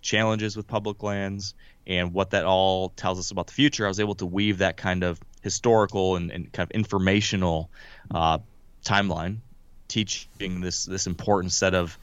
challenges 0.00 0.56
with 0.56 0.66
public 0.66 1.02
lands, 1.02 1.54
and 1.86 2.12
what 2.12 2.30
that 2.30 2.44
all 2.44 2.90
tells 2.90 3.18
us 3.18 3.30
about 3.30 3.46
the 3.48 3.52
future. 3.52 3.84
I 3.84 3.88
was 3.88 4.00
able 4.00 4.14
to 4.16 4.26
weave 4.26 4.58
that 4.58 4.76
kind 4.76 5.04
of 5.04 5.20
historical 5.42 6.16
and, 6.16 6.30
and 6.30 6.52
kind 6.52 6.68
of 6.68 6.70
informational 6.70 7.70
uh, 8.10 8.38
timeline, 8.84 9.38
teaching 9.90 10.60
this 10.60 10.84
this 10.84 11.06
important 11.06 11.52
set 11.52 11.74
of 11.74 11.98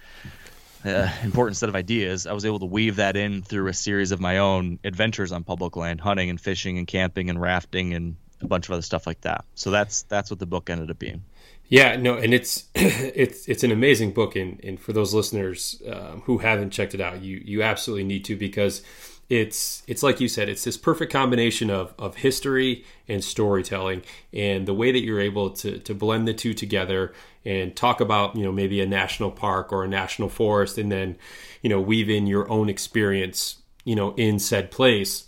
uh, 0.85 1.09
important 1.23 1.57
set 1.57 1.69
of 1.69 1.75
ideas. 1.75 2.27
I 2.27 2.33
was 2.33 2.45
able 2.45 2.59
to 2.59 2.65
weave 2.65 2.97
that 2.97 3.17
in 3.17 3.41
through 3.41 3.67
a 3.67 3.73
series 3.73 4.11
of 4.11 4.19
my 4.19 4.37
own 4.37 4.79
adventures 4.83 5.31
on 5.31 5.43
public 5.43 5.75
land, 5.75 6.01
hunting 6.01 6.29
and 6.29 6.39
fishing 6.39 6.77
and 6.77 6.85
camping 6.85 7.29
and 7.29 7.41
rafting 7.41 7.93
and 7.93 8.15
a 8.41 8.47
bunch 8.47 8.67
of 8.67 8.73
other 8.73 8.83
stuff 8.83 9.07
like 9.07 9.21
that. 9.21 9.45
So 9.55 9.71
that's 9.71 10.03
that's 10.03 10.29
what 10.29 10.39
the 10.39 10.45
book 10.45 10.69
ended 10.69 10.91
up 10.91 10.99
being. 10.99 11.23
Yeah, 11.69 11.97
no, 11.97 12.15
and 12.15 12.33
it's 12.33 12.65
it's 12.75 13.47
it's 13.47 13.63
an 13.63 13.71
amazing 13.71 14.11
book, 14.11 14.35
and 14.35 14.63
and 14.63 14.79
for 14.79 14.93
those 14.93 15.13
listeners 15.13 15.81
um, 15.91 16.21
who 16.21 16.37
haven't 16.39 16.71
checked 16.71 16.93
it 16.93 17.01
out, 17.01 17.21
you 17.21 17.41
you 17.43 17.63
absolutely 17.63 18.03
need 18.03 18.23
to 18.25 18.35
because 18.35 18.83
it's 19.29 19.83
it's 19.87 20.03
like 20.03 20.21
you 20.21 20.29
said, 20.29 20.47
it's 20.47 20.63
this 20.63 20.77
perfect 20.77 21.11
combination 21.11 21.69
of 21.69 21.93
of 21.99 22.15
history 22.15 22.85
and 23.07 23.23
storytelling, 23.23 24.03
and 24.31 24.65
the 24.65 24.73
way 24.73 24.91
that 24.91 25.03
you're 25.03 25.19
able 25.19 25.49
to 25.51 25.79
to 25.79 25.93
blend 25.93 26.27
the 26.27 26.33
two 26.33 26.53
together 26.53 27.13
and 27.43 27.75
talk 27.75 27.99
about 27.99 28.35
you 28.35 28.43
know 28.43 28.51
maybe 28.51 28.79
a 28.79 28.85
national 28.85 29.31
park 29.31 29.73
or 29.73 29.83
a 29.83 29.87
national 29.87 30.29
forest, 30.29 30.77
and 30.77 30.91
then 30.91 31.17
you 31.61 31.69
know 31.69 31.81
weave 31.81 32.09
in 32.09 32.25
your 32.25 32.49
own 32.49 32.69
experience 32.69 33.57
you 33.83 33.95
know 33.95 34.13
in 34.15 34.39
said 34.39 34.71
place. 34.71 35.25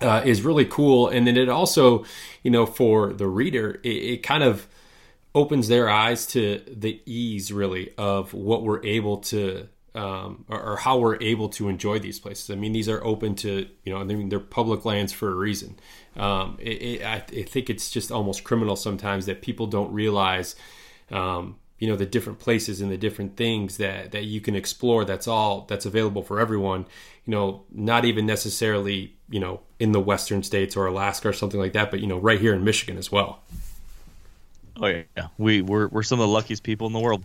Uh, 0.00 0.20
is 0.24 0.42
really 0.42 0.64
cool, 0.64 1.06
and 1.06 1.28
then 1.28 1.36
it 1.36 1.48
also, 1.48 2.04
you 2.42 2.50
know, 2.50 2.66
for 2.66 3.12
the 3.12 3.28
reader, 3.28 3.78
it, 3.84 3.88
it 3.88 4.22
kind 4.24 4.42
of 4.42 4.66
opens 5.32 5.68
their 5.68 5.88
eyes 5.88 6.26
to 6.26 6.60
the 6.66 7.00
ease 7.06 7.52
really 7.52 7.92
of 7.96 8.34
what 8.34 8.64
we're 8.64 8.84
able 8.84 9.18
to 9.18 9.68
um, 9.94 10.44
or, 10.48 10.60
or, 10.60 10.76
how 10.76 10.98
we're 10.98 11.20
able 11.20 11.50
to 11.50 11.68
enjoy 11.68 11.98
these 11.98 12.18
places. 12.18 12.50
I 12.50 12.54
mean, 12.54 12.72
these 12.72 12.88
are 12.88 13.04
open 13.04 13.34
to 13.36 13.68
you 13.84 13.92
know, 13.92 14.00
I 14.00 14.04
mean, 14.04 14.30
they're 14.30 14.40
public 14.40 14.84
lands 14.84 15.12
for 15.12 15.30
a 15.30 15.34
reason. 15.34 15.78
Um, 16.16 16.56
it, 16.60 16.70
it, 16.70 17.04
I, 17.04 17.16
I, 17.16 17.42
think 17.42 17.68
it's 17.68 17.90
just 17.90 18.10
almost 18.10 18.42
criminal 18.42 18.76
sometimes 18.76 19.26
that 19.26 19.42
people 19.42 19.66
don't 19.66 19.92
realize, 19.92 20.56
um, 21.10 21.56
you 21.78 21.88
know, 21.88 21.96
the 21.96 22.06
different 22.06 22.38
places 22.38 22.80
and 22.80 22.90
the 22.90 22.96
different 22.96 23.36
things 23.36 23.76
that 23.76 24.12
that 24.12 24.24
you 24.24 24.40
can 24.40 24.54
explore. 24.54 25.04
That's 25.04 25.28
all 25.28 25.66
that's 25.68 25.84
available 25.84 26.22
for 26.22 26.40
everyone. 26.40 26.86
You 27.26 27.32
know, 27.32 27.64
not 27.70 28.06
even 28.06 28.24
necessarily 28.24 29.14
you 29.28 29.40
know 29.40 29.60
in 29.78 29.92
the 29.92 30.00
western 30.00 30.42
states 30.42 30.74
or 30.74 30.86
Alaska 30.86 31.28
or 31.28 31.32
something 31.34 31.60
like 31.60 31.74
that, 31.74 31.90
but 31.90 32.00
you 32.00 32.06
know, 32.06 32.18
right 32.18 32.40
here 32.40 32.54
in 32.54 32.64
Michigan 32.64 32.96
as 32.96 33.12
well. 33.12 33.42
Oh 34.80 34.86
yeah, 34.86 35.28
we 35.36 35.60
we're 35.60 35.88
we're 35.88 36.02
some 36.02 36.18
of 36.18 36.28
the 36.28 36.32
luckiest 36.32 36.62
people 36.62 36.86
in 36.86 36.94
the 36.94 37.00
world 37.00 37.24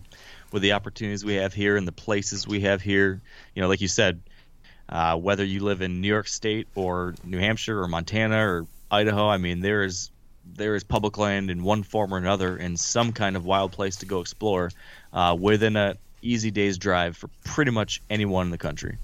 with 0.52 0.62
the 0.62 0.72
opportunities 0.72 1.24
we 1.24 1.34
have 1.34 1.52
here 1.54 1.76
and 1.76 1.86
the 1.86 1.92
places 1.92 2.46
we 2.46 2.60
have 2.60 2.80
here. 2.80 3.20
You 3.54 3.62
know, 3.62 3.68
like 3.68 3.80
you 3.80 3.88
said, 3.88 4.20
uh, 4.88 5.16
whether 5.16 5.44
you 5.44 5.60
live 5.60 5.82
in 5.82 6.00
New 6.00 6.08
York 6.08 6.28
State 6.28 6.68
or 6.74 7.14
New 7.24 7.38
Hampshire 7.38 7.80
or 7.80 7.88
Montana 7.88 8.38
or 8.38 8.66
Idaho, 8.90 9.28
I 9.28 9.36
mean, 9.36 9.60
there 9.60 9.82
is 9.82 10.10
there 10.54 10.74
is 10.74 10.82
public 10.82 11.18
land 11.18 11.50
in 11.50 11.62
one 11.62 11.82
form 11.82 12.14
or 12.14 12.16
another 12.16 12.56
in 12.56 12.76
some 12.76 13.12
kind 13.12 13.36
of 13.36 13.44
wild 13.44 13.72
place 13.72 13.96
to 13.96 14.06
go 14.06 14.20
explore 14.20 14.70
uh, 15.12 15.36
within 15.38 15.76
a 15.76 15.96
easy 16.22 16.50
day's 16.50 16.78
drive 16.78 17.16
for 17.16 17.28
pretty 17.44 17.70
much 17.70 18.00
anyone 18.08 18.46
in 18.46 18.50
the 18.50 18.58
country, 18.58 18.96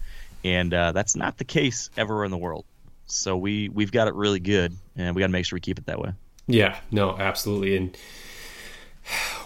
and 0.42 0.72
uh, 0.72 0.92
that's 0.92 1.16
not 1.16 1.36
the 1.36 1.44
case 1.44 1.90
everywhere 1.96 2.24
in 2.24 2.30
the 2.30 2.38
world. 2.38 2.64
So 3.06 3.36
we 3.36 3.68
we've 3.68 3.92
got 3.92 4.08
it 4.08 4.14
really 4.14 4.40
good, 4.40 4.74
and 4.96 5.14
we 5.14 5.20
got 5.20 5.26
to 5.26 5.32
make 5.32 5.44
sure 5.44 5.56
we 5.56 5.60
keep 5.60 5.78
it 5.78 5.86
that 5.86 5.98
way. 5.98 6.12
Yeah, 6.46 6.78
no, 6.90 7.16
absolutely, 7.16 7.76
and 7.76 7.96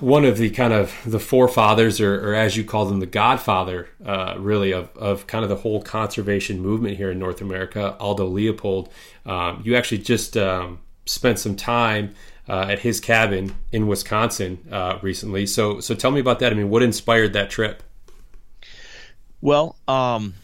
one 0.00 0.24
of 0.24 0.38
the 0.38 0.50
kind 0.50 0.72
of 0.72 0.94
the 1.04 1.18
forefathers, 1.18 2.00
or, 2.00 2.30
or 2.30 2.34
as 2.34 2.56
you 2.56 2.64
call 2.64 2.86
them, 2.86 3.00
the 3.00 3.06
godfather, 3.06 3.88
uh, 4.04 4.34
really 4.38 4.72
of, 4.72 4.96
of 4.96 5.26
kind 5.26 5.42
of 5.42 5.48
the 5.48 5.56
whole 5.56 5.82
conservation 5.82 6.60
movement 6.60 6.96
here 6.96 7.10
in 7.10 7.18
North 7.18 7.40
America, 7.40 7.96
Aldo 7.98 8.26
Leopold. 8.26 8.88
Um, 9.26 9.62
you 9.64 9.76
actually 9.76 9.98
just 9.98 10.36
um, 10.36 10.80
spent 11.06 11.38
some 11.38 11.56
time 11.56 12.14
uh, 12.48 12.66
at 12.70 12.78
his 12.78 13.00
cabin 13.00 13.54
in 13.72 13.86
Wisconsin 13.86 14.58
uh, 14.70 14.98
recently. 15.02 15.46
So, 15.46 15.80
so 15.80 15.94
tell 15.94 16.10
me 16.10 16.20
about 16.20 16.38
that. 16.38 16.52
I 16.52 16.54
mean, 16.54 16.70
what 16.70 16.82
inspired 16.82 17.32
that 17.32 17.50
trip? 17.50 17.82
Well, 19.40 19.76
um, 19.86 20.34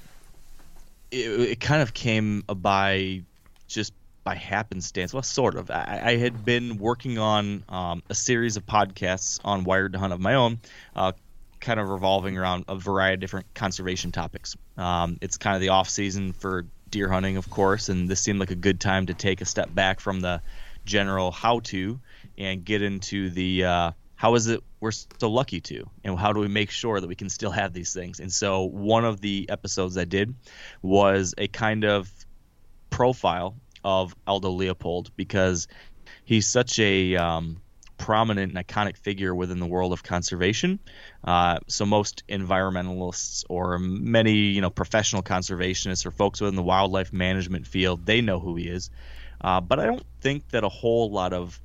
it, 1.10 1.40
it 1.40 1.60
kind 1.60 1.82
of 1.82 1.94
came 1.94 2.42
by 2.42 3.22
just 3.68 3.92
by 4.24 4.34
happenstance. 4.34 5.12
Well, 5.12 5.22
sort 5.22 5.54
of. 5.54 5.70
I, 5.70 6.00
I 6.04 6.16
had 6.16 6.44
been 6.44 6.78
working 6.78 7.18
on 7.18 7.62
um, 7.68 8.02
a 8.08 8.14
series 8.14 8.56
of 8.56 8.66
podcasts 8.66 9.38
on 9.44 9.64
Wired 9.64 9.92
to 9.92 9.98
Hunt 9.98 10.12
of 10.12 10.20
my 10.20 10.34
own, 10.34 10.58
uh, 10.96 11.12
kind 11.60 11.78
of 11.78 11.88
revolving 11.88 12.36
around 12.36 12.64
a 12.68 12.76
variety 12.76 13.14
of 13.14 13.20
different 13.20 13.54
conservation 13.54 14.10
topics. 14.10 14.56
Um, 14.76 15.18
it's 15.20 15.36
kind 15.36 15.54
of 15.54 15.60
the 15.60 15.68
off 15.68 15.88
season 15.88 16.32
for 16.32 16.66
deer 16.90 17.08
hunting, 17.08 17.36
of 17.36 17.50
course, 17.50 17.88
and 17.88 18.08
this 18.08 18.20
seemed 18.20 18.40
like 18.40 18.50
a 18.50 18.56
good 18.56 18.80
time 18.80 19.06
to 19.06 19.14
take 19.14 19.40
a 19.40 19.44
step 19.44 19.72
back 19.74 20.00
from 20.00 20.20
the 20.20 20.40
general 20.84 21.30
how 21.30 21.60
to 21.60 22.00
and 22.36 22.64
get 22.64 22.82
into 22.82 23.30
the 23.30 23.64
uh, 23.64 23.90
how 24.16 24.34
is 24.34 24.46
it 24.48 24.62
we're 24.80 24.90
so 24.90 25.30
lucky 25.30 25.60
to 25.60 25.88
and 26.04 26.18
how 26.18 26.32
do 26.32 26.40
we 26.40 26.48
make 26.48 26.70
sure 26.70 27.00
that 27.00 27.06
we 27.06 27.14
can 27.14 27.28
still 27.28 27.50
have 27.50 27.72
these 27.72 27.92
things 27.94 28.20
and 28.20 28.32
so 28.32 28.64
one 28.64 29.04
of 29.04 29.20
the 29.20 29.46
episodes 29.48 29.96
i 29.96 30.04
did 30.04 30.34
was 30.82 31.34
a 31.38 31.48
kind 31.48 31.84
of 31.84 32.10
profile 32.90 33.56
of 33.84 34.14
Aldo 34.26 34.50
Leopold 34.50 35.10
because 35.16 35.68
he's 36.24 36.46
such 36.46 36.78
a 36.78 37.16
um, 37.16 37.60
prominent 37.98 38.54
and 38.54 38.66
iconic 38.66 38.96
figure 38.96 39.34
within 39.34 39.60
the 39.60 39.66
world 39.66 39.92
of 39.92 40.02
conservation. 40.02 40.78
Uh, 41.22 41.58
so 41.68 41.86
most 41.86 42.26
environmentalists 42.28 43.44
or 43.48 43.78
many 43.78 44.32
you 44.32 44.60
know 44.60 44.70
professional 44.70 45.22
conservationists 45.22 46.04
or 46.06 46.10
folks 46.10 46.40
within 46.40 46.56
the 46.56 46.62
wildlife 46.62 47.12
management 47.12 47.66
field 47.66 48.04
they 48.04 48.20
know 48.20 48.40
who 48.40 48.56
he 48.56 48.68
is. 48.68 48.90
Uh, 49.40 49.60
but 49.60 49.78
I 49.78 49.86
don't 49.86 50.04
think 50.20 50.48
that 50.50 50.64
a 50.64 50.68
whole 50.68 51.10
lot 51.10 51.32
of 51.32 51.60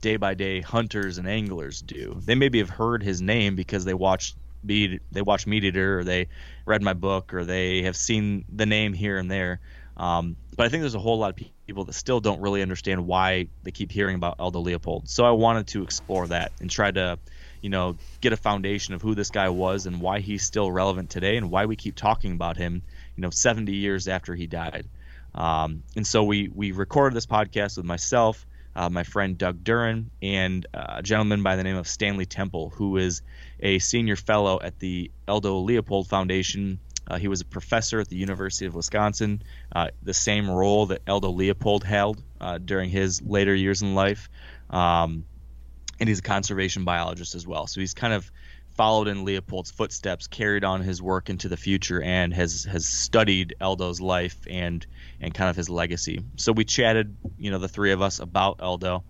day 0.00 0.16
by 0.16 0.34
day 0.34 0.60
hunters 0.60 1.18
and 1.18 1.28
anglers 1.28 1.80
do. 1.80 2.20
They 2.24 2.34
maybe 2.34 2.58
have 2.58 2.70
heard 2.70 3.02
his 3.02 3.22
name 3.22 3.56
because 3.56 3.84
they 3.84 3.94
watched 3.94 4.36
Meat, 4.64 5.02
they 5.10 5.22
watch 5.22 5.46
MeatEater 5.46 5.98
or 5.98 6.04
they 6.04 6.28
read 6.66 6.82
my 6.82 6.92
book 6.92 7.34
or 7.34 7.44
they 7.44 7.82
have 7.82 7.96
seen 7.96 8.44
the 8.48 8.66
name 8.66 8.92
here 8.92 9.18
and 9.18 9.30
there. 9.30 9.60
Um, 9.96 10.36
but 10.56 10.66
I 10.66 10.68
think 10.68 10.82
there's 10.82 10.94
a 10.94 11.00
whole 11.00 11.18
lot 11.18 11.30
of 11.30 11.46
people 11.66 11.84
that 11.84 11.92
still 11.92 12.20
don't 12.20 12.40
really 12.40 12.62
understand 12.62 13.06
why 13.06 13.48
they 13.62 13.70
keep 13.70 13.90
hearing 13.90 14.16
about 14.16 14.36
Aldo 14.38 14.60
Leopold. 14.60 15.08
So 15.08 15.24
I 15.24 15.30
wanted 15.30 15.68
to 15.68 15.82
explore 15.82 16.26
that 16.28 16.52
and 16.60 16.70
try 16.70 16.90
to, 16.90 17.18
you 17.60 17.70
know, 17.70 17.96
get 18.20 18.32
a 18.32 18.36
foundation 18.36 18.94
of 18.94 19.02
who 19.02 19.14
this 19.14 19.30
guy 19.30 19.48
was 19.48 19.86
and 19.86 20.00
why 20.00 20.20
he's 20.20 20.44
still 20.44 20.70
relevant 20.70 21.10
today 21.10 21.36
and 21.36 21.50
why 21.50 21.66
we 21.66 21.76
keep 21.76 21.96
talking 21.96 22.32
about 22.32 22.56
him, 22.56 22.82
you 23.16 23.22
know, 23.22 23.30
70 23.30 23.72
years 23.72 24.08
after 24.08 24.34
he 24.34 24.46
died. 24.46 24.88
Um, 25.34 25.82
and 25.96 26.06
so 26.06 26.24
we 26.24 26.48
we 26.48 26.72
recorded 26.72 27.16
this 27.16 27.26
podcast 27.26 27.76
with 27.76 27.86
myself, 27.86 28.46
uh, 28.76 28.90
my 28.90 29.02
friend 29.02 29.38
Doug 29.38 29.64
Duren, 29.64 30.10
and 30.20 30.66
uh, 30.74 30.96
a 30.96 31.02
gentleman 31.02 31.42
by 31.42 31.56
the 31.56 31.64
name 31.64 31.76
of 31.76 31.88
Stanley 31.88 32.26
Temple, 32.26 32.70
who 32.70 32.98
is 32.98 33.22
a 33.60 33.78
senior 33.78 34.16
fellow 34.16 34.60
at 34.60 34.78
the 34.78 35.10
Aldo 35.26 35.58
Leopold 35.58 36.08
Foundation. 36.08 36.80
Uh, 37.06 37.18
he 37.18 37.28
was 37.28 37.40
a 37.40 37.44
professor 37.44 38.00
at 38.00 38.08
the 38.08 38.16
University 38.16 38.66
of 38.66 38.74
Wisconsin, 38.74 39.42
uh, 39.74 39.88
the 40.02 40.14
same 40.14 40.50
role 40.50 40.86
that 40.86 41.02
Aldo 41.08 41.30
Leopold 41.30 41.84
held 41.84 42.22
uh, 42.40 42.58
during 42.58 42.90
his 42.90 43.20
later 43.22 43.54
years 43.54 43.82
in 43.82 43.94
life. 43.94 44.28
Um, 44.70 45.24
and 46.00 46.08
he's 46.08 46.20
a 46.20 46.22
conservation 46.22 46.84
biologist 46.84 47.34
as 47.34 47.46
well. 47.46 47.66
So 47.66 47.80
he's 47.80 47.94
kind 47.94 48.12
of 48.12 48.30
followed 48.74 49.06
in 49.08 49.24
Leopold's 49.24 49.70
footsteps, 49.70 50.26
carried 50.26 50.64
on 50.64 50.80
his 50.80 51.02
work 51.02 51.28
into 51.28 51.48
the 51.48 51.56
future, 51.56 52.02
and 52.02 52.32
has 52.32 52.64
has 52.64 52.86
studied 52.86 53.54
Aldo's 53.60 54.00
life 54.00 54.36
and 54.48 54.84
and 55.20 55.34
kind 55.34 55.50
of 55.50 55.56
his 55.56 55.68
legacy. 55.68 56.24
So 56.36 56.52
we 56.52 56.64
chatted, 56.64 57.14
you 57.38 57.50
know, 57.50 57.58
the 57.58 57.68
three 57.68 57.92
of 57.92 58.02
us 58.02 58.18
about 58.18 58.58
Eldo. 58.58 59.02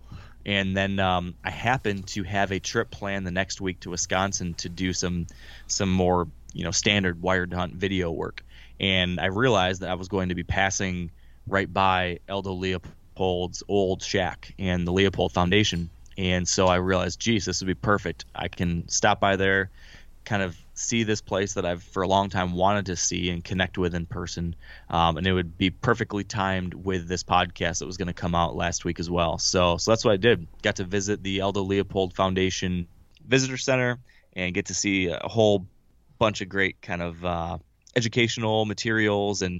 and 0.45 0.75
then 0.75 0.99
um, 0.99 1.35
I 1.43 1.49
happened 1.49 2.07
to 2.09 2.23
have 2.23 2.51
a 2.51 2.59
trip 2.59 2.91
planned 2.91 3.25
the 3.25 3.31
next 3.31 3.61
week 3.61 3.79
to 3.81 3.89
Wisconsin 3.91 4.53
to 4.55 4.69
do 4.69 4.93
some 4.93 5.27
some 5.67 5.91
more 5.91 6.27
you 6.53 6.63
know 6.63 6.71
standard 6.71 7.21
wired 7.21 7.53
hunt 7.53 7.75
video 7.75 8.11
work, 8.11 8.43
and 8.79 9.19
I 9.19 9.27
realized 9.27 9.81
that 9.81 9.89
I 9.89 9.95
was 9.95 10.07
going 10.07 10.29
to 10.29 10.35
be 10.35 10.43
passing 10.43 11.11
right 11.47 11.71
by 11.71 12.19
Aldo 12.29 12.53
Leopold's 12.53 13.63
old 13.67 14.01
shack 14.01 14.53
and 14.57 14.87
the 14.87 14.91
Leopold 14.91 15.33
Foundation 15.33 15.89
and 16.17 16.47
so 16.47 16.67
I 16.67 16.75
realized, 16.75 17.19
geez, 17.19 17.45
this 17.45 17.61
would 17.61 17.67
be 17.67 17.73
perfect. 17.73 18.25
I 18.35 18.47
can 18.47 18.87
stop 18.87 19.19
by 19.19 19.35
there, 19.35 19.71
kind 20.25 20.43
of 20.43 20.57
see 20.75 21.03
this 21.03 21.21
place 21.21 21.53
that 21.53 21.65
I've 21.65 21.83
for 21.83 22.03
a 22.03 22.07
long 22.07 22.29
time 22.29 22.53
wanted 22.53 22.87
to 22.87 22.95
see 22.95 23.29
and 23.29 23.43
connect 23.43 23.77
with 23.77 23.95
in 23.95 24.05
person. 24.05 24.55
Um, 24.89 25.17
and 25.17 25.27
it 25.27 25.33
would 25.33 25.57
be 25.57 25.69
perfectly 25.69 26.23
timed 26.23 26.73
with 26.73 27.07
this 27.07 27.23
podcast 27.23 27.79
that 27.79 27.85
was 27.85 27.97
going 27.97 28.07
to 28.07 28.13
come 28.13 28.35
out 28.35 28.55
last 28.55 28.85
week 28.85 28.99
as 28.99 29.09
well. 29.09 29.37
So, 29.37 29.77
so 29.77 29.91
that's 29.91 30.05
what 30.05 30.13
I 30.13 30.17
did. 30.17 30.47
Got 30.61 30.77
to 30.77 30.83
visit 30.83 31.23
the 31.23 31.41
Aldo 31.41 31.63
Leopold 31.63 32.13
Foundation 32.13 32.87
Visitor 33.27 33.57
Center 33.57 33.99
and 34.33 34.53
get 34.53 34.67
to 34.67 34.73
see 34.73 35.07
a 35.07 35.27
whole 35.27 35.67
bunch 36.23 36.39
of 36.39 36.47
great 36.47 36.81
kind 36.81 37.01
of 37.01 37.25
uh, 37.25 37.57
educational 37.97 38.63
materials 38.63 39.41
and 39.41 39.59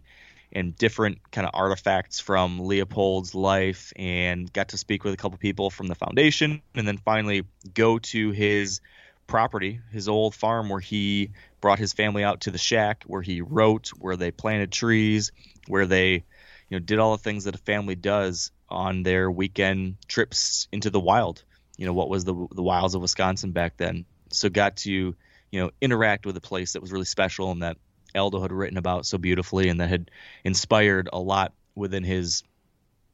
and 0.54 0.78
different 0.78 1.20
kind 1.30 1.46
of 1.46 1.52
artifacts 1.54 2.22
from 2.22 2.60
Leopold's 2.60 3.36
life 3.36 3.92
and 3.98 4.54
got 4.54 4.70
to 4.70 4.78
speak 4.78 5.04
with 5.04 5.14
a 5.14 5.18
couple 5.18 5.38
people 5.38 5.70
from 5.70 5.88
the 5.88 5.96
foundation 5.96 6.62
and 6.74 6.88
then 6.88 6.98
finally 6.98 7.44
go 7.74 8.00
to 8.00 8.32
his 8.32 8.80
property, 9.28 9.82
his 9.92 10.08
old 10.08 10.36
farm 10.36 10.70
where 10.70 10.80
he 10.80 11.32
brought 11.60 11.80
his 11.80 11.92
family 11.92 12.24
out 12.24 12.42
to 12.42 12.52
the 12.52 12.58
shack 12.58 13.04
where 13.08 13.22
he 13.22 13.42
wrote, 13.42 13.90
where 13.98 14.16
they 14.16 14.32
planted 14.32 14.72
trees, 14.72 15.34
where 15.68 15.86
they 15.86 16.14
you 16.14 16.24
know 16.72 16.80
did 16.80 16.98
all 16.98 17.12
the 17.12 17.24
things 17.24 17.44
that 17.44 17.56
a 17.56 17.58
family 17.58 17.96
does 17.96 18.52
on 18.70 19.04
their 19.04 19.30
weekend 19.30 19.98
trips 20.08 20.70
into 20.72 20.90
the 20.90 21.00
wild. 21.00 21.44
You 21.76 21.88
know, 21.88 21.94
what 21.94 22.08
was 22.08 22.24
the 22.24 22.48
the 22.56 22.64
wilds 22.64 22.96
of 22.96 23.02
Wisconsin 23.02 23.52
back 23.52 23.76
then. 23.76 24.06
So 24.32 24.50
got 24.50 24.78
to, 24.78 25.16
you 25.54 25.60
know, 25.60 25.70
interact 25.82 26.26
with 26.26 26.36
a 26.36 26.42
place 26.42 26.74
that 26.74 26.82
was 26.82 26.92
really 26.92 27.06
special 27.06 27.52
and 27.52 27.62
that 27.62 27.78
Aldo 28.16 28.42
had 28.42 28.52
written 28.52 28.80
about 28.80 29.06
so 29.06 29.20
beautifully 29.20 29.70
and 29.70 29.80
that 29.80 29.88
had 29.88 30.10
inspired 30.44 31.10
a 31.14 31.20
lot 31.20 31.54
within 31.76 32.04
his 32.04 32.42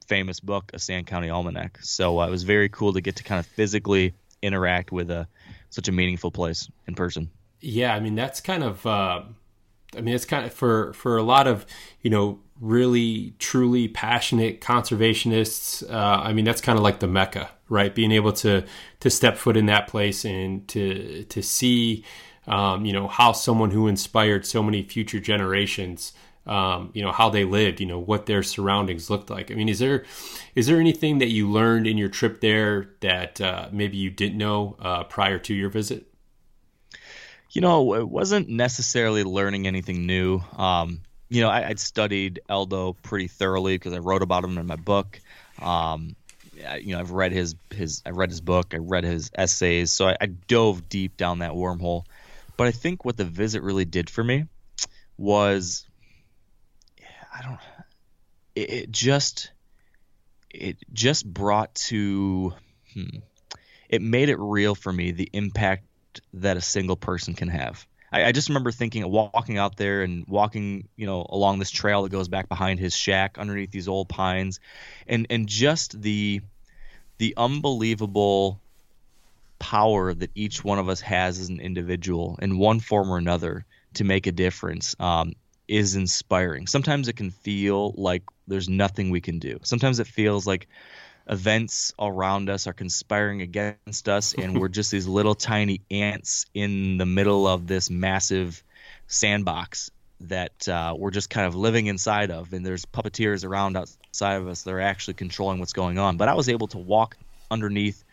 famous 0.08 0.40
book, 0.40 0.72
A 0.74 0.80
Sand 0.80 1.06
County 1.06 1.30
Almanac. 1.30 1.80
So 1.82 2.22
uh, 2.22 2.28
it 2.28 2.32
was 2.32 2.44
very 2.44 2.70
cool 2.70 2.94
to 2.94 3.02
get 3.02 3.18
to 3.18 3.24
kind 3.24 3.40
of 3.40 3.46
physically 3.46 4.14
interact 4.42 4.94
with 4.94 5.12
a 5.12 5.28
such 5.70 5.90
a 5.90 5.92
meaningful 5.92 6.32
place 6.32 6.72
in 6.88 6.96
person. 6.96 7.30
Yeah, 7.60 7.94
I 7.94 8.00
mean 8.00 8.16
that's 8.16 8.40
kind 8.40 8.64
of, 8.64 8.86
uh, 8.86 9.24
I 9.98 10.02
mean 10.02 10.16
it's 10.16 10.24
kind 10.24 10.46
of 10.46 10.54
for 10.54 10.94
for 10.94 11.18
a 11.18 11.24
lot 11.24 11.46
of 11.46 11.66
you 12.02 12.10
know 12.10 12.40
really 12.62 13.34
truly 13.40 13.90
passionate 13.90 14.62
conservationists. 14.62 15.84
Uh, 15.92 16.22
I 16.24 16.32
mean 16.32 16.46
that's 16.46 16.62
kind 16.62 16.80
of 16.80 16.84
like 16.84 17.02
the 17.02 17.08
mecca, 17.08 17.50
right? 17.68 17.94
Being 17.94 18.14
able 18.14 18.32
to 18.32 18.64
to 19.02 19.10
step 19.10 19.36
foot 19.36 19.58
in 19.58 19.66
that 19.66 19.90
place 19.90 20.24
and 20.24 20.66
to 20.70 21.26
to 21.26 21.44
see 21.44 22.06
um, 22.50 22.84
you 22.84 22.92
know, 22.92 23.08
how 23.08 23.32
someone 23.32 23.72
who 23.72 23.88
inspired 23.88 24.46
so 24.46 24.64
many 24.64 24.82
future 24.82 25.20
generations, 25.20 26.14
um, 26.48 26.90
you 26.94 27.04
know, 27.04 27.12
how 27.12 27.30
they 27.30 27.46
lived, 27.46 27.80
you 27.80 27.86
know, 27.86 28.00
what 28.00 28.26
their 28.26 28.42
surroundings 28.42 29.10
looked 29.10 29.30
like. 29.30 29.52
I 29.52 29.54
mean, 29.54 29.70
is 29.70 29.78
there 29.78 30.04
is 30.56 30.66
there 30.66 30.80
anything 30.80 31.20
that 31.20 31.30
you 31.30 31.50
learned 31.50 31.86
in 31.86 31.98
your 31.98 32.10
trip 32.10 32.42
there 32.42 32.90
that 33.02 33.40
uh, 33.40 33.70
maybe 33.72 33.98
you 33.98 34.10
didn't 34.10 34.38
know 34.38 34.76
uh, 34.80 35.04
prior 35.04 35.38
to 35.38 35.54
your 35.54 35.70
visit? 35.70 36.08
You 37.52 37.62
know, 37.62 37.94
it 37.94 38.10
wasn't 38.10 38.50
necessarily 38.50 39.24
learning 39.24 39.68
anything 39.68 40.06
new. 40.06 40.42
Um, 40.58 41.02
you 41.30 41.42
know, 41.42 41.50
I, 41.50 41.68
would 41.68 41.80
studied 41.80 42.42
Aldo 42.50 42.94
pretty 42.94 43.28
thoroughly 43.28 43.76
because 43.76 43.94
I 43.94 44.00
wrote 44.00 44.24
about 44.24 44.44
him 44.44 44.58
in 44.58 44.66
my 44.66 44.76
book. 44.76 45.20
Um, 45.62 46.16
you 46.82 46.94
know, 46.94 47.00
I've 47.00 47.12
read 47.12 47.32
his 47.32 47.56
his 47.70 48.02
I 48.08 48.10
read 48.10 48.32
his 48.32 48.42
book, 48.42 48.74
I 48.74 48.78
read 48.78 49.04
his 49.04 49.30
essays, 49.36 49.92
so 49.92 50.08
I, 50.08 50.18
I 50.20 50.26
dove 50.26 50.90
deep 50.90 51.16
down 51.16 51.40
that 51.40 51.52
wormhole. 51.52 52.06
But 52.60 52.68
I 52.68 52.72
think 52.72 53.06
what 53.06 53.16
the 53.16 53.24
visit 53.24 53.64
really 53.64 53.86
did 53.86 54.10
for 54.10 54.22
me 54.22 54.44
was 55.18 55.88
I 57.34 57.42
don't 57.42 57.58
it, 58.54 58.70
it 58.70 58.92
just 58.92 59.52
it 60.50 60.76
just 60.92 61.26
brought 61.26 61.74
to 61.76 62.54
hmm, 62.94 63.20
it 63.88 64.02
made 64.02 64.28
it 64.28 64.38
real 64.40 64.76
for 64.76 64.92
me 64.92 65.12
the 65.12 65.30
impact 65.32 65.86
that 66.34 66.58
a 66.58 66.62
single 66.62 66.98
person 66.98 67.34
can 67.34 67.48
have. 67.48 67.88
I, 68.12 68.26
I, 68.26 68.32
just 68.34 68.50
remember 68.50 68.74
thinking 68.74 69.10
walking 69.10 69.58
out 69.58 69.78
there 69.78 70.02
and 70.02 70.26
walking, 70.28 70.90
you 70.98 71.06
know, 71.06 71.26
along 71.30 71.60
this 71.60 71.72
trail 71.72 72.04
that 72.04 72.12
goes 72.12 72.28
back 72.28 72.50
behind 72.50 72.78
his 72.78 72.94
shack 72.94 73.38
underneath 73.38 73.72
these 73.72 73.88
old 73.88 74.10
pines, 74.10 74.60
and 75.08 75.28
and 75.30 75.48
just 75.48 76.02
the 76.02 76.42
the 77.20 77.36
unbelievable 77.38 78.60
power 79.60 80.14
that 80.14 80.32
each 80.36 80.64
one 80.64 80.80
of 80.80 80.90
us 80.90 81.02
has 81.02 81.40
as 81.40 81.50
an 81.50 81.60
individual 81.60 82.40
in 82.42 82.58
one 82.58 82.80
form 82.80 83.12
or 83.12 83.18
another 83.18 83.66
to 83.96 84.04
make 84.04 84.28
a 84.28 84.32
difference 84.32 84.96
um, 85.00 85.34
is 85.68 85.96
inspiring. 85.96 86.68
Sometimes 86.68 87.08
it 87.08 87.16
can 87.16 87.30
feel 87.30 87.94
like 87.98 88.24
there's 88.48 88.70
nothing 88.70 89.10
we 89.10 89.22
can 89.22 89.40
do. 89.40 89.60
Sometimes 89.64 90.00
it 90.00 90.08
feels 90.08 90.48
like 90.48 90.68
events 91.30 91.94
around 92.00 92.50
us 92.50 92.66
are 92.66 92.74
conspiring 92.74 93.42
against 93.42 94.10
us 94.10 94.34
and 94.38 94.60
we're 94.60 94.68
just 94.68 94.92
these 94.92 95.08
little 95.08 95.36
tiny 95.36 95.82
ants 95.92 96.46
in 96.54 96.98
the 96.98 97.06
middle 97.06 97.48
of 97.48 97.68
this 97.68 97.90
massive 97.90 98.64
sandbox 99.08 99.92
that 100.22 100.68
uh, 100.68 100.94
we're 100.98 101.12
just 101.12 101.30
kind 101.30 101.48
of 101.48 101.56
living 101.56 101.86
inside 101.86 102.32
of 102.32 102.52
and 102.52 102.66
there's 102.66 102.86
puppeteers 102.86 103.46
around 103.46 103.78
outside 103.78 104.36
of 104.36 104.48
us 104.48 104.64
that 104.64 104.74
are 104.74 104.82
actually 104.82 105.14
controlling 105.14 105.60
what's 105.60 105.72
going 105.72 105.98
on 105.98 106.18
but 106.18 106.28
i 106.28 106.34
was 106.34 106.50
able 106.50 106.68
to 106.68 106.78
walk 106.78 107.16
underneath 107.50 108.04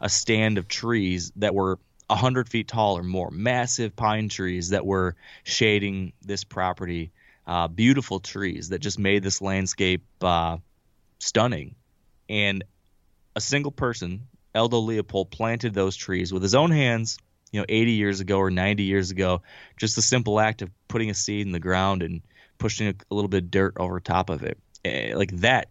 a 0.00 0.08
stand 0.08 0.58
of 0.58 0.68
trees 0.68 1.32
that 1.36 1.54
were 1.54 1.78
100 2.08 2.48
feet 2.48 2.68
tall 2.68 2.98
or 2.98 3.02
more, 3.02 3.30
massive 3.30 3.94
pine 3.94 4.28
trees 4.28 4.70
that 4.70 4.84
were 4.84 5.16
shading 5.44 6.12
this 6.22 6.44
property. 6.44 7.12
Uh, 7.46 7.66
beautiful 7.66 8.20
trees 8.20 8.68
that 8.68 8.78
just 8.78 8.98
made 8.98 9.22
this 9.22 9.40
landscape 9.40 10.02
uh, 10.20 10.56
stunning. 11.18 11.74
And 12.28 12.62
a 13.34 13.40
single 13.40 13.72
person, 13.72 14.28
Aldo 14.54 14.78
Leopold, 14.78 15.30
planted 15.30 15.74
those 15.74 15.96
trees 15.96 16.32
with 16.32 16.42
his 16.42 16.54
own 16.54 16.70
hands, 16.70 17.18
you 17.50 17.60
know, 17.60 17.66
80 17.68 17.92
years 17.92 18.20
ago 18.20 18.38
or 18.38 18.50
90 18.50 18.84
years 18.84 19.10
ago. 19.10 19.42
Just 19.76 19.96
the 19.96 20.02
simple 20.02 20.38
act 20.38 20.62
of 20.62 20.70
putting 20.86 21.10
a 21.10 21.14
seed 21.14 21.46
in 21.46 21.52
the 21.52 21.58
ground 21.58 22.02
and 22.02 22.22
pushing 22.58 22.88
a, 22.88 22.94
a 23.10 23.14
little 23.14 23.28
bit 23.28 23.44
of 23.44 23.50
dirt 23.50 23.74
over 23.78 23.98
top 23.98 24.30
of 24.30 24.42
it. 24.42 24.58
Eh, 24.84 25.14
like 25.16 25.32
that 25.38 25.70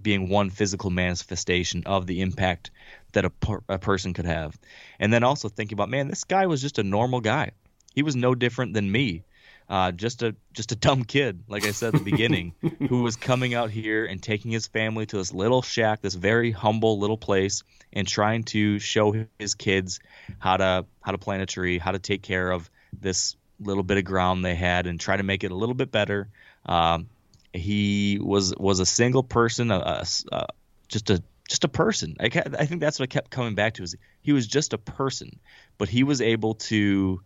being 0.00 0.28
one 0.28 0.50
physical 0.50 0.90
manifestation 0.90 1.82
of 1.86 2.06
the 2.06 2.20
impact 2.20 2.70
that 3.14 3.24
a, 3.24 3.30
per- 3.30 3.62
a 3.68 3.78
person 3.78 4.12
could 4.12 4.26
have. 4.26 4.58
And 4.98 5.12
then 5.12 5.24
also 5.24 5.48
thinking 5.48 5.76
about, 5.76 5.88
man, 5.88 6.08
this 6.08 6.24
guy 6.24 6.46
was 6.46 6.60
just 6.60 6.78
a 6.78 6.82
normal 6.82 7.20
guy. 7.20 7.52
He 7.94 8.02
was 8.02 8.14
no 8.14 8.34
different 8.34 8.74
than 8.74 8.90
me. 8.90 9.24
Uh, 9.66 9.92
just 9.92 10.22
a 10.22 10.36
just 10.52 10.72
a 10.72 10.76
dumb 10.76 11.04
kid, 11.04 11.42
like 11.48 11.64
I 11.64 11.70
said 11.70 11.94
at 11.94 12.04
the 12.04 12.10
beginning, 12.10 12.52
who 12.88 13.02
was 13.02 13.16
coming 13.16 13.54
out 13.54 13.70
here 13.70 14.04
and 14.04 14.22
taking 14.22 14.50
his 14.50 14.66
family 14.66 15.06
to 15.06 15.16
this 15.16 15.32
little 15.32 15.62
shack, 15.62 16.02
this 16.02 16.14
very 16.14 16.50
humble 16.50 16.98
little 16.98 17.16
place, 17.16 17.62
and 17.90 18.06
trying 18.06 18.42
to 18.44 18.78
show 18.78 19.26
his 19.38 19.54
kids 19.54 20.00
how 20.38 20.58
to 20.58 20.84
how 21.00 21.12
to 21.12 21.18
plant 21.18 21.42
a 21.42 21.46
tree, 21.46 21.78
how 21.78 21.92
to 21.92 21.98
take 21.98 22.20
care 22.20 22.50
of 22.50 22.68
this 22.92 23.36
little 23.58 23.82
bit 23.82 23.96
of 23.96 24.04
ground 24.04 24.44
they 24.44 24.54
had, 24.54 24.86
and 24.86 25.00
try 25.00 25.16
to 25.16 25.22
make 25.22 25.44
it 25.44 25.50
a 25.50 25.54
little 25.54 25.74
bit 25.74 25.90
better. 25.90 26.28
Um, 26.66 27.08
he 27.54 28.18
was 28.20 28.54
was 28.56 28.80
a 28.80 28.86
single 28.86 29.22
person, 29.22 29.70
a, 29.70 29.78
a, 29.78 30.06
a, 30.30 30.46
just 30.88 31.08
a 31.08 31.22
just 31.48 31.64
a 31.64 31.68
person. 31.68 32.16
I, 32.20 32.26
I 32.26 32.66
think 32.66 32.80
that's 32.80 32.98
what 32.98 33.04
I 33.04 33.12
kept 33.12 33.30
coming 33.30 33.54
back 33.54 33.74
to 33.74 33.82
is 33.82 33.96
he 34.22 34.32
was 34.32 34.46
just 34.46 34.72
a 34.72 34.78
person, 34.78 35.40
but 35.78 35.88
he 35.88 36.02
was 36.02 36.20
able 36.20 36.54
to 36.54 37.20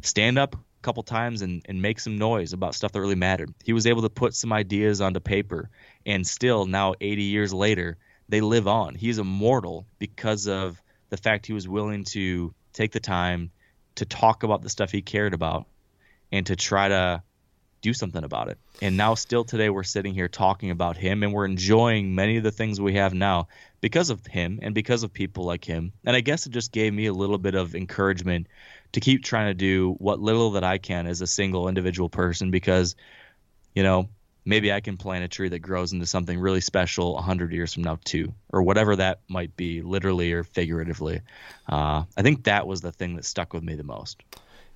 stand 0.00 0.38
up 0.38 0.54
a 0.54 0.82
couple 0.82 1.02
times 1.02 1.42
and, 1.42 1.62
and 1.68 1.80
make 1.80 2.00
some 2.00 2.18
noise 2.18 2.52
about 2.52 2.74
stuff 2.74 2.92
that 2.92 3.00
really 3.00 3.14
mattered. 3.14 3.54
He 3.64 3.72
was 3.72 3.86
able 3.86 4.02
to 4.02 4.10
put 4.10 4.34
some 4.34 4.52
ideas 4.52 5.00
onto 5.00 5.20
paper, 5.20 5.70
and 6.04 6.26
still 6.26 6.66
now 6.66 6.94
80 7.00 7.22
years 7.22 7.54
later, 7.54 7.98
they 8.28 8.40
live 8.40 8.66
on. 8.66 8.94
He's 8.94 9.18
immortal 9.18 9.86
because 9.98 10.48
of 10.48 10.80
the 11.10 11.16
fact 11.16 11.46
he 11.46 11.52
was 11.52 11.68
willing 11.68 12.04
to 12.04 12.54
take 12.72 12.92
the 12.92 13.00
time 13.00 13.50
to 13.96 14.06
talk 14.06 14.42
about 14.42 14.62
the 14.62 14.70
stuff 14.70 14.90
he 14.90 15.02
cared 15.02 15.34
about 15.34 15.66
and 16.32 16.46
to 16.46 16.56
try 16.56 16.88
to 16.88 17.22
do 17.82 17.92
something 17.92 18.24
about 18.24 18.48
it. 18.48 18.58
And 18.80 18.96
now, 18.96 19.14
still 19.14 19.44
today, 19.44 19.68
we're 19.68 19.82
sitting 19.82 20.14
here 20.14 20.28
talking 20.28 20.70
about 20.70 20.96
him 20.96 21.22
and 21.22 21.32
we're 21.32 21.44
enjoying 21.44 22.14
many 22.14 22.36
of 22.38 22.44
the 22.44 22.50
things 22.50 22.80
we 22.80 22.94
have 22.94 23.12
now 23.12 23.48
because 23.80 24.08
of 24.08 24.24
him 24.24 24.60
and 24.62 24.74
because 24.74 25.02
of 25.02 25.12
people 25.12 25.44
like 25.44 25.64
him. 25.64 25.92
And 26.04 26.16
I 26.16 26.20
guess 26.20 26.46
it 26.46 26.50
just 26.52 26.72
gave 26.72 26.94
me 26.94 27.06
a 27.06 27.12
little 27.12 27.38
bit 27.38 27.54
of 27.54 27.74
encouragement 27.74 28.46
to 28.92 29.00
keep 29.00 29.24
trying 29.24 29.48
to 29.48 29.54
do 29.54 29.94
what 29.98 30.20
little 30.20 30.52
that 30.52 30.64
I 30.64 30.78
can 30.78 31.06
as 31.06 31.20
a 31.20 31.26
single 31.26 31.68
individual 31.68 32.08
person 32.08 32.50
because, 32.50 32.94
you 33.74 33.82
know, 33.82 34.08
maybe 34.44 34.72
I 34.72 34.80
can 34.80 34.96
plant 34.96 35.24
a 35.24 35.28
tree 35.28 35.48
that 35.48 35.60
grows 35.60 35.92
into 35.92 36.06
something 36.06 36.38
really 36.38 36.60
special 36.60 37.14
100 37.14 37.52
years 37.52 37.74
from 37.74 37.84
now, 37.84 37.98
too, 38.04 38.32
or 38.52 38.62
whatever 38.62 38.96
that 38.96 39.20
might 39.28 39.56
be, 39.56 39.82
literally 39.82 40.32
or 40.32 40.44
figuratively. 40.44 41.20
Uh, 41.68 42.04
I 42.16 42.22
think 42.22 42.44
that 42.44 42.66
was 42.66 42.80
the 42.80 42.92
thing 42.92 43.16
that 43.16 43.24
stuck 43.24 43.52
with 43.52 43.62
me 43.62 43.74
the 43.74 43.84
most. 43.84 44.22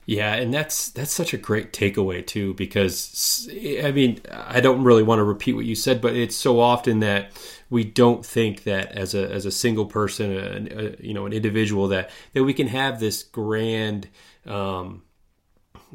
Yeah, 0.09 0.35
and 0.35 0.55
that's 0.55 0.91
that's 0.91 1.13
such 1.13 1.35
a 1.35 1.37
great 1.37 1.73
takeaway 1.73 2.25
too 2.25 2.55
because 2.55 3.49
I 3.83 3.91
mean, 3.91 4.21
I 4.31 4.61
don't 4.61 4.85
really 4.85 5.03
want 5.03 5.19
to 5.19 5.25
repeat 5.25 5.55
what 5.55 5.65
you 5.65 5.75
said, 5.75 6.01
but 6.01 6.15
it's 6.15 6.37
so 6.37 6.61
often 6.61 7.01
that 7.01 7.33
we 7.71 7.83
don't 7.83 8.25
think 8.25 8.63
that 8.65 8.93
as 8.93 9.17
a 9.17 9.29
as 9.29 9.47
a 9.47 9.51
single 9.51 9.85
person, 9.87 10.31
a, 10.33 10.87
a, 10.87 10.97
you 11.05 11.13
know, 11.13 11.27
an 11.27 11.33
individual 11.33 11.89
that 11.89 12.11
that 12.35 12.45
we 12.45 12.55
can 12.55 12.69
have 12.69 13.01
this 13.01 13.25
grand 13.25 14.09
um 14.47 15.03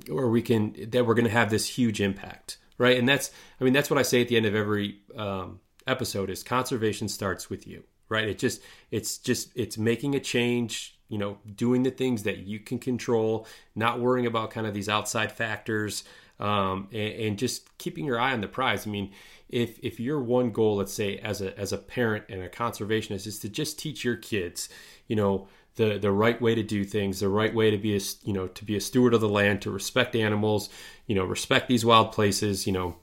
or 0.10 0.30
we 0.30 0.42
can 0.42 0.76
that 0.90 1.06
we're 1.06 1.14
going 1.14 1.26
to 1.26 1.32
have 1.32 1.50
this 1.50 1.68
huge 1.68 2.02
impact, 2.02 2.58
right? 2.78 2.98
And 2.98 3.08
that's 3.08 3.32
I 3.60 3.64
mean, 3.64 3.74
that's 3.74 3.90
what 3.90 4.00
I 4.00 4.04
say 4.04 4.22
at 4.22 4.28
the 4.28 4.38
end 4.38 4.46
of 4.46 4.56
every 4.56 5.00
um 5.16 5.62
episode 5.88 6.30
is 6.30 6.44
conservation 6.44 7.08
starts 7.08 7.50
with 7.50 7.66
you, 7.66 7.84
right? 8.10 8.28
It 8.28 8.40
just 8.40 8.62
it's 8.92 9.18
just 9.18 9.52
it's 9.56 9.78
making 9.78 10.16
a 10.16 10.20
change 10.20 11.00
you 11.12 11.18
know, 11.18 11.38
doing 11.56 11.84
the 11.84 11.92
things 11.92 12.24
that 12.24 12.38
you 12.38 12.58
can 12.58 12.80
control, 12.80 13.46
not 13.76 14.00
worrying 14.00 14.26
about 14.26 14.50
kind 14.50 14.66
of 14.66 14.74
these 14.74 14.88
outside 14.88 15.30
factors, 15.30 16.06
um, 16.40 16.88
and, 16.94 17.14
and, 17.14 17.38
just 17.38 17.78
keeping 17.78 18.06
your 18.06 18.18
eye 18.18 18.32
on 18.32 18.40
the 18.40 18.48
prize. 18.48 18.88
I 18.88 18.90
mean, 18.90 19.12
if 19.50 19.78
if 19.84 20.00
your 20.00 20.22
one 20.22 20.52
goal, 20.52 20.78
let's 20.78 20.94
say, 20.94 21.18
as 21.18 21.42
a 21.42 21.56
as 21.60 21.74
a 21.74 21.78
parent 21.78 22.24
and 22.30 22.42
a 22.42 22.48
conservationist, 22.48 23.28
is 23.28 23.40
to 23.40 23.50
just 23.50 23.78
teach 23.78 24.06
your 24.06 24.16
kids, 24.16 24.70
you 25.08 25.18
know, 25.18 25.50
the 25.76 26.00
the 26.00 26.12
right 26.12 26.42
way 26.42 26.56
to 26.56 26.64
do 26.64 26.86
things, 26.86 27.20
the 27.20 27.28
right 27.28 27.54
way 27.54 27.70
to 27.70 27.78
be 27.78 27.94
a 27.96 28.00
you 28.24 28.32
know 28.32 28.48
to 28.48 28.64
be 28.64 28.78
a 28.78 28.82
steward 28.82 29.14
of 29.14 29.20
the 29.20 29.30
land, 29.30 29.62
to 29.64 29.70
respect 29.70 30.16
animals, 30.16 30.70
you 31.08 31.14
know, 31.14 31.26
respect 31.26 31.68
these 31.68 31.84
wild 31.84 32.14
places, 32.14 32.66
you 32.66 32.72
know, 32.72 32.96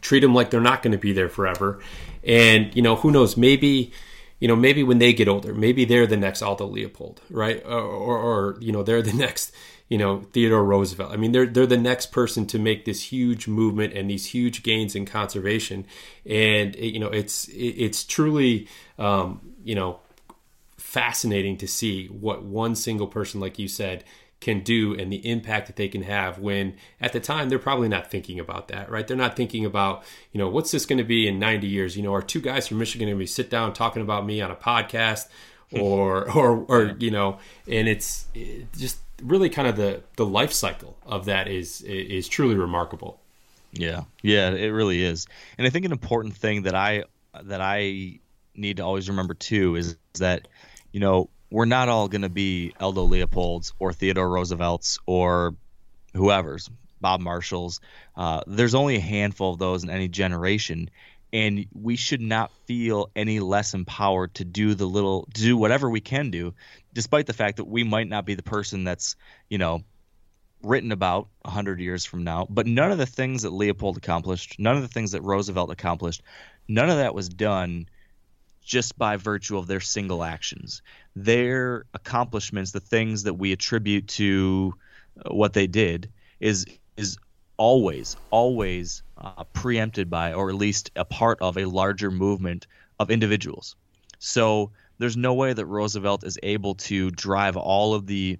treat 0.00 0.20
them 0.20 0.34
like 0.34 0.50
they're 0.50 0.60
not 0.60 0.82
going 0.82 0.92
to 0.92 0.98
be 0.98 1.12
there 1.12 1.28
forever, 1.28 1.82
and 2.22 2.74
you 2.76 2.80
know, 2.80 2.94
who 2.94 3.10
knows, 3.10 3.36
maybe 3.36 3.92
you 4.40 4.48
know, 4.48 4.56
maybe 4.56 4.82
when 4.82 4.98
they 4.98 5.12
get 5.12 5.28
older, 5.28 5.54
maybe 5.54 5.84
they're 5.84 6.06
the 6.06 6.16
next 6.16 6.42
Aldo 6.42 6.66
Leopold, 6.66 7.20
right? 7.30 7.62
Or, 7.64 7.80
or, 7.80 8.18
or, 8.18 8.56
you 8.60 8.72
know, 8.72 8.82
they're 8.82 9.02
the 9.02 9.12
next, 9.16 9.52
you 9.88 9.98
know, 9.98 10.22
Theodore 10.32 10.64
Roosevelt. 10.64 11.12
I 11.12 11.16
mean, 11.16 11.32
they're 11.32 11.46
they're 11.46 11.66
the 11.66 11.76
next 11.76 12.06
person 12.06 12.46
to 12.46 12.58
make 12.58 12.86
this 12.86 13.12
huge 13.12 13.46
movement 13.46 13.92
and 13.92 14.10
these 14.10 14.26
huge 14.26 14.62
gains 14.62 14.96
in 14.96 15.04
conservation. 15.04 15.86
And 16.24 16.74
you 16.74 16.98
know, 16.98 17.08
it's 17.08 17.48
it's 17.52 18.02
truly, 18.04 18.66
um, 18.98 19.52
you 19.62 19.74
know, 19.74 20.00
fascinating 20.78 21.58
to 21.58 21.68
see 21.68 22.06
what 22.06 22.42
one 22.42 22.74
single 22.74 23.06
person, 23.06 23.40
like 23.40 23.58
you 23.58 23.68
said, 23.68 24.04
can 24.40 24.60
do 24.60 24.94
and 24.94 25.12
the 25.12 25.28
impact 25.28 25.66
that 25.66 25.76
they 25.76 25.88
can 25.88 26.02
have 26.02 26.38
when 26.38 26.74
at 27.00 27.12
the 27.12 27.20
time 27.20 27.48
they're 27.48 27.58
probably 27.58 27.88
not 27.88 28.10
thinking 28.10 28.40
about 28.40 28.68
that 28.68 28.90
right? 28.90 29.06
They're 29.06 29.16
not 29.16 29.36
thinking 29.36 29.64
about 29.64 30.02
you 30.32 30.38
know 30.38 30.48
what's 30.48 30.70
this 30.70 30.86
going 30.86 30.98
to 30.98 31.04
be 31.04 31.28
in 31.28 31.38
90 31.38 31.66
years? 31.66 31.96
You 31.96 32.02
know 32.02 32.14
are 32.14 32.22
two 32.22 32.40
guys 32.40 32.66
from 32.66 32.78
michigan 32.78 33.08
going 33.08 33.16
to 33.16 33.18
be 33.18 33.26
sit 33.26 33.50
down 33.50 33.72
talking 33.72 34.02
about 34.02 34.24
me 34.24 34.40
on 34.40 34.50
a 34.50 34.56
podcast 34.56 35.28
or 35.72 36.30
or 36.32 36.64
or 36.68 36.96
you 36.98 37.10
know 37.10 37.38
and 37.68 37.86
it's 37.86 38.26
just 38.76 38.98
really 39.22 39.48
kind 39.48 39.68
of 39.68 39.76
the 39.76 40.02
the 40.16 40.26
life 40.26 40.52
cycle 40.52 40.96
of 41.06 41.26
that 41.26 41.46
is 41.48 41.82
is 41.82 42.28
truly 42.28 42.54
remarkable. 42.54 43.20
Yeah. 43.72 44.02
Yeah 44.22 44.50
it 44.50 44.68
really 44.68 45.02
is. 45.02 45.26
And 45.58 45.66
i 45.66 45.70
think 45.70 45.84
an 45.84 45.92
important 45.92 46.34
thing 46.36 46.62
that 46.62 46.74
i 46.74 47.04
that 47.44 47.60
i 47.60 48.18
need 48.56 48.78
to 48.78 48.84
always 48.84 49.08
remember 49.08 49.34
too 49.34 49.76
is 49.76 49.96
that 50.14 50.48
you 50.92 51.00
know 51.00 51.30
we're 51.50 51.64
not 51.64 51.88
all 51.88 52.08
going 52.08 52.22
to 52.22 52.28
be 52.28 52.72
Aldo 52.80 53.04
Leopolds 53.04 53.72
or 53.78 53.92
Theodore 53.92 54.28
Roosevelts 54.28 54.98
or 55.06 55.54
whoever's, 56.14 56.70
Bob 57.00 57.20
Marshalls. 57.20 57.80
Uh, 58.16 58.42
there's 58.46 58.74
only 58.74 58.96
a 58.96 59.00
handful 59.00 59.52
of 59.52 59.58
those 59.58 59.82
in 59.82 59.90
any 59.90 60.08
generation, 60.08 60.90
and 61.32 61.66
we 61.72 61.96
should 61.96 62.20
not 62.20 62.50
feel 62.66 63.10
any 63.16 63.40
less 63.40 63.74
empowered 63.74 64.34
to 64.34 64.44
do 64.44 64.74
the 64.74 64.86
little, 64.86 65.28
do 65.32 65.56
whatever 65.56 65.90
we 65.90 66.00
can 66.00 66.30
do, 66.30 66.54
despite 66.92 67.26
the 67.26 67.32
fact 67.32 67.56
that 67.56 67.66
we 67.66 67.82
might 67.84 68.08
not 68.08 68.24
be 68.24 68.34
the 68.34 68.42
person 68.42 68.84
that's, 68.84 69.16
you 69.48 69.58
know, 69.58 69.82
written 70.62 70.92
about 70.92 71.28
100 71.42 71.80
years 71.80 72.04
from 72.04 72.22
now. 72.22 72.46
But 72.48 72.66
none 72.66 72.92
of 72.92 72.98
the 72.98 73.06
things 73.06 73.42
that 73.42 73.52
Leopold 73.52 73.96
accomplished, 73.96 74.56
none 74.58 74.76
of 74.76 74.82
the 74.82 74.88
things 74.88 75.12
that 75.12 75.22
Roosevelt 75.22 75.70
accomplished, 75.70 76.22
none 76.68 76.90
of 76.90 76.98
that 76.98 77.14
was 77.14 77.28
done 77.28 77.86
just 78.70 78.96
by 78.96 79.16
virtue 79.16 79.58
of 79.58 79.66
their 79.66 79.80
single 79.80 80.22
actions. 80.22 80.80
Their 81.16 81.86
accomplishments, 81.92 82.70
the 82.70 82.78
things 82.78 83.24
that 83.24 83.34
we 83.34 83.50
attribute 83.50 84.06
to 84.08 84.74
uh, 85.26 85.34
what 85.34 85.54
they 85.54 85.66
did, 85.66 86.08
is 86.38 86.66
is 86.96 87.18
always 87.56 88.16
always 88.30 89.02
uh, 89.18 89.42
preempted 89.52 90.08
by, 90.08 90.34
or 90.34 90.50
at 90.50 90.54
least 90.54 90.92
a 90.94 91.04
part 91.04 91.38
of, 91.42 91.58
a 91.58 91.64
larger 91.64 92.12
movement 92.12 92.68
of 93.00 93.10
individuals. 93.10 93.74
So 94.20 94.70
there's 94.98 95.16
no 95.16 95.34
way 95.34 95.52
that 95.52 95.66
Roosevelt 95.66 96.22
is 96.22 96.38
able 96.44 96.76
to 96.76 97.10
drive 97.10 97.56
all 97.56 97.94
of 97.94 98.06
the 98.06 98.38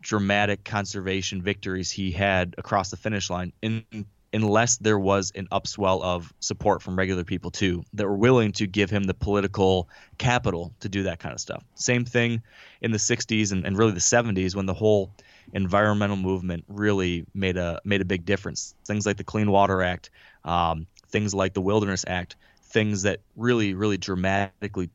dramatic 0.00 0.64
conservation 0.64 1.40
victories 1.40 1.88
he 1.88 2.10
had 2.10 2.56
across 2.58 2.90
the 2.90 2.96
finish 2.96 3.30
line 3.30 3.52
in 3.62 3.84
unless 4.32 4.76
there 4.76 4.98
was 4.98 5.32
an 5.34 5.46
upswell 5.50 6.02
of 6.02 6.32
support 6.40 6.82
from 6.82 6.96
regular 6.96 7.24
people 7.24 7.50
too 7.50 7.82
that 7.94 8.06
were 8.06 8.16
willing 8.16 8.52
to 8.52 8.66
give 8.66 8.90
him 8.90 9.04
the 9.04 9.14
political 9.14 9.88
capital 10.18 10.72
to 10.80 10.88
do 10.88 11.04
that 11.04 11.18
kind 11.18 11.32
of 11.32 11.40
stuff. 11.40 11.64
Same 11.74 12.04
thing 12.04 12.42
in 12.82 12.90
the 12.90 12.98
60s 12.98 13.52
and, 13.52 13.64
and 13.64 13.78
really 13.78 13.92
the 13.92 14.00
70s 14.00 14.54
when 14.54 14.66
the 14.66 14.74
whole 14.74 15.10
environmental 15.54 16.16
movement 16.16 16.64
really 16.68 17.24
made 17.34 17.56
a 17.56 17.80
made 17.84 18.02
a 18.02 18.04
big 18.04 18.24
difference. 18.26 18.74
Things 18.84 19.06
like 19.06 19.16
the 19.16 19.24
Clean 19.24 19.50
Water 19.50 19.82
Act, 19.82 20.10
um, 20.44 20.86
things 21.08 21.34
like 21.34 21.54
the 21.54 21.62
Wilderness 21.62 22.04
Act, 22.06 22.36
things 22.64 23.02
that 23.02 23.20
really 23.34 23.72
really 23.74 23.96
dramatically 23.96 24.90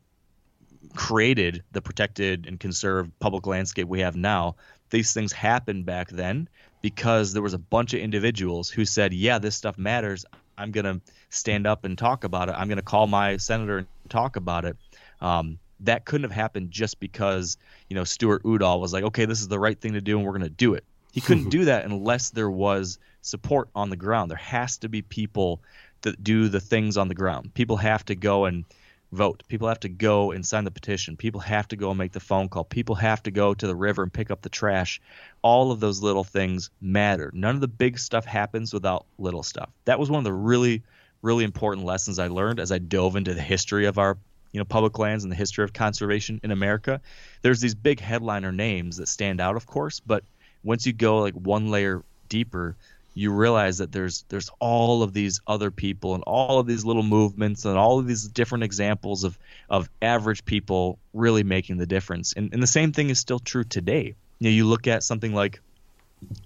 created 0.94 1.64
the 1.72 1.82
protected 1.82 2.46
and 2.46 2.60
conserved 2.60 3.10
public 3.18 3.46
landscape 3.46 3.88
we 3.88 4.00
have 4.00 4.14
now. 4.14 4.54
These 4.90 5.12
things 5.12 5.32
happened 5.32 5.86
back 5.86 6.08
then 6.10 6.48
because 6.84 7.32
there 7.32 7.40
was 7.40 7.54
a 7.54 7.58
bunch 7.58 7.94
of 7.94 8.00
individuals 8.00 8.68
who 8.68 8.84
said, 8.84 9.14
"Yeah, 9.14 9.38
this 9.38 9.56
stuff 9.56 9.78
matters. 9.78 10.26
I'm 10.58 10.70
going 10.70 10.84
to 10.84 11.00
stand 11.30 11.66
up 11.66 11.86
and 11.86 11.96
talk 11.96 12.24
about 12.24 12.50
it. 12.50 12.56
I'm 12.58 12.68
going 12.68 12.76
to 12.76 12.82
call 12.82 13.06
my 13.06 13.38
senator 13.38 13.78
and 13.78 13.86
talk 14.10 14.36
about 14.36 14.66
it." 14.66 14.76
Um, 15.22 15.58
that 15.80 16.04
couldn't 16.04 16.24
have 16.24 16.36
happened 16.36 16.72
just 16.72 17.00
because 17.00 17.56
you 17.88 17.96
know 17.96 18.04
Stuart 18.04 18.42
Udall 18.44 18.82
was 18.82 18.92
like, 18.92 19.02
"Okay, 19.02 19.24
this 19.24 19.40
is 19.40 19.48
the 19.48 19.58
right 19.58 19.80
thing 19.80 19.94
to 19.94 20.02
do, 20.02 20.18
and 20.18 20.26
we're 20.26 20.32
going 20.32 20.42
to 20.42 20.50
do 20.50 20.74
it." 20.74 20.84
He 21.10 21.22
couldn't 21.22 21.48
do 21.58 21.64
that 21.64 21.86
unless 21.86 22.28
there 22.28 22.50
was 22.50 22.98
support 23.22 23.70
on 23.74 23.88
the 23.88 23.96
ground. 23.96 24.30
There 24.30 24.36
has 24.36 24.76
to 24.78 24.90
be 24.90 25.00
people 25.00 25.62
that 26.02 26.22
do 26.22 26.50
the 26.50 26.60
things 26.60 26.98
on 26.98 27.08
the 27.08 27.14
ground. 27.14 27.54
People 27.54 27.78
have 27.78 28.04
to 28.04 28.14
go 28.14 28.44
and 28.44 28.66
vote. 29.14 29.42
People 29.48 29.68
have 29.68 29.80
to 29.80 29.88
go 29.88 30.32
and 30.32 30.44
sign 30.44 30.64
the 30.64 30.70
petition. 30.70 31.16
People 31.16 31.40
have 31.40 31.68
to 31.68 31.76
go 31.76 31.90
and 31.90 31.98
make 31.98 32.12
the 32.12 32.20
phone 32.20 32.48
call. 32.48 32.64
People 32.64 32.96
have 32.96 33.22
to 33.22 33.30
go 33.30 33.54
to 33.54 33.66
the 33.66 33.74
river 33.74 34.02
and 34.02 34.12
pick 34.12 34.30
up 34.30 34.42
the 34.42 34.48
trash. 34.48 35.00
All 35.42 35.72
of 35.72 35.80
those 35.80 36.02
little 36.02 36.24
things 36.24 36.70
matter. 36.80 37.30
None 37.34 37.54
of 37.54 37.60
the 37.60 37.68
big 37.68 37.98
stuff 37.98 38.24
happens 38.24 38.72
without 38.74 39.06
little 39.18 39.42
stuff. 39.42 39.70
That 39.86 39.98
was 39.98 40.10
one 40.10 40.18
of 40.18 40.24
the 40.24 40.32
really, 40.32 40.82
really 41.22 41.44
important 41.44 41.86
lessons 41.86 42.18
I 42.18 42.28
learned 42.28 42.60
as 42.60 42.72
I 42.72 42.78
dove 42.78 43.16
into 43.16 43.34
the 43.34 43.42
history 43.42 43.86
of 43.86 43.98
our 43.98 44.18
you 44.52 44.60
know 44.60 44.64
public 44.64 44.98
lands 44.98 45.24
and 45.24 45.32
the 45.32 45.36
history 45.36 45.64
of 45.64 45.72
conservation 45.72 46.40
in 46.44 46.52
America. 46.52 47.00
There's 47.42 47.60
these 47.60 47.74
big 47.74 48.00
headliner 48.00 48.52
names 48.52 48.98
that 48.98 49.08
stand 49.08 49.40
out, 49.40 49.56
of 49.56 49.66
course, 49.66 50.00
but 50.00 50.22
once 50.62 50.86
you 50.86 50.92
go 50.92 51.18
like 51.18 51.34
one 51.34 51.70
layer 51.70 52.04
deeper, 52.28 52.76
you 53.14 53.32
realize 53.32 53.78
that 53.78 53.92
there's 53.92 54.24
there's 54.28 54.50
all 54.58 55.02
of 55.02 55.12
these 55.12 55.40
other 55.46 55.70
people 55.70 56.14
and 56.14 56.24
all 56.24 56.58
of 56.58 56.66
these 56.66 56.84
little 56.84 57.04
movements 57.04 57.64
and 57.64 57.78
all 57.78 58.00
of 58.00 58.06
these 58.06 58.26
different 58.26 58.64
examples 58.64 59.22
of 59.22 59.38
of 59.70 59.88
average 60.02 60.44
people 60.44 60.98
really 61.12 61.44
making 61.44 61.76
the 61.76 61.86
difference. 61.86 62.32
And, 62.32 62.52
and 62.52 62.62
the 62.62 62.66
same 62.66 62.92
thing 62.92 63.10
is 63.10 63.20
still 63.20 63.38
true 63.38 63.64
today. 63.64 64.14
You 64.40 64.50
know, 64.50 64.54
you 64.54 64.66
look 64.66 64.88
at 64.88 65.04
something 65.04 65.32
like 65.32 65.60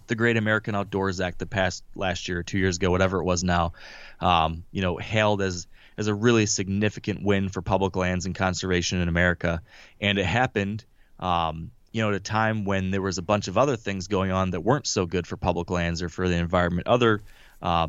the 0.08 0.14
Great 0.14 0.36
American 0.36 0.74
Outdoors 0.74 1.20
Act 1.20 1.38
that 1.38 1.50
passed 1.50 1.84
last 1.94 2.28
year 2.28 2.42
two 2.42 2.58
years 2.58 2.76
ago, 2.76 2.90
whatever 2.90 3.18
it 3.18 3.24
was 3.24 3.42
now, 3.42 3.72
um, 4.20 4.64
you 4.70 4.82
know, 4.82 4.98
hailed 4.98 5.40
as 5.40 5.66
as 5.96 6.06
a 6.06 6.14
really 6.14 6.46
significant 6.46 7.22
win 7.24 7.48
for 7.48 7.60
public 7.62 7.96
lands 7.96 8.26
and 8.26 8.34
conservation 8.34 9.00
in 9.00 9.08
America, 9.08 9.62
and 10.00 10.18
it 10.18 10.26
happened 10.26 10.84
um, 11.18 11.70
you 11.92 12.02
know, 12.02 12.08
at 12.08 12.14
a 12.14 12.20
time 12.20 12.64
when 12.64 12.90
there 12.90 13.02
was 13.02 13.18
a 13.18 13.22
bunch 13.22 13.48
of 13.48 13.56
other 13.56 13.76
things 13.76 14.08
going 14.08 14.30
on 14.30 14.50
that 14.50 14.60
weren't 14.60 14.86
so 14.86 15.06
good 15.06 15.26
for 15.26 15.36
public 15.36 15.70
lands 15.70 16.02
or 16.02 16.08
for 16.08 16.28
the 16.28 16.36
environment, 16.36 16.86
other 16.86 17.22
uh, 17.62 17.88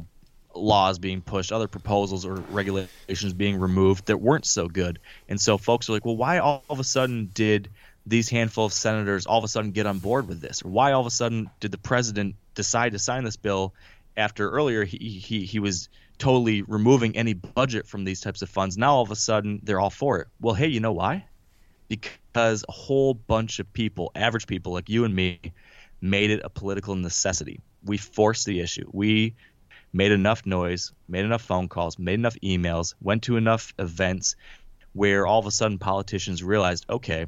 laws 0.56 1.00
being 1.00 1.22
pushed, 1.22 1.52
other 1.52 1.68
proposals 1.68 2.26
or 2.26 2.36
regulations 2.36 3.34
being 3.34 3.60
removed 3.60 4.08
that 4.08 4.18
weren't 4.18 4.46
so 4.46 4.68
good. 4.68 5.00
And 5.28 5.40
so 5.40 5.58
folks 5.58 5.90
are 5.90 5.94
like, 5.94 6.06
well, 6.06 6.18
why 6.18 6.40
all 6.40 6.64
of 6.70 6.80
a 6.80 6.84
sudden 6.84 7.30
did 7.34 7.70
these 8.06 8.30
handful 8.30 8.66
of 8.66 8.74
senators 8.74 9.26
all 9.26 9.38
of 9.38 9.44
a 9.44 9.48
sudden 9.48 9.72
get 9.72 9.86
on 9.86 10.00
board 10.00 10.28
with 10.28 10.42
this? 10.42 10.64
Or 10.64 10.70
why 10.70 10.94
all 10.94 11.02
of 11.02 11.08
a 11.08 11.12
sudden 11.12 11.50
did 11.60 11.72
the 11.72 11.78
president 11.78 12.36
decide 12.56 12.94
to 12.94 13.00
sign 13.00 13.24
this 13.24 13.38
bill 13.38 13.74
after 14.18 14.50
earlier 14.50 14.84
he, 14.84 14.98
he 14.98 15.46
he 15.46 15.60
was 15.60 15.88
totally 16.18 16.62
removing 16.64 17.16
any 17.16 17.34
budget 17.34 17.88
from 17.88 18.04
these 18.04 18.20
types 18.20 18.42
of 18.42 18.50
funds. 18.50 18.78
Now 18.78 18.96
all 18.96 19.02
of 19.02 19.12
a 19.12 19.16
sudden 19.16 19.62
they're 19.64 19.80
all 19.80 19.90
for 19.90 20.20
it. 20.20 20.28
Well, 20.42 20.56
hey, 20.56 20.68
you 20.68 20.80
know 20.82 20.92
why? 20.92 21.26
Because 21.90 22.64
a 22.70 22.72
whole 22.72 23.14
bunch 23.14 23.60
of 23.60 23.72
people, 23.74 24.12
average 24.16 24.48
people 24.48 24.72
like 24.72 24.90
you 24.90 25.04
and 25.04 25.14
me, 25.14 25.40
made 26.02 26.32
it 26.32 26.42
a 26.44 26.50
political 26.50 26.96
necessity. 26.96 27.60
We 27.84 27.98
forced 27.98 28.46
the 28.46 28.62
issue. 28.62 28.90
We 28.94 29.36
made 29.92 30.12
enough 30.12 30.46
noise, 30.46 30.94
made 31.08 31.26
enough 31.26 31.42
phone 31.42 31.68
calls, 31.68 32.00
made 32.00 32.14
enough 32.14 32.38
emails, 32.44 32.94
went 33.02 33.24
to 33.24 33.38
enough 33.38 33.74
events 33.80 34.36
where 34.94 35.26
all 35.26 35.40
of 35.40 35.46
a 35.46 35.52
sudden 35.52 35.78
politicians 35.78 36.44
realized, 36.44 36.86
okay, 36.90 37.26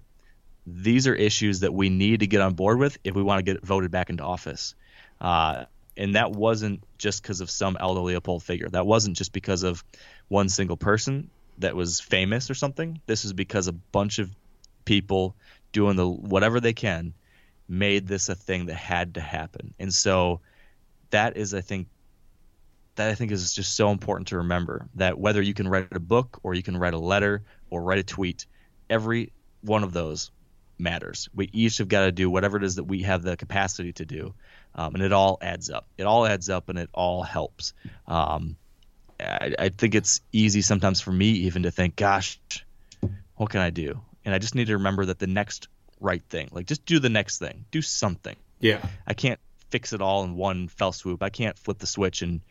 these 0.68 1.08
are 1.08 1.16
issues 1.16 1.62
that 1.62 1.74
we 1.74 1.90
need 1.90 2.20
to 2.20 2.28
get 2.28 2.42
on 2.42 2.54
board 2.54 2.78
with 2.78 2.98
if 3.04 3.16
we 3.16 3.24
want 3.24 3.40
to 3.40 3.54
get 3.54 3.64
voted 3.66 3.92
back 3.92 4.10
into 4.10 4.24
office. 4.24 4.76
Uh, 5.20 5.66
and 5.98 6.16
that 6.16 6.32
wasn't 6.32 6.84
just 6.98 7.22
because 7.22 7.42
of 7.42 7.50
some 7.50 7.78
Aldo 7.80 8.04
Leopold 8.04 8.44
figure. 8.44 8.70
That 8.70 8.86
wasn't 8.86 9.18
just 9.18 9.34
because 9.34 9.64
of 9.64 9.84
one 10.28 10.50
single 10.50 10.78
person 10.78 11.30
that 11.58 11.76
was 11.76 12.00
famous 12.00 12.50
or 12.50 12.54
something. 12.54 13.02
This 13.06 13.26
is 13.26 13.34
because 13.34 13.68
a 13.68 13.74
bunch 13.74 14.20
of 14.20 14.30
people 14.86 15.36
doing 15.72 15.96
the 15.96 16.08
whatever 16.08 16.60
they 16.60 16.74
can 16.74 17.14
made 17.68 18.08
this 18.08 18.30
a 18.30 18.36
thing 18.36 18.66
that 18.66 18.76
had 18.76 19.16
to 19.16 19.22
happen. 19.22 19.74
And 19.80 19.94
so 19.94 20.42
that 21.12 21.38
is, 21.38 21.54
I 21.54 21.62
think, 21.62 21.88
that 22.96 23.10
I 23.10 23.16
think 23.16 23.32
is 23.32 23.54
just 23.54 23.76
so 23.76 23.92
important 23.92 24.28
to 24.30 24.38
remember 24.38 24.88
that 24.96 25.18
whether 25.18 25.42
you 25.42 25.54
can 25.54 25.68
write 25.68 25.88
a 25.92 26.00
book 26.00 26.40
or 26.44 26.54
you 26.54 26.64
can 26.64 26.76
write 26.76 26.94
a 26.94 27.00
letter 27.00 27.44
or 27.70 27.82
write 27.82 28.00
a 28.00 28.04
tweet, 28.04 28.46
every 28.90 29.32
one 29.62 29.84
of 29.84 29.94
those 29.94 30.32
matters. 30.78 31.30
We 31.34 31.50
each 31.54 31.78
have 31.78 31.88
got 31.88 32.06
to 32.06 32.12
do 32.12 32.30
whatever 32.30 32.58
it 32.58 32.64
is 32.64 32.76
that 32.76 32.84
we 32.84 33.04
have 33.04 33.22
the 33.22 33.38
capacity 33.38 33.94
to 33.94 34.06
do, 34.06 34.34
um, 34.76 34.96
and 34.96 35.04
it 35.04 35.14
all 35.14 35.38
adds 35.42 35.70
up. 35.70 35.88
It 35.98 36.04
all 36.04 36.26
adds 36.26 36.50
up, 36.50 36.68
and 36.70 36.78
it 36.78 36.90
all 36.94 37.24
helps. 37.24 37.74
Um, 38.08 38.58
I, 39.20 39.56
I 39.58 39.70
think 39.70 39.96
it's 39.96 40.22
easy 40.32 40.62
sometimes 40.62 41.00
for 41.00 41.12
me 41.12 41.30
even 41.30 41.64
to 41.64 41.72
think, 41.72 41.96
"Gosh, 41.96 42.40
what 43.36 43.50
can 43.50 43.62
I 43.62 43.70
do?" 43.70 44.02
And 44.26 44.34
I 44.34 44.40
just 44.40 44.56
need 44.56 44.68
to 44.68 44.74
remember 44.74 45.06
that 45.06 45.20
the 45.20 45.28
next 45.28 45.68
right 46.00 46.24
thing, 46.30 46.50
like 46.52 46.66
just 46.66 46.86
do 46.86 47.00
the 47.00 47.10
next 47.10 47.40
thing, 47.40 47.66
do 47.72 47.82
something. 47.82 48.36
Yeah, 48.60 48.86
I 49.08 49.14
can't 49.14 49.40
fix 49.70 49.94
it 49.94 50.02
all 50.02 50.24
in 50.24 50.36
one 50.36 50.68
fell 50.68 50.92
swoop. 50.92 51.24
I 51.24 51.30
can't 51.30 51.58
flip 51.58 51.80
the 51.80 51.88
switch 51.88 52.22
and 52.22 52.42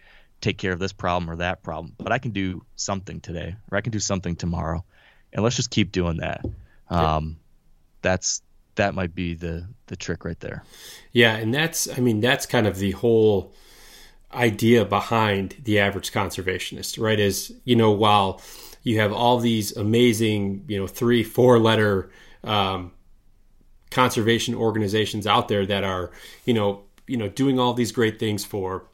take 0.40 0.58
care 0.58 0.72
of 0.72 0.78
this 0.78 0.92
problem 0.92 1.30
or 1.30 1.36
that 1.36 1.62
problem, 1.62 1.94
but 1.98 2.12
I 2.12 2.18
can 2.18 2.30
do 2.32 2.64
something 2.76 3.20
today, 3.20 3.56
or 3.70 3.78
I 3.78 3.80
can 3.82 3.92
do 3.92 4.00
something 4.00 4.36
tomorrow, 4.36 4.84
and 5.32 5.42
let's 5.42 5.56
just 5.56 5.70
keep 5.70 5.92
doing 5.92 6.18
that. 6.18 6.44
Um, 6.88 7.38
that's 8.02 8.42
that 8.76 8.94
might 8.94 9.14
be 9.14 9.34
the 9.34 9.66
the 9.86 9.96
trick 9.96 10.24
right 10.24 10.38
there. 10.40 10.64
Yeah, 11.12 11.36
and 11.36 11.52
that's 11.52 11.88
I 11.88 12.00
mean 12.00 12.20
that's 12.20 12.46
kind 12.46 12.66
of 12.66 12.78
the 12.78 12.92
whole 12.92 13.52
idea 14.32 14.84
behind 14.84 15.56
the 15.62 15.78
average 15.78 16.12
conservationist, 16.12 17.00
right? 17.00 17.18
Is 17.18 17.52
you 17.64 17.76
know 17.76 17.90
while 17.90 18.40
you 18.82 19.00
have 19.00 19.12
all 19.12 19.38
these 19.38 19.76
amazing 19.76 20.64
you 20.68 20.78
know 20.78 20.86
three 20.86 21.22
four 21.22 21.58
letter 21.58 22.10
um, 22.44 22.92
conservation 23.90 24.54
organizations 24.54 25.26
out 25.26 25.48
there 25.48 25.66
that 25.66 25.84
are 25.84 26.10
you 26.44 26.54
know 26.54 26.82
you 27.06 27.16
know 27.16 27.28
doing 27.28 27.58
all 27.58 27.74
these 27.74 27.92
great 27.92 28.18
things 28.18 28.44
for 28.44 28.84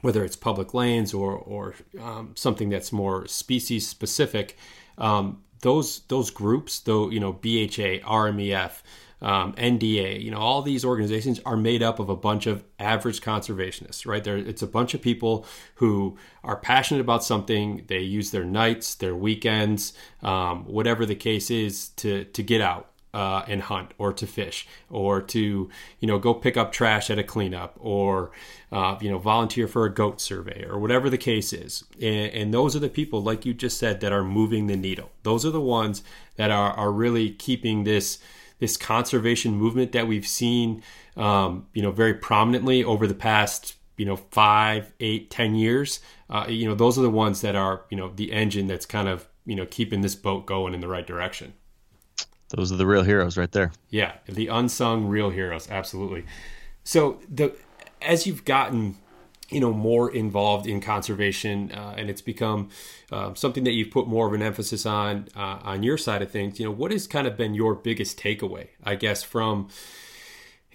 whether 0.00 0.24
it's 0.24 0.36
public 0.36 0.74
lands 0.74 1.12
or 1.12 1.32
or 1.32 1.74
um, 2.00 2.32
something 2.34 2.68
that's 2.68 2.92
more 2.92 3.26
species 3.26 3.88
specific. 3.88 4.56
Um, 4.98 5.42
those 5.62 6.00
those 6.08 6.30
groups, 6.30 6.80
though 6.80 7.10
you 7.10 7.20
know 7.20 7.32
BHA, 7.32 8.06
RMEF, 8.06 8.82
um, 9.22 9.54
NDA, 9.54 10.22
you 10.22 10.30
know 10.30 10.38
all 10.38 10.62
these 10.62 10.84
organizations 10.84 11.40
are 11.44 11.56
made 11.56 11.82
up 11.82 11.98
of 11.98 12.08
a 12.08 12.16
bunch 12.16 12.46
of 12.46 12.64
average 12.78 13.20
conservationists, 13.20 14.06
right? 14.06 14.22
There, 14.22 14.36
it's 14.36 14.62
a 14.62 14.66
bunch 14.66 14.94
of 14.94 15.02
people 15.02 15.46
who 15.76 16.16
are 16.44 16.56
passionate 16.56 17.00
about 17.00 17.24
something. 17.24 17.84
They 17.86 18.00
use 18.00 18.30
their 18.30 18.44
nights, 18.44 18.94
their 18.94 19.14
weekends, 19.14 19.94
um, 20.22 20.64
whatever 20.64 21.06
the 21.06 21.14
case 21.14 21.50
is, 21.50 21.88
to 21.90 22.24
to 22.24 22.42
get 22.42 22.60
out 22.60 22.90
uh, 23.16 23.42
and 23.48 23.62
hunt 23.62 23.92
or 23.96 24.12
to 24.12 24.26
fish 24.26 24.68
or 24.90 25.22
to 25.22 25.70
you 26.00 26.06
know 26.06 26.18
go 26.18 26.34
pick 26.34 26.58
up 26.58 26.70
trash 26.70 27.08
at 27.08 27.18
a 27.18 27.24
cleanup 27.24 27.74
or 27.80 28.30
uh, 28.70 28.98
you 29.00 29.10
know 29.10 29.16
volunteer 29.16 29.66
for 29.66 29.86
a 29.86 29.92
goat 29.92 30.20
survey 30.20 30.66
or 30.68 30.78
whatever 30.78 31.08
the 31.08 31.16
case 31.16 31.54
is 31.54 31.84
and, 31.94 32.30
and, 32.32 32.52
those 32.52 32.76
are 32.76 32.78
the 32.78 32.90
people 32.90 33.22
like 33.22 33.46
you 33.46 33.54
just 33.54 33.78
said 33.78 34.00
that 34.00 34.12
are 34.12 34.22
moving 34.22 34.66
the 34.66 34.76
needle 34.76 35.10
those 35.22 35.46
are 35.46 35.50
the 35.50 35.60
ones 35.60 36.02
that 36.36 36.50
are, 36.50 36.72
are 36.72 36.92
really 36.92 37.30
keeping 37.30 37.84
this 37.84 38.18
this 38.58 38.76
conservation 38.76 39.54
movement 39.54 39.92
that 39.92 40.06
we've 40.06 40.26
seen 40.26 40.82
um, 41.16 41.66
you 41.72 41.82
know 41.82 41.90
very 41.90 42.14
prominently 42.14 42.82
over 42.82 43.06
the 43.06 43.14
past 43.14 43.74
you 43.96 44.04
know 44.04 44.16
five 44.16 44.92
eight 45.00 45.30
ten 45.30 45.54
years 45.54 46.00
uh, 46.30 46.46
you 46.48 46.68
know 46.68 46.74
those 46.74 46.98
are 46.98 47.02
the 47.02 47.10
ones 47.10 47.40
that 47.40 47.54
are 47.54 47.84
you 47.90 47.96
know 47.96 48.12
the 48.16 48.32
engine 48.32 48.66
that's 48.66 48.86
kind 48.86 49.08
of 49.08 49.28
you 49.44 49.54
know 49.54 49.66
keeping 49.66 50.00
this 50.00 50.14
boat 50.14 50.46
going 50.46 50.74
in 50.74 50.80
the 50.80 50.88
right 50.88 51.06
direction 51.06 51.52
those 52.50 52.70
are 52.70 52.76
the 52.76 52.86
real 52.86 53.02
heroes 53.02 53.36
right 53.36 53.50
there. 53.50 53.72
Yeah, 53.90 54.12
the 54.26 54.48
unsung 54.48 55.06
real 55.06 55.30
heroes, 55.30 55.68
absolutely. 55.70 56.24
So 56.84 57.20
the 57.28 57.54
as 58.00 58.26
you've 58.26 58.44
gotten 58.44 58.96
you 59.50 59.60
know 59.60 59.72
more 59.72 60.12
involved 60.12 60.66
in 60.66 60.80
conservation 60.80 61.70
uh, 61.72 61.94
and 61.96 62.10
it's 62.10 62.22
become 62.22 62.68
uh, 63.12 63.32
something 63.34 63.64
that 63.64 63.72
you've 63.72 63.90
put 63.90 64.06
more 64.06 64.26
of 64.26 64.32
an 64.32 64.42
emphasis 64.42 64.84
on 64.84 65.28
uh, 65.36 65.58
on 65.62 65.82
your 65.82 65.96
side 65.96 66.22
of 66.22 66.30
things 66.30 66.58
you 66.58 66.64
know 66.64 66.72
what 66.72 66.90
has 66.90 67.06
kind 67.06 67.26
of 67.26 67.36
been 67.36 67.54
your 67.54 67.74
biggest 67.74 68.18
takeaway 68.18 68.68
i 68.84 68.94
guess 68.94 69.22
from 69.22 69.68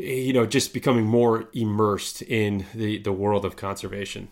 you 0.01 0.33
know 0.33 0.45
just 0.45 0.73
becoming 0.73 1.05
more 1.05 1.49
immersed 1.53 2.21
in 2.21 2.65
the 2.73 2.99
the 2.99 3.11
world 3.11 3.45
of 3.45 3.55
conservation? 3.55 4.29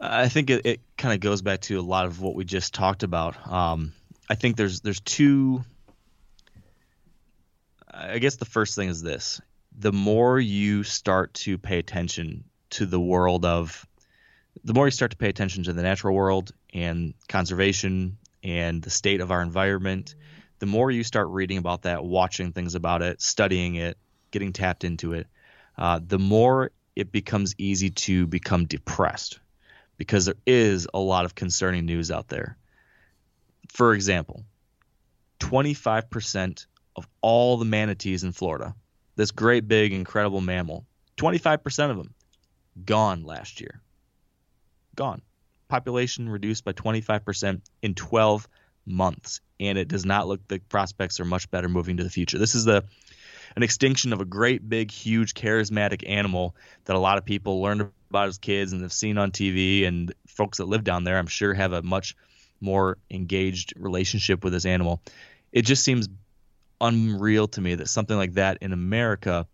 I 0.00 0.28
think 0.28 0.50
it, 0.50 0.64
it 0.64 0.80
kind 0.96 1.12
of 1.12 1.20
goes 1.20 1.42
back 1.42 1.60
to 1.62 1.78
a 1.78 1.82
lot 1.82 2.06
of 2.06 2.20
what 2.20 2.36
we 2.36 2.44
just 2.44 2.72
talked 2.74 3.02
about. 3.02 3.36
Um, 3.50 3.92
i 4.30 4.34
think 4.34 4.56
there's 4.56 4.80
there's 4.80 5.00
two 5.00 5.64
I 7.92 8.18
guess 8.18 8.36
the 8.36 8.44
first 8.44 8.76
thing 8.76 8.88
is 8.88 9.02
this: 9.02 9.40
the 9.76 9.92
more 9.92 10.38
you 10.38 10.82
start 10.84 11.34
to 11.34 11.58
pay 11.58 11.78
attention 11.78 12.44
to 12.70 12.86
the 12.86 13.00
world 13.00 13.44
of, 13.44 13.86
the 14.64 14.74
more 14.74 14.86
you 14.86 14.90
start 14.90 15.12
to 15.12 15.16
pay 15.16 15.28
attention 15.28 15.64
to 15.64 15.72
the 15.72 15.82
natural 15.82 16.14
world 16.14 16.52
and 16.74 17.14
conservation 17.28 18.18
and 18.42 18.82
the 18.82 18.90
state 18.90 19.20
of 19.20 19.30
our 19.30 19.42
environment, 19.42 20.14
the 20.58 20.66
more 20.66 20.90
you 20.90 21.04
start 21.04 21.28
reading 21.28 21.58
about 21.58 21.82
that, 21.82 22.04
watching 22.04 22.52
things 22.52 22.74
about 22.74 23.02
it, 23.02 23.22
studying 23.22 23.76
it, 23.76 23.96
getting 24.30 24.52
tapped 24.52 24.84
into 24.84 25.12
it, 25.12 25.26
uh, 25.76 26.00
the 26.04 26.18
more 26.18 26.70
it 26.96 27.12
becomes 27.12 27.54
easy 27.58 27.90
to 27.90 28.26
become 28.26 28.66
depressed 28.66 29.38
because 29.96 30.26
there 30.26 30.34
is 30.46 30.88
a 30.92 30.98
lot 30.98 31.24
of 31.24 31.34
concerning 31.34 31.86
news 31.86 32.10
out 32.10 32.28
there. 32.28 32.56
For 33.68 33.94
example, 33.94 34.44
25% 35.40 36.66
of 36.96 37.08
all 37.20 37.56
the 37.56 37.64
manatees 37.64 38.24
in 38.24 38.32
Florida, 38.32 38.74
this 39.14 39.30
great 39.30 39.68
big 39.68 39.92
incredible 39.92 40.40
mammal, 40.40 40.84
25% 41.16 41.90
of 41.90 41.96
them 41.96 42.14
gone 42.84 43.24
last 43.24 43.60
year. 43.60 43.80
Gone. 44.96 45.22
Population 45.68 46.28
reduced 46.28 46.64
by 46.64 46.72
25% 46.72 47.60
in 47.82 47.94
12 47.94 48.48
months, 48.86 49.40
and 49.60 49.76
it 49.78 49.88
does 49.88 50.04
not 50.04 50.26
look 50.26 50.46
the 50.48 50.58
prospects 50.68 51.20
are 51.20 51.24
much 51.24 51.50
better 51.50 51.68
moving 51.68 51.98
to 51.98 52.04
the 52.04 52.10
future. 52.10 52.38
This 52.38 52.54
is 52.54 52.64
the 52.64 52.84
an 53.56 53.62
extinction 53.62 54.12
of 54.12 54.20
a 54.20 54.24
great 54.24 54.68
big 54.68 54.90
huge 54.90 55.34
charismatic 55.34 56.08
animal 56.08 56.54
that 56.84 56.96
a 56.96 56.98
lot 56.98 57.18
of 57.18 57.24
people 57.24 57.60
learned 57.60 57.90
about 58.10 58.28
as 58.28 58.38
kids 58.38 58.72
and 58.72 58.82
have 58.82 58.92
seen 58.92 59.18
on 59.18 59.30
TV 59.30 59.86
and 59.86 60.14
folks 60.26 60.58
that 60.58 60.66
live 60.66 60.84
down 60.84 61.04
there 61.04 61.18
I'm 61.18 61.26
sure 61.26 61.54
have 61.54 61.72
a 61.72 61.82
much 61.82 62.14
more 62.60 62.98
engaged 63.10 63.72
relationship 63.76 64.44
with 64.44 64.52
this 64.52 64.64
animal. 64.64 65.00
It 65.52 65.62
just 65.62 65.82
seems 65.84 66.08
unreal 66.80 67.48
to 67.48 67.60
me 67.60 67.74
that 67.74 67.88
something 67.88 68.16
like 68.16 68.34
that 68.34 68.58
in 68.60 68.72
America 68.72 69.46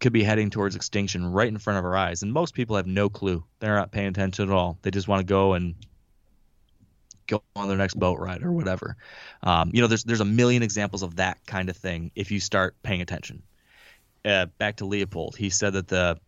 could 0.00 0.12
be 0.12 0.22
heading 0.22 0.50
towards 0.50 0.76
extinction 0.76 1.30
right 1.30 1.48
in 1.48 1.58
front 1.58 1.78
of 1.78 1.84
our 1.84 1.96
eyes. 1.96 2.22
And 2.22 2.32
most 2.32 2.54
people 2.54 2.76
have 2.76 2.86
no 2.86 3.08
clue. 3.08 3.44
They're 3.58 3.76
not 3.76 3.92
paying 3.92 4.08
attention 4.08 4.48
at 4.48 4.54
all. 4.54 4.78
They 4.82 4.90
just 4.90 5.08
want 5.08 5.20
to 5.20 5.24
go 5.30 5.52
and 5.52 5.74
go 7.26 7.42
on 7.54 7.68
their 7.68 7.76
next 7.76 7.98
boat 7.98 8.18
ride 8.18 8.42
or 8.42 8.50
whatever. 8.50 8.96
Um, 9.42 9.70
you 9.72 9.80
know, 9.80 9.86
there's 9.86 10.04
there's 10.04 10.20
a 10.20 10.24
million 10.24 10.62
examples 10.62 11.02
of 11.02 11.16
that 11.16 11.38
kind 11.46 11.68
of 11.68 11.76
thing 11.76 12.10
if 12.14 12.30
you 12.30 12.40
start 12.40 12.74
paying 12.82 13.00
attention. 13.00 13.42
Uh, 14.24 14.46
back 14.58 14.76
to 14.76 14.84
Leopold, 14.86 15.36
he 15.36 15.48
said 15.48 15.74
that 15.74 15.88
the 15.88 16.18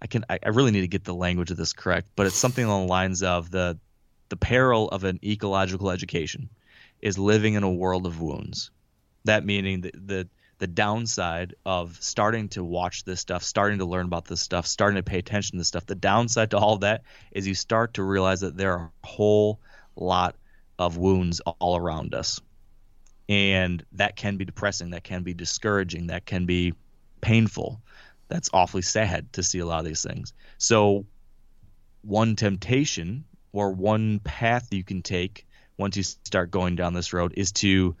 I 0.00 0.06
can 0.06 0.24
I, 0.28 0.38
I 0.44 0.48
really 0.50 0.70
need 0.70 0.80
to 0.82 0.88
get 0.88 1.04
the 1.04 1.14
language 1.14 1.50
of 1.50 1.56
this 1.56 1.72
correct, 1.72 2.08
but 2.16 2.26
it's 2.26 2.36
something 2.36 2.64
along 2.64 2.86
the 2.86 2.92
lines 2.92 3.22
of 3.22 3.50
the 3.50 3.78
the 4.28 4.36
peril 4.36 4.88
of 4.88 5.04
an 5.04 5.18
ecological 5.24 5.90
education 5.90 6.48
is 7.00 7.18
living 7.18 7.54
in 7.54 7.62
a 7.62 7.70
world 7.70 8.06
of 8.06 8.20
wounds. 8.20 8.70
That 9.24 9.44
meaning 9.44 9.82
that 9.82 10.06
the 10.06 10.28
the 10.58 10.66
downside 10.66 11.54
of 11.64 11.96
starting 12.00 12.48
to 12.50 12.64
watch 12.64 13.04
this 13.04 13.20
stuff, 13.20 13.42
starting 13.42 13.78
to 13.78 13.84
learn 13.84 14.06
about 14.06 14.24
this 14.24 14.40
stuff, 14.40 14.66
starting 14.66 14.96
to 14.96 15.02
pay 15.02 15.18
attention 15.18 15.52
to 15.52 15.58
this 15.58 15.68
stuff. 15.68 15.86
The 15.86 15.94
downside 15.94 16.50
to 16.50 16.58
all 16.58 16.78
that 16.78 17.02
is 17.30 17.46
you 17.46 17.54
start 17.54 17.94
to 17.94 18.02
realize 18.02 18.40
that 18.40 18.56
there 18.56 18.72
are 18.72 18.92
a 19.04 19.06
whole 19.06 19.60
lot 19.94 20.34
of 20.78 20.96
wounds 20.96 21.40
all 21.40 21.76
around 21.76 22.14
us. 22.14 22.40
And 23.28 23.84
that 23.92 24.16
can 24.16 24.36
be 24.36 24.44
depressing, 24.44 24.90
that 24.90 25.04
can 25.04 25.22
be 25.22 25.34
discouraging, 25.34 26.08
that 26.08 26.26
can 26.26 26.46
be 26.46 26.72
painful. 27.20 27.80
That's 28.28 28.50
awfully 28.52 28.82
sad 28.82 29.32
to 29.34 29.42
see 29.42 29.58
a 29.58 29.66
lot 29.66 29.80
of 29.80 29.84
these 29.84 30.02
things. 30.02 30.32
So 30.56 31.06
one 32.02 32.36
temptation 32.36 33.24
or 33.52 33.72
one 33.72 34.20
path 34.20 34.68
you 34.72 34.82
can 34.82 35.02
take 35.02 35.46
once 35.76 35.96
you 35.96 36.02
start 36.02 36.50
going 36.50 36.74
down 36.74 36.94
this 36.94 37.12
road 37.12 37.34
is 37.36 37.52
to 37.52 37.94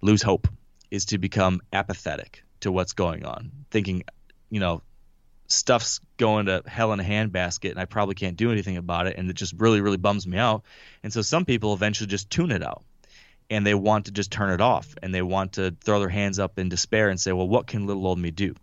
lose 0.00 0.22
hope, 0.22 0.48
is 0.92 1.06
to 1.06 1.16
become 1.16 1.62
apathetic 1.72 2.44
to 2.60 2.70
what's 2.70 2.92
going 2.92 3.24
on, 3.24 3.50
thinking, 3.70 4.04
you 4.50 4.60
know, 4.60 4.82
stuff's 5.46 6.00
going 6.18 6.46
to 6.46 6.62
hell 6.66 6.92
in 6.92 7.00
a 7.00 7.02
handbasket 7.02 7.70
and 7.70 7.80
I 7.80 7.86
probably 7.86 8.14
can't 8.14 8.36
do 8.36 8.52
anything 8.52 8.76
about 8.76 9.06
it 9.06 9.16
and 9.16 9.28
it 9.28 9.32
just 9.32 9.54
really 9.56 9.80
really 9.80 9.96
bums 9.96 10.26
me 10.26 10.36
out. 10.36 10.64
And 11.02 11.10
so 11.10 11.22
some 11.22 11.46
people 11.46 11.72
eventually 11.72 12.08
just 12.08 12.28
tune 12.28 12.50
it 12.50 12.62
out 12.62 12.84
and 13.48 13.66
they 13.66 13.74
want 13.74 14.04
to 14.04 14.12
just 14.12 14.30
turn 14.30 14.50
it 14.50 14.60
off 14.60 14.94
and 15.02 15.14
they 15.14 15.22
want 15.22 15.54
to 15.54 15.74
throw 15.82 15.98
their 15.98 16.10
hands 16.10 16.38
up 16.38 16.58
in 16.58 16.68
despair 16.68 17.08
and 17.08 17.18
say, 17.18 17.32
"Well, 17.32 17.48
what 17.48 17.66
can 17.66 17.86
little 17.86 18.06
old 18.06 18.18
me 18.18 18.30
do?" 18.30 18.54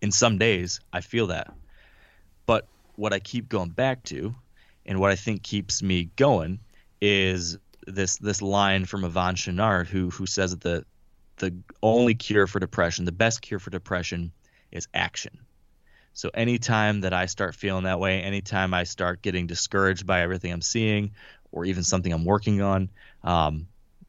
In 0.00 0.12
some 0.12 0.38
days, 0.38 0.78
I 0.92 1.00
feel 1.00 1.26
that. 1.28 1.52
But 2.46 2.68
what 2.94 3.12
I 3.12 3.18
keep 3.18 3.48
going 3.48 3.70
back 3.70 4.04
to 4.04 4.32
and 4.86 5.00
what 5.00 5.10
I 5.10 5.16
think 5.16 5.42
keeps 5.42 5.82
me 5.82 6.04
going 6.14 6.60
is 7.00 7.58
this 7.84 8.16
this 8.18 8.42
line 8.42 8.84
from 8.84 9.02
Yvon 9.02 9.34
Chouinard 9.34 9.88
who 9.88 10.10
who 10.10 10.26
says 10.26 10.52
that 10.52 10.60
the 10.60 10.84
the 11.36 11.54
only 11.82 12.14
cure 12.14 12.46
for 12.46 12.58
depression, 12.58 13.04
the 13.04 13.12
best 13.12 13.42
cure 13.42 13.58
for 13.58 13.70
depression 13.70 14.32
is 14.72 14.88
action. 14.94 15.38
So 16.14 16.30
anytime 16.32 17.02
that 17.02 17.12
I 17.12 17.26
start 17.26 17.54
feeling 17.54 17.84
that 17.84 18.00
way, 18.00 18.22
anytime 18.22 18.72
I 18.72 18.84
start 18.84 19.20
getting 19.20 19.46
discouraged 19.46 20.06
by 20.06 20.22
everything 20.22 20.52
I'm 20.52 20.62
seeing, 20.62 21.12
or 21.52 21.64
even 21.64 21.82
something 21.82 22.12
I'm 22.12 22.24
working 22.24 22.62
on, 22.62 22.90
um, 23.22 23.66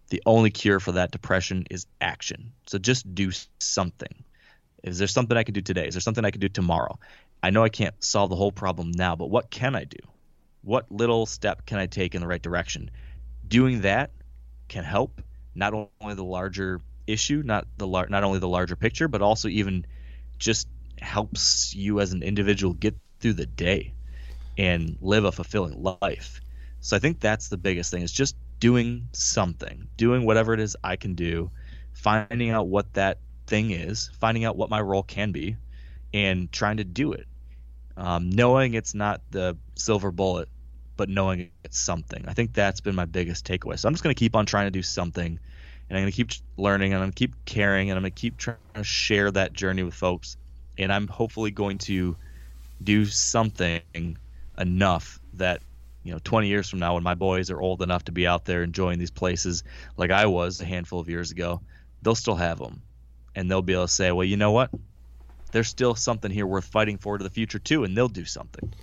the 0.09 0.21
only 0.25 0.49
cure 0.49 0.79
for 0.79 0.93
that 0.93 1.11
depression 1.11 1.65
is 1.69 1.85
action. 1.99 2.53
So 2.65 2.77
just 2.77 3.13
do 3.13 3.31
something. 3.59 4.23
Is 4.83 4.97
there 4.97 5.07
something 5.07 5.35
I 5.35 5.43
can 5.43 5.53
do 5.53 5.61
today? 5.61 5.87
Is 5.87 5.95
there 5.95 6.01
something 6.01 6.23
I 6.23 6.31
can 6.31 6.39
do 6.39 6.49
tomorrow? 6.49 6.97
I 7.43 7.49
know 7.49 7.63
I 7.63 7.69
can't 7.69 7.95
solve 8.03 8.29
the 8.29 8.35
whole 8.35 8.51
problem 8.51 8.91
now, 8.91 9.15
but 9.15 9.29
what 9.29 9.49
can 9.49 9.75
I 9.75 9.83
do? 9.83 9.99
What 10.61 10.89
little 10.91 11.25
step 11.25 11.65
can 11.65 11.77
I 11.77 11.87
take 11.87 12.15
in 12.15 12.21
the 12.21 12.27
right 12.27 12.41
direction? 12.41 12.89
Doing 13.47 13.81
that 13.81 14.11
can 14.69 14.83
help 14.83 15.21
not 15.55 15.73
only 15.73 16.15
the 16.15 16.23
larger 16.23 16.81
issue, 17.07 17.41
not 17.43 17.67
the 17.77 17.87
lar- 17.87 18.07
not 18.09 18.23
only 18.23 18.39
the 18.39 18.47
larger 18.47 18.75
picture, 18.75 19.07
but 19.07 19.21
also 19.21 19.47
even 19.47 19.85
just 20.37 20.67
helps 20.99 21.73
you 21.75 21.99
as 21.99 22.13
an 22.13 22.23
individual 22.23 22.73
get 22.73 22.95
through 23.19 23.33
the 23.33 23.45
day 23.45 23.93
and 24.57 24.97
live 25.01 25.25
a 25.25 25.31
fulfilling 25.31 25.81
life. 26.01 26.41
So 26.79 26.95
I 26.95 26.99
think 26.99 27.19
that's 27.19 27.49
the 27.49 27.57
biggest 27.57 27.91
thing 27.91 28.03
is 28.03 28.11
just 28.11 28.35
doing 28.59 29.07
something, 29.13 29.87
doing 29.97 30.25
whatever 30.25 30.53
it 30.53 30.59
is 30.59 30.77
I 30.83 30.95
can 30.95 31.15
do, 31.15 31.51
finding 31.93 32.49
out 32.49 32.67
what 32.67 32.93
that 32.93 33.19
thing 33.47 33.71
is, 33.71 34.09
finding 34.19 34.45
out 34.45 34.57
what 34.57 34.69
my 34.69 34.81
role 34.81 35.03
can 35.03 35.31
be, 35.31 35.57
and 36.13 36.51
trying 36.51 36.77
to 36.77 36.83
do 36.83 37.13
it. 37.13 37.27
Um, 37.95 38.29
knowing 38.29 38.75
it's 38.75 38.93
not 38.93 39.21
the 39.31 39.57
silver 39.75 40.11
bullet, 40.11 40.49
but 40.97 41.09
knowing 41.09 41.51
it's 41.63 41.79
something. 41.79 42.25
I 42.27 42.33
think 42.33 42.53
that's 42.53 42.81
been 42.81 42.95
my 42.95 43.05
biggest 43.05 43.45
takeaway. 43.45 43.79
So 43.79 43.87
I'm 43.87 43.93
just 43.93 44.03
going 44.03 44.13
to 44.13 44.19
keep 44.19 44.35
on 44.35 44.45
trying 44.45 44.67
to 44.67 44.71
do 44.71 44.83
something, 44.83 45.39
and 45.89 45.97
I'm 45.97 46.03
going 46.03 46.11
to 46.11 46.15
keep 46.15 46.31
learning, 46.57 46.93
and 46.93 47.01
I'm 47.01 47.07
going 47.07 47.13
to 47.13 47.17
keep 47.17 47.45
caring, 47.45 47.89
and 47.89 47.97
I'm 47.97 48.03
going 48.03 48.11
to 48.11 48.19
keep 48.19 48.37
trying 48.37 48.57
to 48.75 48.83
share 48.83 49.31
that 49.31 49.53
journey 49.53 49.83
with 49.83 49.93
folks. 49.93 50.37
And 50.77 50.91
I'm 50.91 51.07
hopefully 51.07 51.51
going 51.51 51.77
to 51.79 52.15
do 52.83 53.05
something 53.05 53.81
enough 54.57 55.19
that 55.33 55.61
you 56.03 56.11
know 56.13 56.19
20 56.23 56.47
years 56.47 56.69
from 56.69 56.79
now 56.79 56.95
when 56.95 57.03
my 57.03 57.15
boys 57.15 57.49
are 57.49 57.61
old 57.61 57.81
enough 57.81 58.05
to 58.05 58.11
be 58.11 58.25
out 58.25 58.45
there 58.45 58.63
enjoying 58.63 58.99
these 58.99 59.11
places 59.11 59.63
like 59.97 60.11
I 60.11 60.25
was 60.25 60.61
a 60.61 60.65
handful 60.65 60.99
of 60.99 61.09
years 61.09 61.31
ago 61.31 61.61
they'll 62.01 62.15
still 62.15 62.35
have 62.35 62.59
them 62.59 62.81
and 63.35 63.49
they'll 63.49 63.61
be 63.61 63.73
able 63.73 63.87
to 63.87 63.93
say 63.93 64.11
well 64.11 64.23
you 64.23 64.37
know 64.37 64.51
what? 64.51 64.71
There's 65.51 65.67
still 65.69 65.95
something 65.95 66.29
here 66.29 66.45
worth 66.45 66.65
fighting 66.65 66.97
for 66.97 67.17
to 67.17 67.23
the 67.23 67.29
future 67.29 67.59
too 67.59 67.83
and 67.83 67.95
they'll 67.95 68.07
do 68.07 68.25
something. 68.25 68.73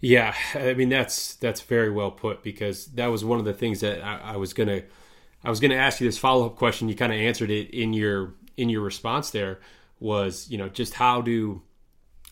Yeah 0.00 0.34
I 0.54 0.74
mean 0.74 0.88
that's 0.88 1.36
that's 1.36 1.60
very 1.60 1.90
well 1.90 2.10
put 2.10 2.42
because 2.42 2.86
that 2.86 3.06
was 3.06 3.24
one 3.24 3.38
of 3.38 3.44
the 3.44 3.54
things 3.54 3.80
that 3.80 4.02
I, 4.04 4.32
I 4.32 4.36
was 4.36 4.52
gonna 4.52 4.82
I 5.44 5.50
was 5.50 5.60
gonna 5.60 5.74
ask 5.74 6.00
you 6.00 6.06
this 6.06 6.18
follow 6.18 6.46
up 6.46 6.56
question. 6.56 6.88
You 6.88 6.94
kind 6.94 7.12
of 7.12 7.18
answered 7.18 7.50
it 7.50 7.70
in 7.70 7.92
your 7.92 8.34
in 8.56 8.68
your 8.68 8.82
response 8.82 9.30
there 9.30 9.60
was 9.98 10.50
you 10.50 10.58
know 10.58 10.68
just 10.68 10.94
how 10.94 11.20
do 11.20 11.62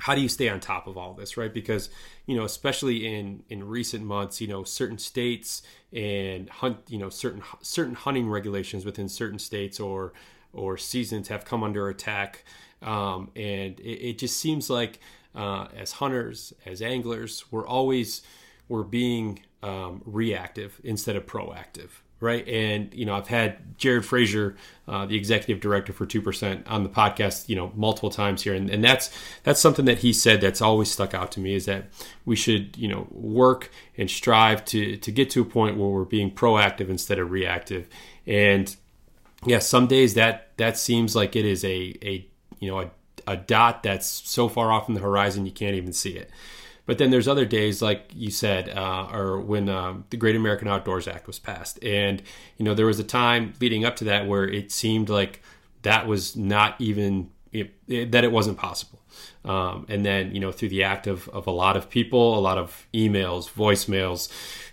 how 0.00 0.14
do 0.14 0.20
you 0.20 0.28
stay 0.28 0.48
on 0.48 0.60
top 0.60 0.86
of 0.86 0.96
all 0.96 1.14
this 1.14 1.36
right? 1.36 1.52
Because 1.52 1.90
you 2.26 2.36
know 2.36 2.44
especially 2.44 3.06
in 3.06 3.42
in 3.48 3.66
recent 3.66 4.04
months 4.04 4.40
you 4.40 4.48
know 4.48 4.64
certain 4.64 4.98
states 4.98 5.62
and 5.92 6.48
hunt 6.48 6.78
you 6.88 6.98
know 6.98 7.08
certain 7.08 7.42
certain 7.62 7.94
hunting 7.94 8.28
regulations 8.28 8.84
within 8.84 9.08
certain 9.08 9.38
states 9.38 9.80
or 9.80 10.12
or 10.52 10.76
seasons 10.76 11.28
have 11.28 11.44
come 11.44 11.62
under 11.62 11.88
attack. 11.88 12.44
Um, 12.82 13.30
and 13.36 13.78
it, 13.78 14.08
it, 14.08 14.18
just 14.18 14.38
seems 14.38 14.70
like 14.70 15.00
uh, 15.34 15.66
as 15.76 15.92
hunters 15.92 16.54
as 16.64 16.80
anglers 16.80 17.44
we're 17.50 17.66
always 17.66 18.22
we're 18.68 18.84
being 18.84 19.40
um, 19.62 20.00
reactive 20.06 20.80
instead 20.82 21.14
of 21.14 21.26
proactive 21.26 21.90
right? 22.20 22.46
And 22.46 22.92
you 22.94 23.06
know, 23.06 23.14
I've 23.14 23.28
had 23.28 23.78
Jared 23.78 24.04
Frazier, 24.04 24.56
uh, 24.86 25.06
the 25.06 25.16
executive 25.16 25.60
director 25.60 25.92
for 25.92 26.06
Two 26.06 26.22
Percent, 26.22 26.66
on 26.66 26.82
the 26.82 26.88
podcast, 26.88 27.48
you 27.48 27.56
know, 27.56 27.72
multiple 27.74 28.10
times 28.10 28.42
here, 28.42 28.54
and, 28.54 28.70
and 28.70 28.84
that's 28.84 29.10
that's 29.42 29.60
something 29.60 29.86
that 29.86 29.98
he 29.98 30.12
said 30.12 30.40
that's 30.40 30.60
always 30.60 30.90
stuck 30.90 31.14
out 31.14 31.32
to 31.32 31.40
me 31.40 31.54
is 31.54 31.64
that 31.64 31.86
we 32.24 32.36
should, 32.36 32.76
you 32.76 32.88
know, 32.88 33.08
work 33.10 33.70
and 33.96 34.10
strive 34.10 34.64
to 34.66 34.96
to 34.98 35.10
get 35.10 35.30
to 35.30 35.40
a 35.40 35.44
point 35.44 35.76
where 35.76 35.88
we're 35.88 36.04
being 36.04 36.30
proactive 36.30 36.88
instead 36.88 37.18
of 37.18 37.30
reactive, 37.30 37.88
and 38.26 38.76
yeah, 39.44 39.58
some 39.58 39.86
days 39.86 40.14
that 40.14 40.56
that 40.58 40.76
seems 40.76 41.16
like 41.16 41.34
it 41.34 41.46
is 41.46 41.64
a 41.64 41.96
a 42.02 42.26
you 42.58 42.70
know 42.70 42.80
a, 42.80 42.90
a 43.26 43.36
dot 43.36 43.82
that's 43.82 44.06
so 44.06 44.48
far 44.48 44.70
off 44.70 44.88
in 44.88 44.94
the 44.94 45.00
horizon 45.00 45.46
you 45.46 45.52
can't 45.52 45.74
even 45.74 45.92
see 45.92 46.10
it. 46.10 46.30
But 46.90 46.98
then 46.98 47.10
there's 47.10 47.28
other 47.28 47.44
days, 47.44 47.80
like 47.80 48.10
you 48.16 48.32
said, 48.32 48.68
uh, 48.68 49.10
or 49.12 49.38
when 49.38 49.68
um, 49.68 50.06
the 50.10 50.16
Great 50.16 50.34
American 50.34 50.66
Outdoors 50.66 51.06
Act 51.06 51.28
was 51.28 51.38
passed, 51.38 51.78
and 51.84 52.20
you 52.56 52.64
know 52.64 52.74
there 52.74 52.84
was 52.84 52.98
a 52.98 53.04
time 53.04 53.54
leading 53.60 53.84
up 53.84 53.94
to 53.98 54.04
that 54.06 54.26
where 54.26 54.42
it 54.42 54.72
seemed 54.72 55.08
like 55.08 55.40
that 55.82 56.08
was 56.08 56.34
not 56.34 56.74
even 56.80 57.30
it, 57.52 57.72
it, 57.86 58.10
that 58.10 58.24
it 58.24 58.32
wasn't 58.32 58.58
possible. 58.58 58.98
Um, 59.44 59.86
and 59.88 60.04
then 60.04 60.34
you 60.34 60.40
know 60.40 60.50
through 60.50 60.70
the 60.70 60.82
act 60.82 61.06
of, 61.06 61.28
of 61.28 61.46
a 61.46 61.52
lot 61.52 61.76
of 61.76 61.88
people, 61.88 62.36
a 62.36 62.40
lot 62.40 62.58
of 62.58 62.88
emails, 62.92 63.48
voicemails, 63.48 64.28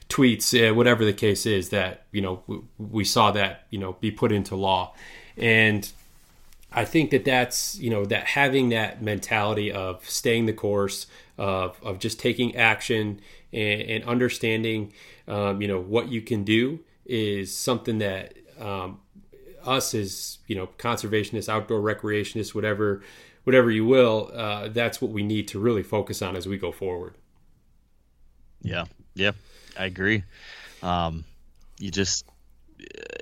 tweets, 0.09 0.57
uh, 0.57 0.73
whatever 0.73 1.05
the 1.05 1.13
case 1.13 1.45
is, 1.45 1.69
that 1.69 2.07
you 2.11 2.21
know 2.23 2.41
we, 2.47 2.61
we 2.79 3.03
saw 3.03 3.29
that 3.29 3.67
you 3.69 3.77
know 3.77 3.93
be 3.99 4.09
put 4.09 4.31
into 4.31 4.55
law, 4.55 4.95
and 5.37 5.87
I 6.71 6.83
think 6.83 7.11
that 7.11 7.25
that's 7.25 7.77
you 7.77 7.91
know 7.91 8.05
that 8.05 8.25
having 8.25 8.69
that 8.69 9.03
mentality 9.03 9.71
of 9.71 10.09
staying 10.09 10.47
the 10.47 10.53
course, 10.53 11.05
of, 11.37 11.79
of 11.83 11.99
just 11.99 12.19
taking 12.19 12.55
action 12.55 13.21
and, 13.53 13.81
and 13.81 14.03
understanding, 14.05 14.93
um, 15.27 15.61
you 15.61 15.67
know, 15.67 15.79
what 15.79 16.09
you 16.09 16.21
can 16.21 16.43
do 16.43 16.79
is 17.05 17.55
something 17.55 17.99
that 17.99 18.33
um, 18.59 18.99
us 19.65 19.93
as, 19.93 20.39
you 20.47 20.55
know, 20.55 20.67
conservationists, 20.77 21.49
outdoor 21.49 21.79
recreationists, 21.79 22.53
whatever, 22.55 23.01
whatever 23.43 23.71
you 23.71 23.85
will, 23.85 24.31
uh, 24.33 24.67
that's 24.69 25.01
what 25.01 25.11
we 25.11 25.23
need 25.23 25.47
to 25.49 25.59
really 25.59 25.83
focus 25.83 26.21
on 26.21 26.35
as 26.35 26.47
we 26.47 26.57
go 26.57 26.71
forward. 26.71 27.13
Yeah. 28.61 28.85
Yeah. 29.13 29.31
I 29.77 29.85
agree. 29.85 30.23
Um, 30.81 31.23
you 31.79 31.91
just, 31.91 32.25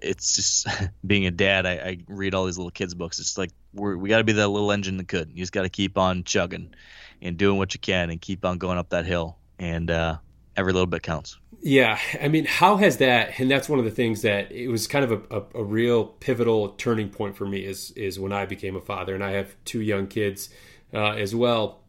it's 0.01 0.35
just 0.35 0.67
being 1.05 1.25
a 1.25 1.31
dad. 1.31 1.65
I, 1.65 1.71
I, 1.73 1.97
read 2.07 2.33
all 2.33 2.45
these 2.45 2.57
little 2.57 2.71
kids 2.71 2.93
books. 2.93 3.19
It's 3.19 3.37
like 3.37 3.51
we 3.73 4.09
got 4.09 4.19
to 4.19 4.23
be 4.23 4.33
that 4.33 4.47
little 4.47 4.71
engine 4.71 4.97
that 4.97 5.07
could. 5.07 5.29
You 5.29 5.37
just 5.37 5.51
got 5.51 5.63
to 5.63 5.69
keep 5.69 5.97
on 5.97 6.23
chugging 6.23 6.73
and 7.21 7.37
doing 7.37 7.57
what 7.57 7.73
you 7.73 7.79
can 7.79 8.09
and 8.09 8.21
keep 8.21 8.45
on 8.45 8.57
going 8.57 8.77
up 8.77 8.89
that 8.89 9.05
hill. 9.05 9.37
And 9.57 9.89
uh, 9.89 10.17
every 10.55 10.73
little 10.73 10.87
bit 10.87 11.03
counts. 11.03 11.37
Yeah, 11.61 11.97
I 12.21 12.27
mean, 12.27 12.45
how 12.45 12.77
has 12.77 12.97
that? 12.97 13.39
And 13.39 13.49
that's 13.49 13.67
one 13.67 13.79
of 13.79 13.85
the 13.85 13.91
things 13.91 14.21
that 14.21 14.51
it 14.51 14.67
was 14.67 14.87
kind 14.87 15.03
of 15.03 15.11
a, 15.11 15.37
a, 15.37 15.43
a, 15.55 15.63
real 15.63 16.05
pivotal 16.05 16.69
turning 16.69 17.09
point 17.09 17.35
for 17.35 17.45
me 17.45 17.65
is 17.65 17.91
is 17.91 18.19
when 18.19 18.31
I 18.31 18.45
became 18.45 18.75
a 18.75 18.81
father, 18.81 19.15
and 19.15 19.23
I 19.23 19.31
have 19.31 19.55
two 19.65 19.81
young 19.81 20.07
kids 20.07 20.49
uh, 20.93 21.13
as 21.13 21.33
well. 21.33 21.81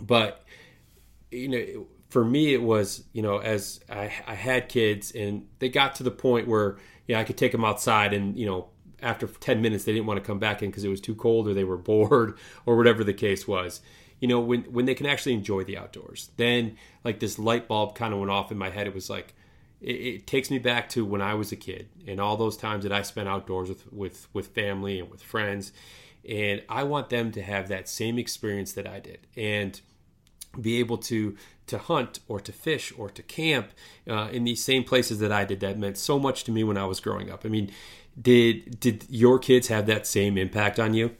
But 0.00 0.44
you 1.30 1.48
know, 1.48 1.86
for 2.08 2.24
me, 2.24 2.52
it 2.54 2.62
was 2.62 3.04
you 3.12 3.22
know 3.22 3.38
as 3.38 3.80
I, 3.88 4.12
I 4.26 4.34
had 4.34 4.68
kids, 4.68 5.12
and 5.12 5.46
they 5.60 5.68
got 5.68 5.94
to 5.96 6.02
the 6.02 6.10
point 6.10 6.48
where 6.48 6.78
you 7.06 7.14
know 7.14 7.20
I 7.20 7.24
could 7.24 7.36
take 7.36 7.52
them 7.52 7.64
outside, 7.64 8.12
and 8.12 8.36
you 8.36 8.46
know 8.46 8.70
after 9.02 9.26
10 9.26 9.62
minutes 9.62 9.84
they 9.84 9.92
didn't 9.92 10.06
want 10.06 10.18
to 10.18 10.26
come 10.26 10.38
back 10.38 10.62
in 10.62 10.68
because 10.70 10.84
it 10.84 10.88
was 10.88 11.00
too 11.00 11.14
cold 11.14 11.48
or 11.48 11.54
they 11.54 11.64
were 11.64 11.76
bored 11.78 12.36
or 12.66 12.76
whatever 12.76 13.02
the 13.02 13.14
case 13.14 13.48
was 13.48 13.80
you 14.20 14.28
know 14.28 14.38
when 14.38 14.62
when 14.64 14.84
they 14.84 14.94
can 14.94 15.06
actually 15.06 15.32
enjoy 15.32 15.64
the 15.64 15.76
outdoors. 15.76 16.30
Then 16.36 16.76
like 17.04 17.18
this 17.18 17.38
light 17.38 17.66
bulb 17.66 17.94
kind 17.94 18.12
of 18.12 18.20
went 18.20 18.30
off 18.30 18.52
in 18.52 18.58
my 18.58 18.70
head. 18.70 18.86
It 18.86 18.94
was 18.94 19.10
like 19.10 19.34
it, 19.80 19.92
it, 19.92 20.26
takes 20.26 20.50
me 20.50 20.58
back 20.58 20.90
to 20.90 21.04
when 21.06 21.22
i 21.22 21.32
was 21.32 21.52
a 21.52 21.56
kid 21.56 21.88
and 22.06 22.20
all 22.20 22.36
those 22.36 22.54
times 22.54 22.82
that 22.82 22.92
i 22.92 23.00
spent 23.00 23.28
outdoors 23.28 23.70
with 23.70 23.90
with 23.92 24.28
with 24.32 24.48
family 24.48 25.00
and 25.00 25.10
with 25.10 25.22
friends. 25.22 25.72
And 26.28 26.62
i 26.68 26.82
want 26.84 27.08
them 27.08 27.32
to 27.32 27.42
have 27.42 27.68
that 27.68 27.88
same 27.88 28.18
experience 28.18 28.72
that 28.74 28.86
i 28.86 29.00
did 29.00 29.26
and 29.36 29.80
be 30.60 30.78
able 30.78 30.98
to 30.98 31.36
to 31.66 31.78
hunt 31.78 32.18
or 32.28 32.40
to 32.40 32.52
fish 32.52 32.92
or 32.98 33.08
to 33.08 33.22
camp 33.22 33.70
uh, 34.08 34.28
in 34.32 34.44
these 34.44 34.62
same 34.62 34.84
places 34.84 35.18
that 35.20 35.32
i 35.32 35.44
did. 35.46 35.60
That 35.60 35.78
meant 35.78 35.96
so 35.96 36.18
much 36.18 36.44
to 36.44 36.52
me 36.52 36.62
when 36.62 36.76
i 36.76 36.84
was 36.84 37.00
growing 37.00 37.30
up. 37.30 37.46
I 37.46 37.48
mean 37.48 37.70
did 38.20 38.78
did 38.80 39.06
your 39.08 39.38
kids 39.38 39.68
have 39.68 39.86
that 39.86 40.06
same 40.06 40.36
impact 40.36 40.78
on 40.78 40.92
you? 40.92 41.16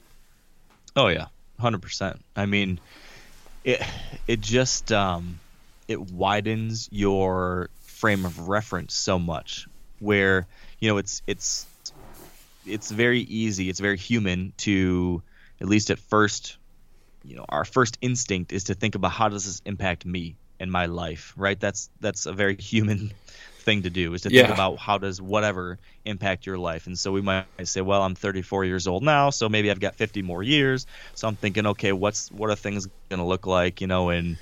Oh 0.95 1.07
yeah 1.07 1.27
hundred 1.61 1.81
percent. 1.81 2.19
I 2.35 2.45
mean, 2.45 2.79
it 3.63 3.81
it 4.27 4.41
just 4.41 4.91
um, 4.91 5.39
it 5.87 5.99
widens 5.99 6.89
your 6.91 7.69
frame 7.83 8.25
of 8.25 8.49
reference 8.49 8.93
so 8.93 9.19
much 9.19 9.67
where 9.99 10.47
you 10.79 10.89
know 10.89 10.97
it's 10.97 11.21
it's 11.27 11.67
it's 12.65 12.89
very 12.89 13.19
easy 13.19 13.69
it's 13.69 13.79
very 13.79 13.97
human 13.97 14.53
to 14.57 15.21
at 15.59 15.67
least 15.67 15.91
at 15.91 15.99
first 15.99 16.57
you 17.23 17.35
know 17.35 17.45
our 17.47 17.63
first 17.63 17.97
instinct 18.01 18.51
is 18.51 18.65
to 18.65 18.73
think 18.73 18.95
about 18.95 19.11
how 19.11 19.29
does 19.29 19.45
this 19.45 19.61
impact 19.65 20.05
me 20.05 20.35
and 20.59 20.71
my 20.71 20.87
life 20.87 21.33
right 21.37 21.59
that's 21.59 21.89
that's 21.99 22.25
a 22.25 22.33
very 22.33 22.55
human 22.55 23.11
thing 23.61 23.83
to 23.83 23.89
do 23.89 24.13
is 24.13 24.21
to 24.21 24.29
think 24.29 24.49
about 24.49 24.77
how 24.77 24.97
does 24.97 25.21
whatever 25.21 25.79
impact 26.05 26.45
your 26.45 26.57
life. 26.57 26.87
And 26.87 26.97
so 26.97 27.11
we 27.11 27.21
might 27.21 27.45
say 27.63 27.81
well 27.81 28.01
i'm 28.01 28.15
34 28.15 28.65
years 28.65 28.87
old 28.87 29.03
now 29.03 29.29
so 29.29 29.49
maybe 29.49 29.69
i've 29.71 29.79
got 29.79 29.95
50 29.95 30.21
more 30.21 30.43
years. 30.43 30.85
So 31.15 31.27
i'm 31.27 31.35
thinking 31.35 31.67
okay 31.67 31.91
what's 31.91 32.31
what 32.31 32.49
are 32.49 32.55
things 32.55 32.87
going 33.09 33.19
to 33.19 33.25
look 33.25 33.45
like 33.45 33.81
you 33.81 33.87
know 33.87 34.09
in 34.09 34.37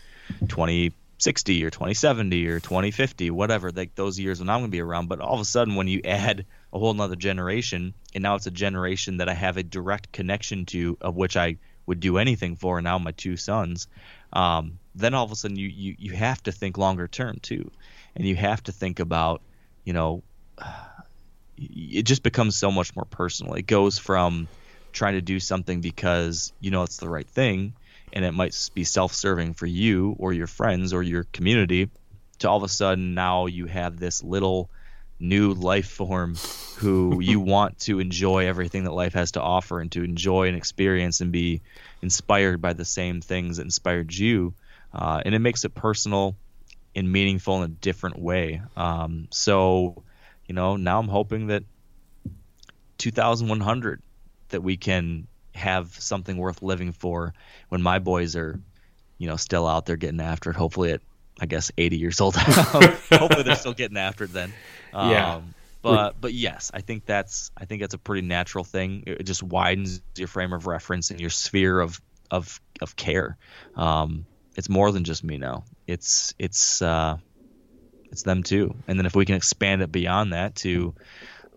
2060 0.48 1.64
or 1.64 1.70
2070 1.70 2.48
or 2.48 2.60
2050 2.60 3.32
whatever 3.32 3.72
like 3.72 3.96
those 3.96 4.20
years 4.20 4.40
when 4.40 4.50
i'm 4.50 4.62
going 4.62 4.72
to 4.72 4.76
be 4.76 4.82
around. 4.82 5.08
But 5.08 5.20
all 5.20 5.36
of 5.36 5.42
a 5.42 5.46
sudden 5.46 5.76
when 5.76 5.88
you 5.88 6.02
add 6.06 6.46
a 6.72 6.80
whole 6.80 6.94
nother 6.94 7.16
generation 7.16 7.94
and 8.16 8.22
now 8.24 8.36
it's 8.36 8.48
a 8.48 8.52
generation 8.52 9.18
that 9.18 9.30
i 9.30 9.34
have 9.34 9.58
a 9.58 9.64
direct 9.64 10.12
connection 10.12 10.66
to 10.68 10.98
of 11.02 11.16
which 11.16 11.36
i 11.36 11.58
would 11.86 12.00
do 12.00 12.20
anything 12.20 12.56
for 12.56 12.78
and 12.78 12.86
now 12.86 12.98
my 13.00 13.12
two 13.12 13.36
sons 13.36 13.88
um, 14.32 14.78
then 14.94 15.16
all 15.16 15.26
of 15.26 15.32
a 15.32 15.36
sudden 15.36 15.58
you, 15.58 15.68
you 15.68 15.96
you 15.98 16.12
have 16.12 16.42
to 16.44 16.52
think 16.52 16.78
longer 16.78 17.08
term 17.08 17.40
too 17.42 17.72
and 18.20 18.28
you 18.28 18.36
have 18.36 18.62
to 18.64 18.72
think 18.72 19.00
about 19.00 19.42
you 19.84 19.94
know 19.94 20.22
it 21.58 22.04
just 22.04 22.24
becomes 22.24 22.56
so 22.56 22.72
much 22.72 22.96
more 22.96 23.06
personal. 23.06 23.56
It 23.56 23.68
goes 23.68 23.98
from 23.98 24.48
trying 24.94 25.16
to 25.16 25.22
do 25.22 25.40
something 25.40 25.82
because 25.82 26.54
you 26.60 26.72
know 26.72 26.84
it's 26.84 26.98
the 26.98 27.10
right 27.10 27.28
thing 27.28 27.74
and 28.12 28.26
it 28.26 28.34
might 28.34 28.70
be 28.74 28.84
self-serving 28.84 29.54
for 29.54 29.66
you 29.66 30.16
or 30.18 30.34
your 30.34 30.48
friends 30.48 30.94
or 30.94 31.04
your 31.04 31.26
community 31.26 31.90
to 32.40 32.50
all 32.50 32.58
of 32.58 32.64
a 32.64 32.70
sudden 32.70 33.14
now 33.14 33.46
you 33.46 33.68
have 33.68 34.00
this 34.00 34.24
little 34.24 34.70
new 35.20 35.54
life 35.54 35.90
form 35.90 36.36
who 36.78 37.20
you 37.22 37.40
want 37.40 37.78
to 37.80 38.00
enjoy 38.00 38.48
everything 38.48 38.86
that 38.86 38.94
life 38.94 39.14
has 39.14 39.34
to 39.34 39.42
offer 39.42 39.80
and 39.80 39.92
to 39.92 40.04
enjoy 40.04 40.48
and 40.48 40.58
experience 40.58 41.22
and 41.22 41.32
be 41.32 41.62
inspired 42.02 42.62
by 42.62 42.74
the 42.74 42.86
same 42.86 43.22
things 43.22 43.58
that 43.58 43.64
inspired 43.64 44.12
you. 44.12 44.54
Uh, 44.92 45.22
and 45.24 45.36
it 45.36 45.40
makes 45.40 45.66
it 45.66 45.76
personal 45.76 46.36
and 47.00 47.12
meaningful 47.12 47.64
in 47.64 47.64
a 47.64 47.74
different 47.74 48.20
way. 48.20 48.62
Um, 48.76 49.28
so 49.32 50.04
you 50.48 50.56
know 50.56 50.78
now 50.78 50.98
i'm 50.98 51.08
hoping 51.08 51.48
that 51.48 51.64
2100 52.98 54.02
that 54.50 54.62
we 54.62 54.78
can 54.78 55.28
have 55.54 55.88
something 56.00 56.38
worth 56.38 56.62
living 56.62 56.92
for 56.92 57.34
when 57.70 57.82
my 57.82 58.00
boys 58.00 58.36
are 58.36 58.60
you 59.18 59.28
know 59.28 59.36
still 59.36 59.68
out 59.68 59.86
there 59.86 59.96
getting 59.96 60.20
after 60.22 60.50
it 60.50 60.56
hopefully 60.56 60.92
at 60.92 61.02
i 61.40 61.46
guess 61.46 61.72
80 61.78 61.98
years 61.98 62.20
old. 62.20 62.36
Hopefully 62.36 63.44
they're 63.44 63.56
still 63.56 63.74
getting 63.74 63.98
after 63.98 64.26
it 64.26 64.34
then. 64.34 64.54
Um, 64.92 65.12
Yeah. 65.12 65.42
but 65.84 66.20
but 66.20 66.34
yes 66.34 66.72
i 66.74 66.82
think 66.82 67.06
that's 67.06 67.52
i 67.56 67.66
think 67.66 67.82
that's 67.82 67.94
a 67.94 68.00
pretty 68.00 68.26
natural 68.28 68.64
thing. 68.64 69.04
It 69.06 69.24
just 69.24 69.44
widens 69.44 70.02
your 70.18 70.28
frame 70.28 70.52
of 70.52 70.66
reference 70.66 71.12
and 71.12 71.20
your 71.22 71.30
sphere 71.30 71.80
of 71.80 72.02
of 72.32 72.60
of 72.82 72.96
care. 72.96 73.38
Um, 73.76 74.26
it's 74.60 74.70
more 74.70 74.92
than 74.92 75.04
just 75.04 75.24
me 75.24 75.38
now 75.38 75.64
it's 75.88 76.36
it's 76.38 76.82
uh 76.82 77.18
it's 78.12 78.24
them 78.24 78.44
too 78.44 78.76
and 78.88 79.00
then 79.00 79.08
if 79.08 79.16
we 79.16 79.26
can 79.26 79.36
expand 79.36 79.82
it 79.82 79.92
beyond 79.92 80.34
that 80.34 80.56
to 80.56 80.94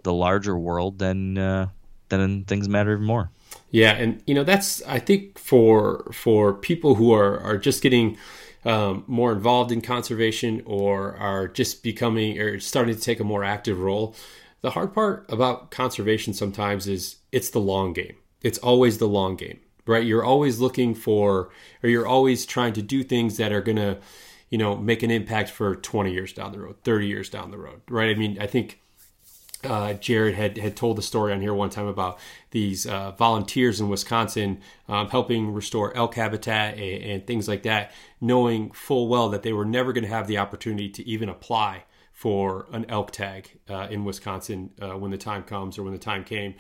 the 0.04 0.12
larger 0.12 0.58
world 0.58 0.98
then 0.98 1.36
uh 1.36 1.66
then 2.08 2.44
things 2.44 2.68
matter 2.68 2.94
even 2.94 3.04
more 3.04 3.30
Yeah, 3.70 3.92
and 3.92 4.22
you 4.26 4.34
know 4.34 4.44
that's 4.44 4.82
I 4.86 4.98
think 4.98 5.38
for 5.38 6.10
for 6.12 6.52
people 6.52 6.94
who 6.94 7.12
are 7.12 7.38
are 7.40 7.58
just 7.58 7.82
getting 7.82 8.16
um, 8.64 9.04
more 9.06 9.32
involved 9.32 9.72
in 9.72 9.80
conservation 9.80 10.62
or 10.66 11.16
are 11.16 11.48
just 11.48 11.82
becoming 11.82 12.38
or 12.38 12.60
starting 12.60 12.94
to 12.94 13.00
take 13.00 13.20
a 13.20 13.24
more 13.24 13.44
active 13.44 13.78
role. 13.78 14.14
The 14.60 14.70
hard 14.70 14.94
part 14.94 15.26
about 15.28 15.70
conservation 15.70 16.34
sometimes 16.34 16.86
is 16.86 17.16
it's 17.32 17.50
the 17.50 17.60
long 17.60 17.92
game. 17.92 18.16
It's 18.42 18.58
always 18.58 18.98
the 18.98 19.08
long 19.08 19.36
game, 19.36 19.60
right? 19.86 20.04
You're 20.04 20.24
always 20.24 20.60
looking 20.60 20.94
for 20.94 21.50
or 21.82 21.88
you're 21.88 22.06
always 22.06 22.46
trying 22.46 22.72
to 22.74 22.82
do 22.82 23.02
things 23.02 23.36
that 23.36 23.52
are 23.52 23.62
going 23.62 23.76
to, 23.76 23.98
you 24.50 24.58
know, 24.58 24.76
make 24.76 25.02
an 25.02 25.10
impact 25.10 25.50
for 25.50 25.74
20 25.74 26.12
years 26.12 26.32
down 26.32 26.52
the 26.52 26.60
road, 26.60 26.76
30 26.84 27.06
years 27.06 27.28
down 27.28 27.50
the 27.50 27.58
road, 27.58 27.80
right? 27.88 28.10
I 28.10 28.18
mean, 28.18 28.38
I 28.40 28.46
think 28.46 28.80
uh, 29.64 29.92
Jared 29.94 30.34
had 30.34 30.58
had 30.58 30.76
told 30.76 30.98
the 30.98 31.02
story 31.02 31.32
on 31.32 31.40
here 31.40 31.54
one 31.54 31.70
time 31.70 31.86
about 31.86 32.18
these 32.50 32.86
uh, 32.86 33.12
volunteers 33.12 33.80
in 33.80 33.88
Wisconsin 33.88 34.60
um, 34.88 35.08
helping 35.08 35.52
restore 35.52 35.96
elk 35.96 36.14
habitat 36.14 36.74
and, 36.74 37.02
and 37.04 37.26
things 37.26 37.48
like 37.48 37.62
that, 37.62 37.92
knowing 38.20 38.72
full 38.72 39.08
well 39.08 39.28
that 39.28 39.42
they 39.42 39.52
were 39.52 39.64
never 39.64 39.92
going 39.92 40.04
to 40.04 40.10
have 40.10 40.26
the 40.26 40.38
opportunity 40.38 40.88
to 40.88 41.06
even 41.08 41.28
apply 41.28 41.84
for 42.12 42.66
an 42.72 42.86
elk 42.88 43.10
tag 43.10 43.50
uh, 43.68 43.88
in 43.90 44.04
Wisconsin 44.04 44.70
uh, 44.80 44.90
when 44.90 45.10
the 45.10 45.18
time 45.18 45.42
comes 45.42 45.78
or 45.78 45.82
when 45.82 45.92
the 45.92 45.98
time 45.98 46.22
came, 46.24 46.54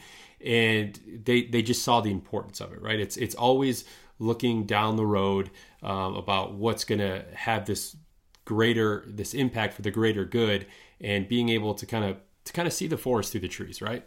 and 0.44 0.98
they 1.24 1.42
they 1.44 1.62
just 1.62 1.82
saw 1.82 2.00
the 2.00 2.10
importance 2.10 2.60
of 2.60 2.72
it. 2.72 2.80
Right? 2.80 3.00
It's 3.00 3.16
it's 3.16 3.34
always 3.34 3.84
looking 4.18 4.64
down 4.64 4.96
the 4.96 5.06
road 5.06 5.50
um, 5.82 6.14
about 6.14 6.54
what's 6.54 6.84
going 6.84 7.00
to 7.00 7.24
have 7.34 7.66
this 7.66 7.96
greater 8.44 9.04
this 9.06 9.34
impact 9.34 9.74
for 9.74 9.82
the 9.82 9.90
greater 9.90 10.24
good 10.24 10.66
and 11.00 11.28
being 11.28 11.48
able 11.48 11.74
to 11.74 11.86
kind 11.86 12.04
of 12.04 12.16
to 12.44 12.52
kind 12.52 12.66
of 12.66 12.74
see 12.74 12.86
the 12.86 12.96
forest 12.96 13.32
through 13.32 13.40
the 13.40 13.48
trees 13.48 13.80
right 13.80 14.04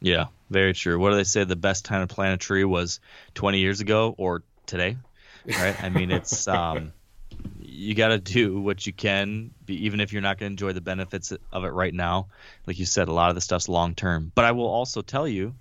Yeah, 0.00 0.26
very 0.50 0.74
true. 0.74 0.98
What 0.98 1.10
do 1.10 1.16
they 1.16 1.24
say? 1.24 1.44
The 1.44 1.56
best 1.56 1.84
time 1.84 2.06
to 2.06 2.12
plant 2.12 2.34
a 2.34 2.44
tree 2.44 2.64
was 2.64 2.98
20 3.34 3.58
years 3.58 3.80
ago 3.80 4.14
or 4.18 4.42
today, 4.66 4.96
right? 5.46 5.80
I 5.82 5.90
mean, 5.90 6.10
it's 6.10 6.48
um, 6.48 6.92
you 7.82 7.94
got 7.94 8.08
to 8.08 8.18
do 8.18 8.60
what 8.60 8.86
you 8.86 8.92
can, 8.92 9.50
even 9.66 10.00
if 10.00 10.12
you're 10.12 10.22
not 10.22 10.38
going 10.38 10.50
to 10.50 10.52
enjoy 10.52 10.72
the 10.72 10.80
benefits 10.80 11.32
of 11.52 11.64
it 11.64 11.68
right 11.68 11.92
now. 11.92 12.28
Like 12.66 12.78
you 12.78 12.86
said, 12.86 13.08
a 13.08 13.12
lot 13.12 13.28
of 13.28 13.34
the 13.34 13.40
stuff's 13.40 13.68
long 13.68 13.94
term. 13.94 14.30
But 14.34 14.44
I 14.44 14.52
will 14.52 14.68
also 14.68 15.02
tell 15.02 15.26
you, 15.26 15.54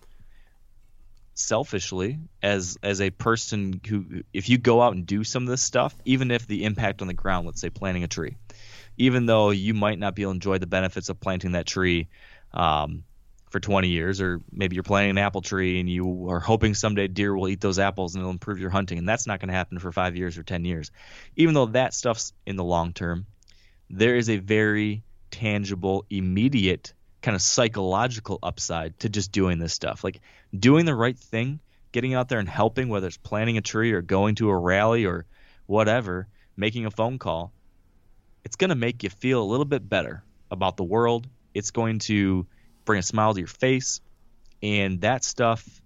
selfishly, 1.33 2.19
as 2.43 2.77
as 2.83 3.01
a 3.01 3.09
person 3.09 3.81
who, 3.87 4.23
if 4.33 4.49
you 4.49 4.57
go 4.57 4.81
out 4.81 4.93
and 4.93 5.05
do 5.05 5.23
some 5.23 5.43
of 5.43 5.49
this 5.49 5.61
stuff, 5.63 5.95
even 6.05 6.31
if 6.31 6.45
the 6.45 6.63
impact 6.63 7.01
on 7.01 7.07
the 7.07 7.13
ground, 7.13 7.47
let's 7.47 7.61
say 7.61 7.69
planting 7.69 8.03
a 8.03 8.07
tree, 8.07 8.37
even 8.97 9.25
though 9.25 9.49
you 9.49 9.73
might 9.73 9.99
not 9.99 10.15
be 10.15 10.21
able 10.21 10.33
to 10.33 10.35
enjoy 10.35 10.57
the 10.59 10.67
benefits 10.67 11.09
of 11.09 11.19
planting 11.19 11.53
that 11.53 11.65
tree. 11.65 12.07
Um, 12.53 13.03
for 13.51 13.59
20 13.59 13.89
years, 13.89 14.21
or 14.21 14.41
maybe 14.51 14.75
you're 14.75 14.83
planting 14.83 15.11
an 15.11 15.17
apple 15.17 15.41
tree 15.41 15.79
and 15.79 15.89
you 15.89 16.29
are 16.29 16.39
hoping 16.39 16.73
someday 16.73 17.07
deer 17.07 17.35
will 17.35 17.49
eat 17.49 17.59
those 17.59 17.79
apples 17.79 18.15
and 18.15 18.21
it'll 18.21 18.31
improve 18.31 18.59
your 18.59 18.69
hunting, 18.69 18.97
and 18.97 19.07
that's 19.07 19.27
not 19.27 19.39
going 19.39 19.49
to 19.49 19.53
happen 19.53 19.77
for 19.77 19.91
five 19.91 20.15
years 20.15 20.37
or 20.37 20.43
10 20.43 20.63
years. 20.63 20.89
Even 21.35 21.53
though 21.53 21.65
that 21.67 21.93
stuff's 21.93 22.33
in 22.45 22.55
the 22.55 22.63
long 22.63 22.93
term, 22.93 23.25
there 23.89 24.15
is 24.15 24.29
a 24.29 24.37
very 24.37 25.03
tangible, 25.31 26.05
immediate 26.09 26.93
kind 27.21 27.35
of 27.35 27.41
psychological 27.41 28.39
upside 28.41 28.97
to 28.99 29.09
just 29.09 29.31
doing 29.31 29.59
this 29.59 29.73
stuff. 29.73 30.03
Like 30.03 30.21
doing 30.57 30.85
the 30.85 30.95
right 30.95 31.17
thing, 31.17 31.59
getting 31.91 32.13
out 32.13 32.29
there 32.29 32.39
and 32.39 32.49
helping, 32.49 32.87
whether 32.87 33.07
it's 33.07 33.17
planting 33.17 33.57
a 33.57 33.61
tree 33.61 33.91
or 33.91 34.01
going 34.01 34.35
to 34.35 34.49
a 34.49 34.57
rally 34.57 35.05
or 35.05 35.25
whatever, 35.65 36.27
making 36.55 36.85
a 36.85 36.91
phone 36.91 37.19
call, 37.19 37.51
it's 38.43 38.55
going 38.55 38.69
to 38.69 38.75
make 38.75 39.03
you 39.03 39.09
feel 39.09 39.43
a 39.43 39.45
little 39.45 39.65
bit 39.65 39.87
better 39.87 40.23
about 40.49 40.77
the 40.77 40.83
world. 40.83 41.27
It's 41.53 41.71
going 41.71 41.99
to 41.99 42.47
bring 42.85 42.99
a 42.99 43.03
smile 43.03 43.33
to 43.33 43.39
your 43.39 43.47
face. 43.47 44.01
And 44.63 45.01
that 45.01 45.23
stuff 45.23 45.81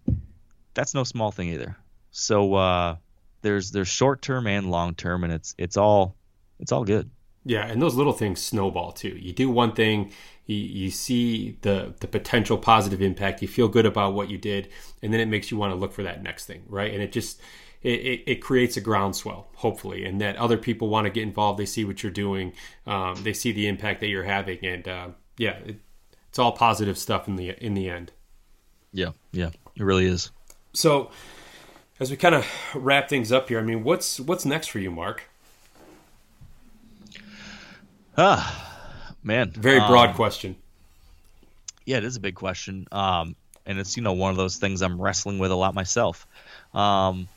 that's 0.74 0.94
no 0.94 1.04
small 1.04 1.32
thing 1.32 1.50
either. 1.50 1.78
So 2.12 2.54
uh 2.56 2.96
there's 3.42 3.72
there's 3.72 3.88
short 3.88 4.22
term 4.22 4.48
and 4.48 4.70
long 4.70 4.96
term 4.96 5.24
and 5.24 5.34
it's 5.34 5.56
it's 5.58 5.78
all 5.78 6.16
it's 6.60 6.72
all 6.72 6.84
good. 6.84 7.10
Yeah 7.46 7.66
and 7.66 7.82
those 7.82 7.96
little 7.96 8.14
things 8.14 8.42
snowball 8.42 8.92
too. 8.92 9.18
You 9.18 9.34
do 9.34 9.50
one 9.50 9.74
thing 9.74 10.12
you, 10.46 10.58
you 10.58 10.92
see 10.92 11.58
the 11.62 11.94
the 12.00 12.08
potential 12.08 12.58
positive 12.58 13.02
impact 13.02 13.42
you 13.42 13.48
feel 13.48 13.68
good 13.68 13.86
about 13.86 14.14
what 14.14 14.30
you 14.30 14.38
did 14.38 14.70
and 15.02 15.14
then 15.14 15.20
it 15.20 15.28
makes 15.28 15.52
you 15.52 15.58
want 15.58 15.72
to 15.72 15.76
look 15.76 15.94
for 15.94 16.04
that 16.04 16.22
next 16.22 16.46
thing 16.46 16.64
right? 16.68 16.94
And 16.94 17.02
it 17.02 17.12
just 17.12 17.40
it, 17.82 18.00
it, 18.00 18.24
it 18.26 18.36
creates 18.42 18.78
a 18.78 18.82
groundswell 18.82 19.48
hopefully 19.56 20.06
and 20.06 20.20
that 20.20 20.36
other 20.38 20.58
people 20.58 20.90
want 20.90 21.06
to 21.06 21.12
get 21.12 21.24
involved 21.24 21.60
they 21.60 21.66
see 21.66 21.86
what 21.86 22.02
you're 22.04 22.12
doing 22.12 22.52
um, 22.88 23.16
they 23.24 23.34
see 23.34 23.52
the 23.52 23.68
impact 23.68 24.02
that 24.02 24.08
you're 24.08 24.24
having 24.24 24.58
and 24.66 24.88
uh, 24.88 25.08
yeah 25.38 25.58
it, 25.66 25.80
it's 26.36 26.40
all 26.42 26.52
positive 26.52 26.98
stuff 26.98 27.30
in 27.30 27.38
the 27.38 27.52
in 27.66 27.76
the 27.76 27.90
end. 27.90 28.12
Yeah 28.92 29.12
yeah 29.32 29.52
it 29.78 29.84
really 29.84 30.06
is. 30.06 30.32
So 30.74 31.10
as 32.02 32.12
we 32.12 32.18
kind 32.18 32.36
of 32.36 32.46
wrap 32.74 33.08
things 33.08 33.32
up 33.32 33.48
here 33.48 33.58
i 33.58 33.62
mean 33.62 33.86
what's 33.86 34.20
what's 34.20 34.44
next 34.44 34.68
for 34.68 34.80
you 34.80 34.92
mark? 34.92 35.24
Ah 38.18 39.08
man 39.24 39.52
very 39.52 39.80
broad 39.80 40.10
um, 40.10 40.16
question. 40.16 40.58
Yeah 41.86 42.00
it 42.00 42.04
is 42.04 42.18
a 42.18 42.20
big 42.20 42.36
question. 42.36 42.86
Um 42.92 43.38
and 43.66 43.80
it's 43.80 43.96
you 43.96 44.04
know 44.04 44.12
one 44.12 44.32
of 44.32 44.36
those 44.36 44.58
things 44.58 44.82
i'm 44.82 45.02
wrestling 45.02 45.40
with 45.40 45.52
a 45.52 45.56
lot 45.56 45.74
myself. 45.74 46.28
Um 46.74 47.30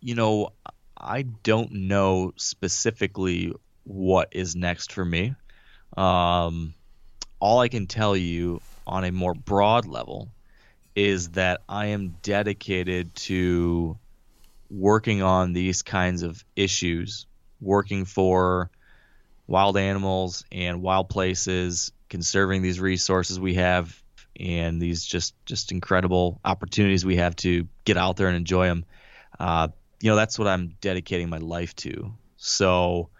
you 0.00 0.14
know 0.14 0.54
i 0.96 1.20
don't 1.20 1.70
know 1.72 2.32
specifically 2.36 3.52
what 3.84 4.28
is 4.32 4.56
next 4.56 4.90
for 4.90 5.04
me. 5.04 5.34
Um 5.98 6.72
all 7.42 7.58
I 7.58 7.68
can 7.68 7.88
tell 7.88 8.16
you 8.16 8.60
on 8.86 9.02
a 9.02 9.10
more 9.10 9.34
broad 9.34 9.84
level 9.84 10.28
is 10.94 11.30
that 11.30 11.60
I 11.68 11.86
am 11.86 12.14
dedicated 12.22 13.16
to 13.16 13.98
working 14.70 15.22
on 15.22 15.52
these 15.52 15.82
kinds 15.82 16.22
of 16.22 16.44
issues 16.54 17.26
working 17.60 18.04
for 18.04 18.70
wild 19.48 19.76
animals 19.76 20.44
and 20.52 20.82
wild 20.82 21.08
places, 21.08 21.90
conserving 22.08 22.62
these 22.62 22.78
resources 22.78 23.40
we 23.40 23.54
have 23.54 24.00
and 24.38 24.80
these 24.80 25.04
just 25.04 25.34
just 25.44 25.72
incredible 25.72 26.40
opportunities 26.44 27.04
we 27.04 27.16
have 27.16 27.34
to 27.36 27.66
get 27.84 27.96
out 27.96 28.16
there 28.16 28.28
and 28.28 28.36
enjoy 28.36 28.68
them. 28.68 28.84
Uh, 29.40 29.66
you 30.00 30.10
know, 30.10 30.16
that's 30.16 30.38
what 30.38 30.46
I'm 30.46 30.76
dedicating 30.80 31.28
my 31.28 31.38
life 31.38 31.74
to. 31.76 32.14
So, 32.36 33.10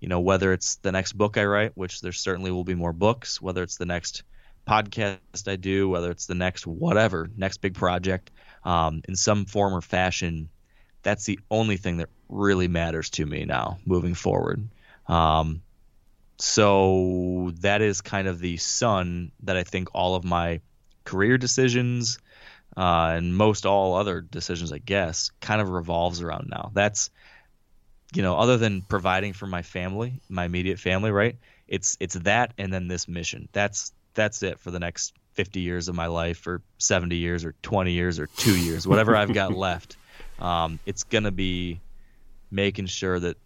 you 0.00 0.08
know, 0.08 0.20
whether 0.20 0.52
it's 0.52 0.76
the 0.76 0.92
next 0.92 1.12
book 1.12 1.36
I 1.36 1.44
write, 1.44 1.72
which 1.76 2.00
there 2.00 2.12
certainly 2.12 2.50
will 2.50 2.64
be 2.64 2.74
more 2.74 2.92
books, 2.92 3.40
whether 3.40 3.62
it's 3.62 3.76
the 3.76 3.86
next 3.86 4.22
podcast 4.66 5.46
I 5.46 5.56
do, 5.56 5.88
whether 5.88 6.10
it's 6.10 6.26
the 6.26 6.34
next 6.34 6.66
whatever, 6.66 7.30
next 7.36 7.58
big 7.58 7.74
project, 7.74 8.30
um, 8.64 9.02
in 9.08 9.16
some 9.16 9.44
form 9.44 9.74
or 9.74 9.80
fashion, 9.80 10.48
that's 11.02 11.24
the 11.24 11.38
only 11.50 11.76
thing 11.76 11.98
that 11.98 12.08
really 12.28 12.68
matters 12.68 13.10
to 13.10 13.26
me 13.26 13.44
now 13.44 13.78
moving 13.84 14.14
forward. 14.14 14.68
Um, 15.06 15.62
so 16.38 17.52
that 17.60 17.82
is 17.82 18.00
kind 18.00 18.28
of 18.28 18.38
the 18.38 18.56
sun 18.56 19.32
that 19.42 19.56
I 19.56 19.64
think 19.64 19.88
all 19.94 20.14
of 20.14 20.24
my 20.24 20.60
career 21.04 21.36
decisions 21.36 22.18
uh, 22.76 23.14
and 23.16 23.36
most 23.36 23.66
all 23.66 23.94
other 23.94 24.20
decisions, 24.20 24.72
I 24.72 24.78
guess, 24.78 25.30
kind 25.40 25.60
of 25.60 25.70
revolves 25.70 26.22
around 26.22 26.48
now. 26.48 26.70
That's 26.72 27.10
you 28.14 28.22
know, 28.22 28.36
other 28.36 28.56
than 28.56 28.82
providing 28.82 29.32
for 29.32 29.46
my 29.46 29.62
family, 29.62 30.20
my 30.28 30.44
immediate 30.44 30.78
family, 30.78 31.10
right? 31.10 31.36
It's 31.68 31.96
it's 32.00 32.14
that 32.14 32.54
and 32.58 32.72
then 32.72 32.88
this 32.88 33.08
mission. 33.08 33.48
That's 33.52 33.92
that's 34.14 34.42
it 34.42 34.58
for 34.58 34.70
the 34.70 34.80
next 34.80 35.14
50 35.34 35.60
years 35.60 35.88
of 35.88 35.94
my 35.94 36.06
life 36.06 36.46
or 36.46 36.62
70 36.78 37.16
years 37.16 37.44
or 37.44 37.54
20 37.62 37.92
years 37.92 38.18
or 38.18 38.26
2 38.26 38.56
years, 38.56 38.86
whatever 38.86 39.16
I've 39.16 39.32
got 39.32 39.52
left. 39.56 39.96
Um, 40.40 40.80
it's 40.84 41.04
going 41.04 41.24
to 41.24 41.30
be 41.30 41.80
making 42.50 42.86
sure 42.86 43.18
that 43.20 43.36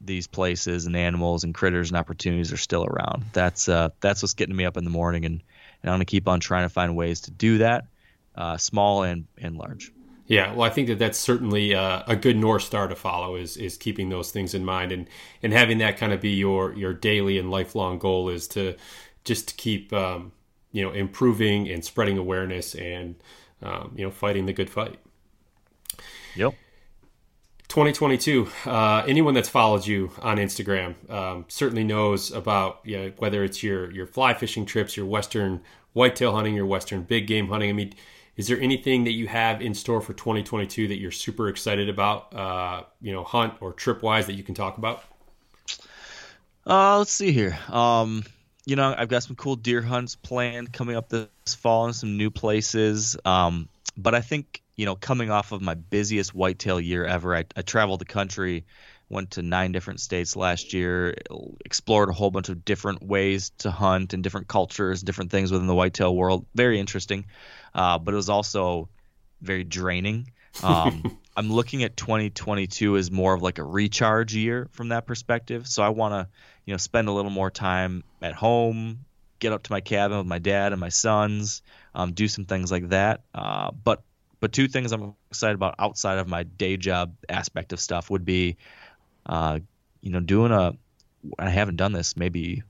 these 0.00 0.26
places 0.26 0.86
and 0.86 0.96
animals 0.96 1.44
and 1.44 1.54
critters 1.54 1.90
and 1.90 1.96
opportunities 1.96 2.52
are 2.52 2.58
still 2.58 2.84
around. 2.84 3.24
That's 3.32 3.68
uh, 3.68 3.90
that's 4.00 4.22
what's 4.22 4.34
getting 4.34 4.56
me 4.56 4.64
up 4.64 4.76
in 4.76 4.84
the 4.84 4.90
morning, 4.90 5.24
and, 5.24 5.42
and 5.82 5.90
I'm 5.90 5.94
gonna 5.94 6.04
keep 6.06 6.26
on 6.26 6.40
trying 6.40 6.64
to 6.64 6.70
find 6.70 6.96
ways 6.96 7.22
to 7.22 7.30
do 7.30 7.58
that, 7.58 7.84
uh, 8.34 8.56
small 8.56 9.02
and 9.02 9.26
and 9.38 9.56
large. 9.56 9.92
Yeah, 10.30 10.52
well, 10.52 10.62
I 10.62 10.70
think 10.70 10.86
that 10.86 11.00
that's 11.00 11.18
certainly 11.18 11.74
uh, 11.74 12.04
a 12.06 12.14
good 12.14 12.36
north 12.36 12.62
star 12.62 12.86
to 12.86 12.94
follow 12.94 13.34
is 13.34 13.56
is 13.56 13.76
keeping 13.76 14.10
those 14.10 14.30
things 14.30 14.54
in 14.54 14.64
mind 14.64 14.92
and 14.92 15.08
and 15.42 15.52
having 15.52 15.78
that 15.78 15.96
kind 15.96 16.12
of 16.12 16.20
be 16.20 16.30
your 16.30 16.72
your 16.74 16.94
daily 16.94 17.36
and 17.36 17.50
lifelong 17.50 17.98
goal 17.98 18.28
is 18.28 18.46
to 18.48 18.76
just 19.24 19.48
to 19.48 19.54
keep 19.56 19.92
um, 19.92 20.30
you 20.70 20.84
know 20.84 20.92
improving 20.92 21.68
and 21.68 21.84
spreading 21.84 22.16
awareness 22.16 22.76
and 22.76 23.16
um, 23.60 23.92
you 23.96 24.04
know 24.04 24.12
fighting 24.12 24.46
the 24.46 24.52
good 24.52 24.70
fight. 24.70 25.00
Yep. 26.36 26.54
2022. 27.66 28.48
Uh, 28.66 29.02
anyone 29.08 29.34
that's 29.34 29.48
followed 29.48 29.84
you 29.84 30.12
on 30.22 30.36
Instagram 30.36 30.94
um, 31.10 31.44
certainly 31.48 31.82
knows 31.82 32.30
about 32.30 32.78
yeah, 32.84 33.08
whether 33.18 33.42
it's 33.42 33.64
your 33.64 33.90
your 33.90 34.06
fly 34.06 34.32
fishing 34.34 34.64
trips, 34.64 34.96
your 34.96 35.06
western 35.06 35.60
whitetail 35.92 36.32
hunting, 36.36 36.54
your 36.54 36.66
western 36.66 37.02
big 37.02 37.26
game 37.26 37.48
hunting. 37.48 37.68
I 37.68 37.72
mean, 37.72 37.94
is 38.40 38.46
there 38.46 38.58
anything 38.58 39.04
that 39.04 39.12
you 39.12 39.28
have 39.28 39.60
in 39.60 39.74
store 39.74 40.00
for 40.00 40.14
2022 40.14 40.88
that 40.88 40.98
you're 40.98 41.10
super 41.10 41.50
excited 41.50 41.90
about? 41.90 42.34
Uh, 42.34 42.84
you 43.02 43.12
know, 43.12 43.22
hunt 43.22 43.52
or 43.60 43.74
trip 43.74 44.02
wise 44.02 44.28
that 44.28 44.32
you 44.32 44.42
can 44.42 44.54
talk 44.54 44.78
about? 44.78 45.04
Uh, 46.66 46.96
let's 46.96 47.12
see 47.12 47.32
here. 47.32 47.58
Um, 47.68 48.24
you 48.64 48.76
know, 48.76 48.94
I've 48.96 49.10
got 49.10 49.24
some 49.24 49.36
cool 49.36 49.56
deer 49.56 49.82
hunts 49.82 50.16
planned 50.16 50.72
coming 50.72 50.96
up 50.96 51.10
this 51.10 51.28
fall 51.48 51.86
in 51.86 51.92
some 51.92 52.16
new 52.16 52.30
places. 52.30 53.14
Um, 53.26 53.68
but 53.98 54.14
I 54.14 54.22
think 54.22 54.62
you 54.74 54.86
know, 54.86 54.96
coming 54.96 55.30
off 55.30 55.52
of 55.52 55.60
my 55.60 55.74
busiest 55.74 56.34
whitetail 56.34 56.80
year 56.80 57.04
ever, 57.04 57.36
I, 57.36 57.44
I 57.54 57.60
traveled 57.60 58.00
the 58.00 58.06
country, 58.06 58.64
went 59.10 59.32
to 59.32 59.42
nine 59.42 59.72
different 59.72 60.00
states 60.00 60.34
last 60.34 60.72
year, 60.72 61.14
explored 61.66 62.08
a 62.08 62.14
whole 62.14 62.30
bunch 62.30 62.48
of 62.48 62.64
different 62.64 63.02
ways 63.02 63.50
to 63.58 63.70
hunt 63.70 64.14
and 64.14 64.22
different 64.22 64.48
cultures, 64.48 65.02
different 65.02 65.30
things 65.30 65.52
within 65.52 65.66
the 65.66 65.74
whitetail 65.74 66.16
world. 66.16 66.46
Very 66.54 66.80
interesting, 66.80 67.26
uh, 67.74 67.98
but 67.98 68.14
it 68.14 68.16
was 68.16 68.28
also 68.28 68.88
very 69.40 69.64
draining. 69.64 70.30
Um, 70.64 71.16
I'm 71.36 71.50
looking 71.50 71.84
at 71.84 71.96
2022 71.96 72.96
as 72.96 73.10
more 73.10 73.32
of 73.32 73.40
like 73.40 73.58
a 73.58 73.64
recharge 73.64 74.34
year 74.34 74.68
from 74.72 74.88
that 74.88 75.06
perspective. 75.06 75.66
So 75.68 75.82
I 75.82 75.90
want 75.90 76.12
to, 76.12 76.28
you 76.66 76.74
know, 76.74 76.76
spend 76.76 77.08
a 77.08 77.12
little 77.12 77.30
more 77.30 77.50
time 77.50 78.02
at 78.20 78.34
home, 78.34 79.04
get 79.38 79.52
up 79.52 79.62
to 79.62 79.72
my 79.72 79.80
cabin 79.80 80.18
with 80.18 80.26
my 80.26 80.40
dad 80.40 80.72
and 80.72 80.80
my 80.80 80.88
sons, 80.88 81.62
um, 81.94 82.12
do 82.12 82.26
some 82.26 82.46
things 82.46 82.72
like 82.72 82.88
that. 82.88 83.22
Uh, 83.32 83.70
but 83.70 84.02
but 84.40 84.52
two 84.52 84.68
things 84.68 84.92
I'm 84.92 85.14
excited 85.30 85.54
about 85.54 85.76
outside 85.78 86.18
of 86.18 86.26
my 86.26 86.42
day 86.42 86.76
job 86.76 87.14
aspect 87.28 87.72
of 87.72 87.80
stuff 87.80 88.10
would 88.10 88.24
be, 88.24 88.56
uh, 89.26 89.60
you 90.00 90.10
know, 90.10 90.20
doing 90.20 90.52
a. 90.52 90.74
I 91.38 91.50
haven't 91.50 91.76
done 91.76 91.92
this 91.92 92.16
maybe 92.16 92.62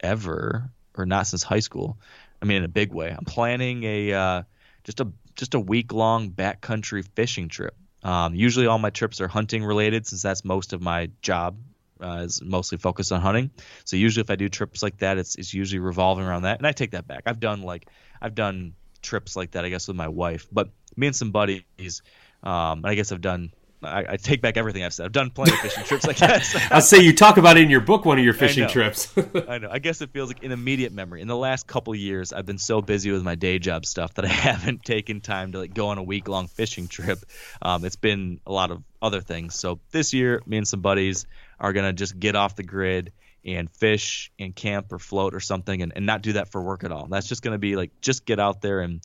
ever 0.00 0.70
or 0.96 1.06
not 1.06 1.28
since 1.28 1.44
high 1.44 1.60
school. 1.60 1.98
I 2.40 2.44
mean, 2.44 2.58
in 2.58 2.64
a 2.64 2.68
big 2.68 2.92
way. 2.92 3.10
I'm 3.10 3.24
planning 3.24 3.84
a 3.84 4.12
uh, 4.12 4.42
just 4.84 5.00
a 5.00 5.08
just 5.36 5.54
a 5.54 5.60
week 5.60 5.92
long 5.92 6.30
backcountry 6.30 7.06
fishing 7.14 7.48
trip. 7.48 7.74
Um, 8.02 8.34
usually, 8.34 8.66
all 8.66 8.78
my 8.78 8.90
trips 8.90 9.20
are 9.20 9.28
hunting 9.28 9.64
related 9.64 10.06
since 10.06 10.22
that's 10.22 10.44
most 10.44 10.72
of 10.72 10.80
my 10.80 11.10
job 11.20 11.56
uh, 12.00 12.22
is 12.24 12.42
mostly 12.42 12.78
focused 12.78 13.12
on 13.12 13.20
hunting. 13.20 13.50
So 13.84 13.96
usually, 13.96 14.22
if 14.22 14.30
I 14.30 14.36
do 14.36 14.48
trips 14.48 14.82
like 14.82 14.98
that, 14.98 15.18
it's 15.18 15.34
it's 15.36 15.52
usually 15.52 15.80
revolving 15.80 16.24
around 16.24 16.42
that. 16.42 16.58
And 16.58 16.66
I 16.66 16.72
take 16.72 16.92
that 16.92 17.06
back. 17.06 17.24
I've 17.26 17.40
done 17.40 17.62
like 17.62 17.88
I've 18.20 18.34
done 18.34 18.74
trips 19.02 19.36
like 19.36 19.52
that, 19.52 19.64
I 19.64 19.68
guess, 19.68 19.88
with 19.88 19.96
my 19.96 20.08
wife. 20.08 20.46
But 20.50 20.70
me 20.96 21.08
and 21.08 21.16
some 21.16 21.30
buddies, 21.30 22.02
um, 22.42 22.82
I 22.84 22.94
guess 22.94 23.12
I've 23.12 23.20
done. 23.20 23.52
I, 23.82 24.04
I, 24.10 24.16
take 24.16 24.42
back 24.42 24.56
everything 24.56 24.82
I've 24.82 24.92
said. 24.92 25.06
I've 25.06 25.12
done 25.12 25.30
plenty 25.30 25.52
of 25.52 25.58
fishing 25.58 25.84
trips 25.84 26.06
like 26.06 26.16
that. 26.18 26.68
I'll 26.72 26.80
say 26.80 27.00
you 27.00 27.14
talk 27.14 27.36
about 27.36 27.56
it 27.56 27.62
in 27.62 27.70
your 27.70 27.80
book, 27.80 28.04
one 28.04 28.18
of 28.18 28.24
your 28.24 28.34
fishing 28.34 28.64
I 28.64 28.66
trips. 28.66 29.16
I 29.48 29.58
know. 29.58 29.68
I 29.70 29.78
guess 29.78 30.00
it 30.00 30.10
feels 30.10 30.28
like 30.28 30.42
an 30.42 30.52
immediate 30.52 30.92
memory. 30.92 31.20
In 31.20 31.28
the 31.28 31.36
last 31.36 31.66
couple 31.66 31.94
years, 31.94 32.32
I've 32.32 32.46
been 32.46 32.58
so 32.58 32.82
busy 32.82 33.12
with 33.12 33.22
my 33.22 33.36
day 33.36 33.58
job 33.58 33.86
stuff 33.86 34.14
that 34.14 34.24
I 34.24 34.28
haven't 34.48 34.84
taken 34.84 35.20
time 35.20 35.52
to 35.52 35.58
like 35.58 35.74
go 35.74 35.88
on 35.88 35.98
a 35.98 36.02
week 36.02 36.28
long 36.28 36.48
fishing 36.48 36.88
trip. 36.88 37.20
Um, 37.62 37.84
it's 37.84 37.96
been 37.96 38.40
a 38.46 38.52
lot 38.52 38.70
of 38.70 38.82
other 39.00 39.20
things. 39.20 39.54
So 39.54 39.80
this 39.92 40.12
year, 40.12 40.42
me 40.46 40.58
and 40.58 40.66
some 40.66 40.80
buddies 40.80 41.26
are 41.60 41.72
gonna 41.72 41.92
just 41.92 42.18
get 42.18 42.34
off 42.34 42.56
the 42.56 42.64
grid 42.64 43.12
and 43.44 43.70
fish 43.70 44.30
and 44.38 44.54
camp 44.54 44.92
or 44.92 44.98
float 44.98 45.34
or 45.34 45.40
something 45.40 45.82
and, 45.82 45.92
and 45.94 46.06
not 46.06 46.22
do 46.22 46.34
that 46.34 46.50
for 46.50 46.60
work 46.60 46.84
at 46.84 46.92
all. 46.92 47.06
That's 47.06 47.28
just 47.28 47.42
going 47.42 47.54
to 47.54 47.58
be 47.58 47.76
like 47.76 47.92
just 48.00 48.26
get 48.26 48.40
out 48.40 48.60
there 48.60 48.80
and 48.80 49.00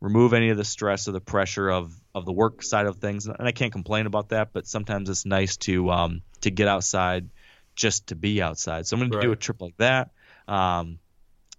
remove 0.00 0.32
any 0.32 0.50
of 0.50 0.56
the 0.56 0.64
stress 0.64 1.08
or 1.08 1.12
the 1.12 1.20
pressure 1.20 1.70
of, 1.70 1.94
of 2.14 2.24
the 2.24 2.32
work 2.32 2.62
side 2.62 2.86
of 2.86 2.96
things. 2.96 3.26
And 3.26 3.46
I 3.46 3.52
can't 3.52 3.72
complain 3.72 4.06
about 4.06 4.30
that, 4.30 4.52
but 4.52 4.66
sometimes 4.66 5.08
it's 5.08 5.24
nice 5.24 5.56
to 5.58 5.90
um, 5.90 6.22
to 6.42 6.50
get 6.50 6.68
outside 6.68 7.28
just 7.74 8.08
to 8.08 8.14
be 8.14 8.42
outside. 8.42 8.86
So 8.86 8.96
I'm 8.96 9.00
going 9.00 9.12
right. 9.12 9.20
to 9.20 9.28
do 9.28 9.32
a 9.32 9.36
trip 9.36 9.60
like 9.60 9.76
that. 9.78 10.10
Um, 10.48 10.98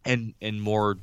and 0.05 0.33
and 0.41 0.61
more 0.61 0.97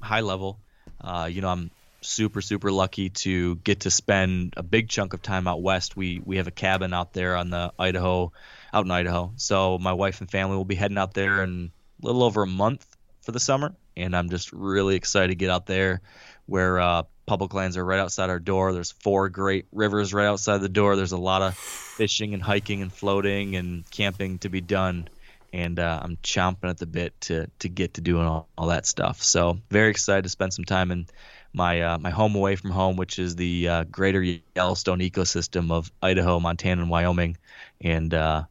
high 0.00 0.20
level, 0.20 0.60
uh, 1.00 1.28
you 1.30 1.40
know, 1.40 1.48
I'm 1.48 1.70
super 2.02 2.40
super 2.40 2.70
lucky 2.70 3.08
to 3.08 3.56
get 3.56 3.80
to 3.80 3.90
spend 3.90 4.54
a 4.56 4.62
big 4.62 4.88
chunk 4.88 5.12
of 5.12 5.22
time 5.22 5.48
out 5.48 5.62
west. 5.62 5.96
We 5.96 6.20
we 6.24 6.36
have 6.36 6.46
a 6.46 6.52
cabin 6.52 6.92
out 6.92 7.12
there 7.12 7.36
on 7.36 7.50
the 7.50 7.72
Idaho 7.78 8.32
out 8.72 8.84
in 8.84 8.90
Idaho. 8.90 9.32
So 9.36 9.78
my 9.78 9.92
wife 9.92 10.20
and 10.20 10.30
family 10.30 10.56
will 10.56 10.64
be 10.64 10.74
heading 10.74 10.98
out 10.98 11.14
there 11.14 11.42
in 11.42 11.72
a 12.02 12.06
little 12.06 12.22
over 12.22 12.42
a 12.42 12.46
month 12.46 12.86
for 13.22 13.32
the 13.32 13.40
summer, 13.40 13.74
and 13.96 14.14
I'm 14.16 14.30
just 14.30 14.52
really 14.52 14.94
excited 14.94 15.28
to 15.28 15.34
get 15.34 15.50
out 15.50 15.66
there 15.66 16.00
where 16.46 16.80
uh, 16.80 17.02
public 17.26 17.54
lands 17.54 17.76
are 17.76 17.84
right 17.84 17.98
outside 18.00 18.30
our 18.30 18.38
door. 18.38 18.72
There's 18.72 18.92
four 18.92 19.28
great 19.28 19.66
rivers 19.72 20.14
right 20.14 20.26
outside 20.26 20.58
the 20.58 20.68
door. 20.68 20.96
There's 20.96 21.12
a 21.12 21.18
lot 21.18 21.42
of 21.42 21.56
fishing 21.56 22.34
and 22.34 22.42
hiking 22.42 22.82
and 22.82 22.92
floating 22.92 23.56
and 23.56 23.88
camping 23.90 24.38
to 24.38 24.48
be 24.48 24.60
done. 24.60 25.08
And 25.52 25.78
uh, 25.78 26.00
I'm 26.02 26.16
chomping 26.18 26.68
at 26.68 26.78
the 26.78 26.86
bit 26.86 27.18
to 27.22 27.46
to 27.60 27.68
get 27.68 27.94
to 27.94 28.00
doing 28.00 28.26
all, 28.26 28.48
all 28.58 28.66
that 28.68 28.86
stuff. 28.86 29.22
So 29.22 29.58
very 29.70 29.90
excited 29.90 30.22
to 30.22 30.28
spend 30.28 30.52
some 30.52 30.64
time 30.64 30.90
in 30.90 31.06
my 31.52 31.80
uh, 31.80 31.98
my 31.98 32.10
home 32.10 32.34
away 32.34 32.56
from 32.56 32.70
home, 32.70 32.96
which 32.96 33.18
is 33.18 33.36
the 33.36 33.68
uh, 33.68 33.84
greater 33.84 34.22
Yellowstone 34.54 34.98
ecosystem 34.98 35.72
of 35.72 35.90
Idaho, 36.02 36.38
Montana, 36.40 36.82
and 36.82 36.90
Wyoming, 36.90 37.38
and 37.80 38.12
uh, 38.12 38.44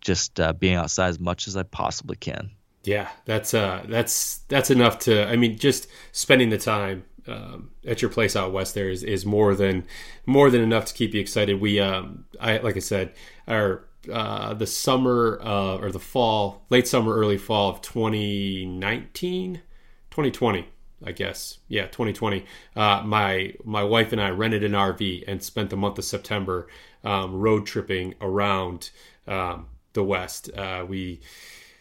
just 0.00 0.40
uh, 0.40 0.52
being 0.52 0.74
outside 0.74 1.08
as 1.08 1.20
much 1.20 1.46
as 1.46 1.56
I 1.56 1.62
possibly 1.62 2.16
can. 2.16 2.50
Yeah, 2.82 3.08
that's 3.24 3.54
uh, 3.54 3.84
that's 3.88 4.38
that's 4.48 4.70
enough 4.70 4.98
to. 5.00 5.28
I 5.28 5.36
mean, 5.36 5.58
just 5.58 5.86
spending 6.12 6.48
the 6.48 6.58
time 6.58 7.04
um, 7.28 7.70
at 7.86 8.02
your 8.02 8.10
place 8.10 8.34
out 8.34 8.52
west 8.52 8.74
there 8.74 8.88
is, 8.88 9.02
is 9.02 9.26
more 9.26 9.54
than 9.54 9.84
more 10.26 10.50
than 10.50 10.60
enough 10.60 10.86
to 10.86 10.94
keep 10.94 11.14
you 11.14 11.20
excited. 11.20 11.60
We, 11.60 11.78
um, 11.80 12.24
I 12.40 12.58
like 12.58 12.76
I 12.76 12.80
said, 12.80 13.12
our 13.46 13.84
uh, 14.12 14.54
the 14.54 14.66
summer 14.66 15.40
uh, 15.42 15.76
or 15.76 15.90
the 15.90 15.98
fall, 15.98 16.64
late 16.70 16.88
summer, 16.88 17.14
early 17.14 17.38
fall 17.38 17.70
of 17.70 17.82
2019, 17.82 19.62
2020. 20.10 20.68
I 21.04 21.12
guess. 21.12 21.58
Yeah, 21.68 21.86
2020. 21.86 22.44
Uh, 22.74 23.02
my 23.04 23.54
my 23.64 23.84
wife 23.84 24.10
and 24.12 24.20
I 24.20 24.30
rented 24.30 24.64
an 24.64 24.72
RV 24.72 25.24
and 25.28 25.40
spent 25.40 25.70
the 25.70 25.76
month 25.76 25.96
of 25.98 26.04
September 26.04 26.66
um, 27.04 27.36
road 27.36 27.66
tripping 27.66 28.14
around 28.20 28.90
um, 29.28 29.68
the 29.92 30.02
West. 30.02 30.50
Uh, 30.56 30.84
we 30.88 31.20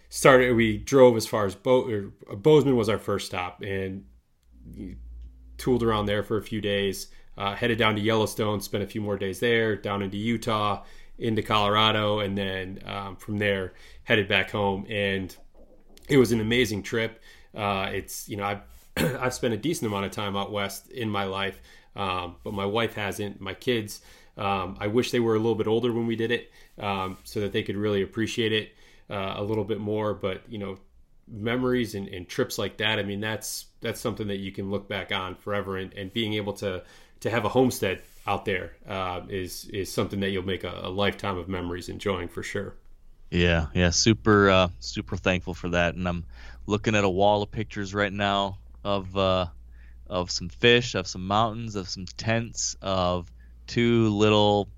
started. 0.09 0.55
We 0.55 0.77
drove 0.77 1.17
as 1.17 1.25
far 1.25 1.47
as 1.47 1.55
Bo- 1.55 2.11
Bozeman 2.35 2.75
was 2.75 2.89
our 2.89 2.99
first 2.99 3.25
stop, 3.25 3.63
and 3.63 4.05
tooled 5.57 5.83
around 5.83 6.05
there 6.05 6.23
for 6.23 6.37
a 6.37 6.41
few 6.41 6.61
days. 6.61 7.07
Uh, 7.37 7.53
headed 7.53 7.77
down 7.77 7.95
to 7.95 8.01
Yellowstone, 8.01 8.61
spent 8.61 8.83
a 8.83 8.87
few 8.87 9.01
more 9.01 9.17
days 9.17 9.39
there. 9.39 9.75
Down 9.75 10.01
into 10.01 10.17
Utah, 10.17 10.83
into 11.19 11.41
Colorado, 11.41 12.19
and 12.19 12.37
then 12.37 12.79
um, 12.85 13.15
from 13.15 13.37
there 13.37 13.73
headed 14.03 14.27
back 14.27 14.51
home. 14.51 14.85
And 14.89 15.35
it 16.07 16.17
was 16.17 16.31
an 16.31 16.39
amazing 16.39 16.83
trip. 16.83 17.21
Uh, 17.55 17.89
it's 17.91 18.27
you 18.29 18.37
know 18.37 18.45
I've 18.45 18.61
I've 19.21 19.33
spent 19.33 19.53
a 19.53 19.57
decent 19.57 19.87
amount 19.87 20.05
of 20.05 20.11
time 20.11 20.35
out 20.35 20.51
west 20.51 20.89
in 20.89 21.09
my 21.09 21.25
life, 21.25 21.61
um, 21.95 22.35
but 22.43 22.53
my 22.53 22.65
wife 22.65 22.95
hasn't. 22.95 23.39
My 23.39 23.53
kids, 23.53 24.01
um, 24.37 24.77
I 24.79 24.87
wish 24.87 25.11
they 25.11 25.19
were 25.19 25.35
a 25.35 25.39
little 25.39 25.55
bit 25.55 25.67
older 25.67 25.91
when 25.91 26.07
we 26.07 26.15
did 26.15 26.31
it, 26.31 26.51
um, 26.79 27.17
so 27.23 27.41
that 27.41 27.51
they 27.51 27.63
could 27.63 27.75
really 27.75 28.01
appreciate 28.01 28.53
it 28.53 28.73
uh, 29.09 29.35
a 29.37 29.43
little 29.43 29.63
bit 29.63 29.79
more. 29.79 30.13
But 30.13 30.43
you 30.49 30.57
know, 30.57 30.77
memories 31.28 31.95
and, 31.95 32.07
and, 32.07 32.28
trips 32.28 32.57
like 32.57 32.78
that. 32.78 32.99
I 32.99 33.03
mean, 33.03 33.19
that's 33.19 33.65
that's 33.82 33.99
something 33.99 34.28
that 34.28 34.38
you 34.38 34.51
can 34.51 34.71
look 34.71 34.88
back 34.88 35.11
on 35.11 35.36
forever, 35.36 35.78
and, 35.78 35.93
and 35.93 36.11
being 36.13 36.34
able 36.34 36.53
to 36.53 36.84
to 37.21 37.30
have 37.30 37.45
a 37.45 37.49
homestead 37.49 38.01
out 38.25 38.45
there 38.45 38.73
uh, 38.88 39.21
is 39.30 39.65
is 39.73 39.91
something 39.91 40.19
that 40.19 40.30
you'll 40.30 40.45
make 40.45 40.63
a, 40.63 40.82
a, 40.84 40.89
lifetime 40.89 41.38
of 41.38 41.47
memories 41.47 41.89
enjoying 41.89 42.28
for 42.28 42.43
sure. 42.43 42.75
Yeah, 43.32 43.67
yeah, 43.73 43.89
super 43.89 44.49
uh, 44.49 44.67
super 44.80 45.17
thankful 45.17 45.53
for 45.53 45.69
that, 45.69 45.95
and 45.95 46.07
I'm 46.07 46.25
looking 46.65 46.95
at 46.95 47.03
a 47.03 47.09
wall 47.09 47.41
of 47.41 47.51
pictures 47.51 47.93
right 47.93 48.13
now 48.13 48.57
of 48.84 49.17
uh, 49.17 49.47
of 50.09 50.32
some 50.32 50.49
fish, 50.49 50.95
of 50.95 51.07
some 51.07 51.28
mountains, 51.28 51.75
of 51.75 51.89
some 51.89 52.05
tents, 52.05 52.75
of 52.82 53.32
two 53.67 54.09
little 54.09 54.69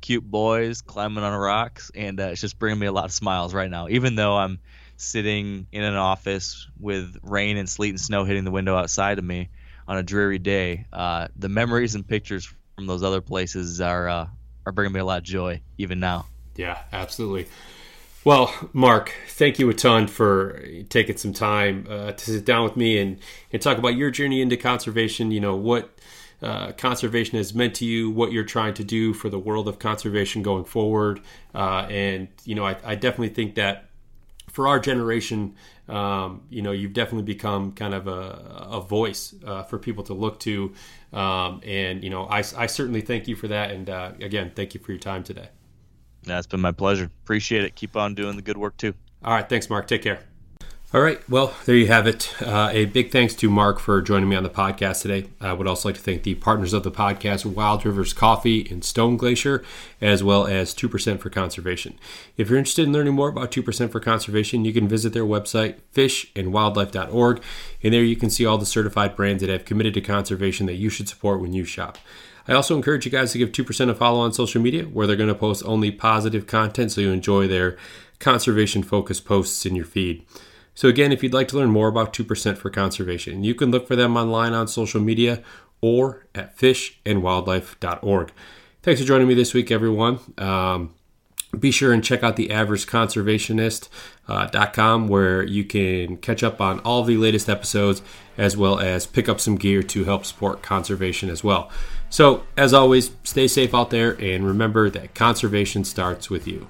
cute 0.00 0.28
boys 0.28 0.82
climbing 0.82 1.24
on 1.24 1.32
rocks, 1.38 1.90
and 1.94 2.20
uh, 2.20 2.24
it's 2.24 2.40
just 2.40 2.58
bringing 2.58 2.78
me 2.78 2.86
a 2.86 2.92
lot 2.92 3.04
of 3.04 3.12
smiles 3.12 3.54
right 3.54 3.70
now. 3.70 3.88
Even 3.88 4.16
though 4.16 4.36
I'm 4.36 4.58
sitting 5.02 5.66
in 5.72 5.82
an 5.82 5.94
office 5.94 6.68
with 6.78 7.16
rain 7.22 7.56
and 7.56 7.68
sleet 7.68 7.90
and 7.90 8.00
snow 8.00 8.24
hitting 8.24 8.44
the 8.44 8.50
window 8.50 8.76
outside 8.76 9.18
of 9.18 9.24
me 9.24 9.50
on 9.88 9.98
a 9.98 10.02
dreary 10.02 10.38
day, 10.38 10.86
uh, 10.92 11.28
the 11.36 11.48
memories 11.48 11.94
and 11.94 12.06
pictures 12.06 12.50
from 12.76 12.86
those 12.86 13.02
other 13.02 13.20
places 13.20 13.80
are 13.80 14.08
uh, 14.08 14.26
are 14.64 14.72
bringing 14.72 14.92
me 14.92 15.00
a 15.00 15.04
lot 15.04 15.18
of 15.18 15.24
joy 15.24 15.60
even 15.78 16.00
now. 16.00 16.26
Yeah, 16.56 16.78
absolutely. 16.92 17.48
Well, 18.24 18.54
Mark, 18.72 19.12
thank 19.28 19.58
you 19.58 19.68
a 19.68 19.74
ton 19.74 20.06
for 20.06 20.62
taking 20.88 21.16
some 21.16 21.32
time 21.32 21.86
uh, 21.90 22.12
to 22.12 22.24
sit 22.24 22.44
down 22.44 22.62
with 22.62 22.76
me 22.76 22.98
and, 22.98 23.18
and 23.52 23.60
talk 23.60 23.78
about 23.78 23.96
your 23.96 24.12
journey 24.12 24.40
into 24.40 24.56
conservation. 24.56 25.32
You 25.32 25.40
know, 25.40 25.56
what 25.56 25.98
uh, 26.40 26.72
conservation 26.72 27.38
has 27.38 27.54
meant 27.54 27.74
to 27.76 27.84
you, 27.84 28.10
what 28.10 28.30
you're 28.32 28.44
trying 28.44 28.74
to 28.74 28.84
do 28.84 29.12
for 29.12 29.28
the 29.28 29.38
world 29.38 29.66
of 29.66 29.78
conservation 29.78 30.42
going 30.42 30.64
forward. 30.64 31.20
Uh, 31.54 31.86
and, 31.88 32.28
you 32.44 32.54
know, 32.54 32.64
I, 32.64 32.76
I, 32.84 32.94
definitely 32.94 33.28
think 33.28 33.54
that 33.56 33.88
for 34.52 34.68
our 34.68 34.78
generation, 34.78 35.54
um, 35.88 36.42
you 36.50 36.62
know, 36.62 36.72
you've 36.72 36.92
definitely 36.92 37.24
become 37.24 37.72
kind 37.72 37.94
of 37.94 38.06
a, 38.06 38.68
a 38.70 38.80
voice 38.80 39.34
uh, 39.44 39.62
for 39.64 39.78
people 39.78 40.04
to 40.04 40.14
look 40.14 40.38
to. 40.40 40.72
Um, 41.12 41.60
and, 41.64 42.04
you 42.04 42.10
know, 42.10 42.26
I, 42.26 42.38
I 42.38 42.66
certainly 42.66 43.00
thank 43.00 43.26
you 43.26 43.34
for 43.34 43.48
that. 43.48 43.70
And 43.70 43.90
uh, 43.90 44.12
again, 44.20 44.52
thank 44.54 44.74
you 44.74 44.80
for 44.80 44.92
your 44.92 45.00
time 45.00 45.24
today. 45.24 45.48
That's 46.22 46.46
been 46.46 46.60
my 46.60 46.72
pleasure. 46.72 47.10
Appreciate 47.24 47.64
it. 47.64 47.74
Keep 47.74 47.96
on 47.96 48.14
doing 48.14 48.36
the 48.36 48.42
good 48.42 48.56
work 48.56 48.76
too. 48.76 48.94
All 49.24 49.34
right. 49.34 49.48
Thanks, 49.48 49.68
Mark. 49.68 49.86
Take 49.88 50.02
care. 50.02 50.20
All 50.94 51.00
right. 51.00 51.26
Well, 51.26 51.54
there 51.64 51.74
you 51.74 51.86
have 51.86 52.06
it. 52.06 52.34
Uh, 52.42 52.68
a 52.70 52.84
big 52.84 53.10
thanks 53.10 53.34
to 53.36 53.48
Mark 53.48 53.78
for 53.78 54.02
joining 54.02 54.28
me 54.28 54.36
on 54.36 54.42
the 54.42 54.50
podcast 54.50 55.00
today. 55.00 55.30
I 55.40 55.54
would 55.54 55.66
also 55.66 55.88
like 55.88 55.96
to 55.96 56.02
thank 56.02 56.22
the 56.22 56.34
partners 56.34 56.74
of 56.74 56.82
the 56.82 56.90
podcast, 56.90 57.46
Wild 57.46 57.86
Rivers 57.86 58.12
Coffee 58.12 58.68
and 58.70 58.84
Stone 58.84 59.16
Glacier, 59.16 59.64
as 60.02 60.22
well 60.22 60.46
as 60.46 60.74
2% 60.74 61.18
for 61.18 61.30
Conservation. 61.30 61.98
If 62.36 62.50
you're 62.50 62.58
interested 62.58 62.86
in 62.86 62.92
learning 62.92 63.14
more 63.14 63.30
about 63.30 63.50
2% 63.50 63.90
for 63.90 64.00
Conservation, 64.00 64.66
you 64.66 64.74
can 64.74 64.86
visit 64.86 65.14
their 65.14 65.24
website, 65.24 65.76
fishandwildlife.org, 65.94 67.42
and 67.82 67.94
there 67.94 68.04
you 68.04 68.16
can 68.16 68.28
see 68.28 68.44
all 68.44 68.58
the 68.58 68.66
certified 68.66 69.16
brands 69.16 69.40
that 69.40 69.48
have 69.48 69.64
committed 69.64 69.94
to 69.94 70.02
conservation 70.02 70.66
that 70.66 70.74
you 70.74 70.90
should 70.90 71.08
support 71.08 71.40
when 71.40 71.54
you 71.54 71.64
shop. 71.64 71.96
I 72.46 72.52
also 72.52 72.76
encourage 72.76 73.06
you 73.06 73.10
guys 73.10 73.32
to 73.32 73.38
give 73.38 73.52
2% 73.52 73.88
a 73.88 73.94
follow 73.94 74.20
on 74.20 74.34
social 74.34 74.60
media 74.60 74.82
where 74.82 75.06
they're 75.06 75.16
going 75.16 75.30
to 75.30 75.34
post 75.34 75.62
only 75.64 75.90
positive 75.90 76.46
content 76.46 76.92
so 76.92 77.00
you 77.00 77.12
enjoy 77.12 77.48
their 77.48 77.78
conservation 78.18 78.82
focused 78.82 79.24
posts 79.24 79.64
in 79.64 79.74
your 79.74 79.86
feed. 79.86 80.26
So, 80.74 80.88
again, 80.88 81.12
if 81.12 81.22
you'd 81.22 81.34
like 81.34 81.48
to 81.48 81.56
learn 81.56 81.70
more 81.70 81.88
about 81.88 82.12
2% 82.12 82.56
for 82.56 82.70
conservation, 82.70 83.44
you 83.44 83.54
can 83.54 83.70
look 83.70 83.86
for 83.86 83.96
them 83.96 84.16
online 84.16 84.54
on 84.54 84.68
social 84.68 85.00
media 85.00 85.42
or 85.80 86.26
at 86.34 86.56
fishandwildlife.org. 86.56 88.32
Thanks 88.82 89.00
for 89.00 89.06
joining 89.06 89.28
me 89.28 89.34
this 89.34 89.54
week, 89.54 89.70
everyone. 89.70 90.18
Um, 90.38 90.94
be 91.58 91.70
sure 91.70 91.92
and 91.92 92.02
check 92.02 92.22
out 92.22 92.36
the 92.36 92.48
averageconservationist.com 92.48 95.04
uh, 95.04 95.06
where 95.06 95.42
you 95.42 95.64
can 95.64 96.16
catch 96.16 96.42
up 96.42 96.62
on 96.62 96.80
all 96.80 97.04
the 97.04 97.18
latest 97.18 97.48
episodes 97.48 98.02
as 98.38 98.56
well 98.56 98.80
as 98.80 99.04
pick 99.04 99.28
up 99.28 99.38
some 99.38 99.56
gear 99.56 99.82
to 99.82 100.04
help 100.04 100.24
support 100.24 100.62
conservation 100.62 101.28
as 101.28 101.44
well. 101.44 101.70
So, 102.08 102.44
as 102.56 102.72
always, 102.72 103.10
stay 103.22 103.48
safe 103.48 103.74
out 103.74 103.90
there 103.90 104.18
and 104.20 104.46
remember 104.46 104.88
that 104.90 105.14
conservation 105.14 105.84
starts 105.84 106.30
with 106.30 106.48
you. 106.48 106.66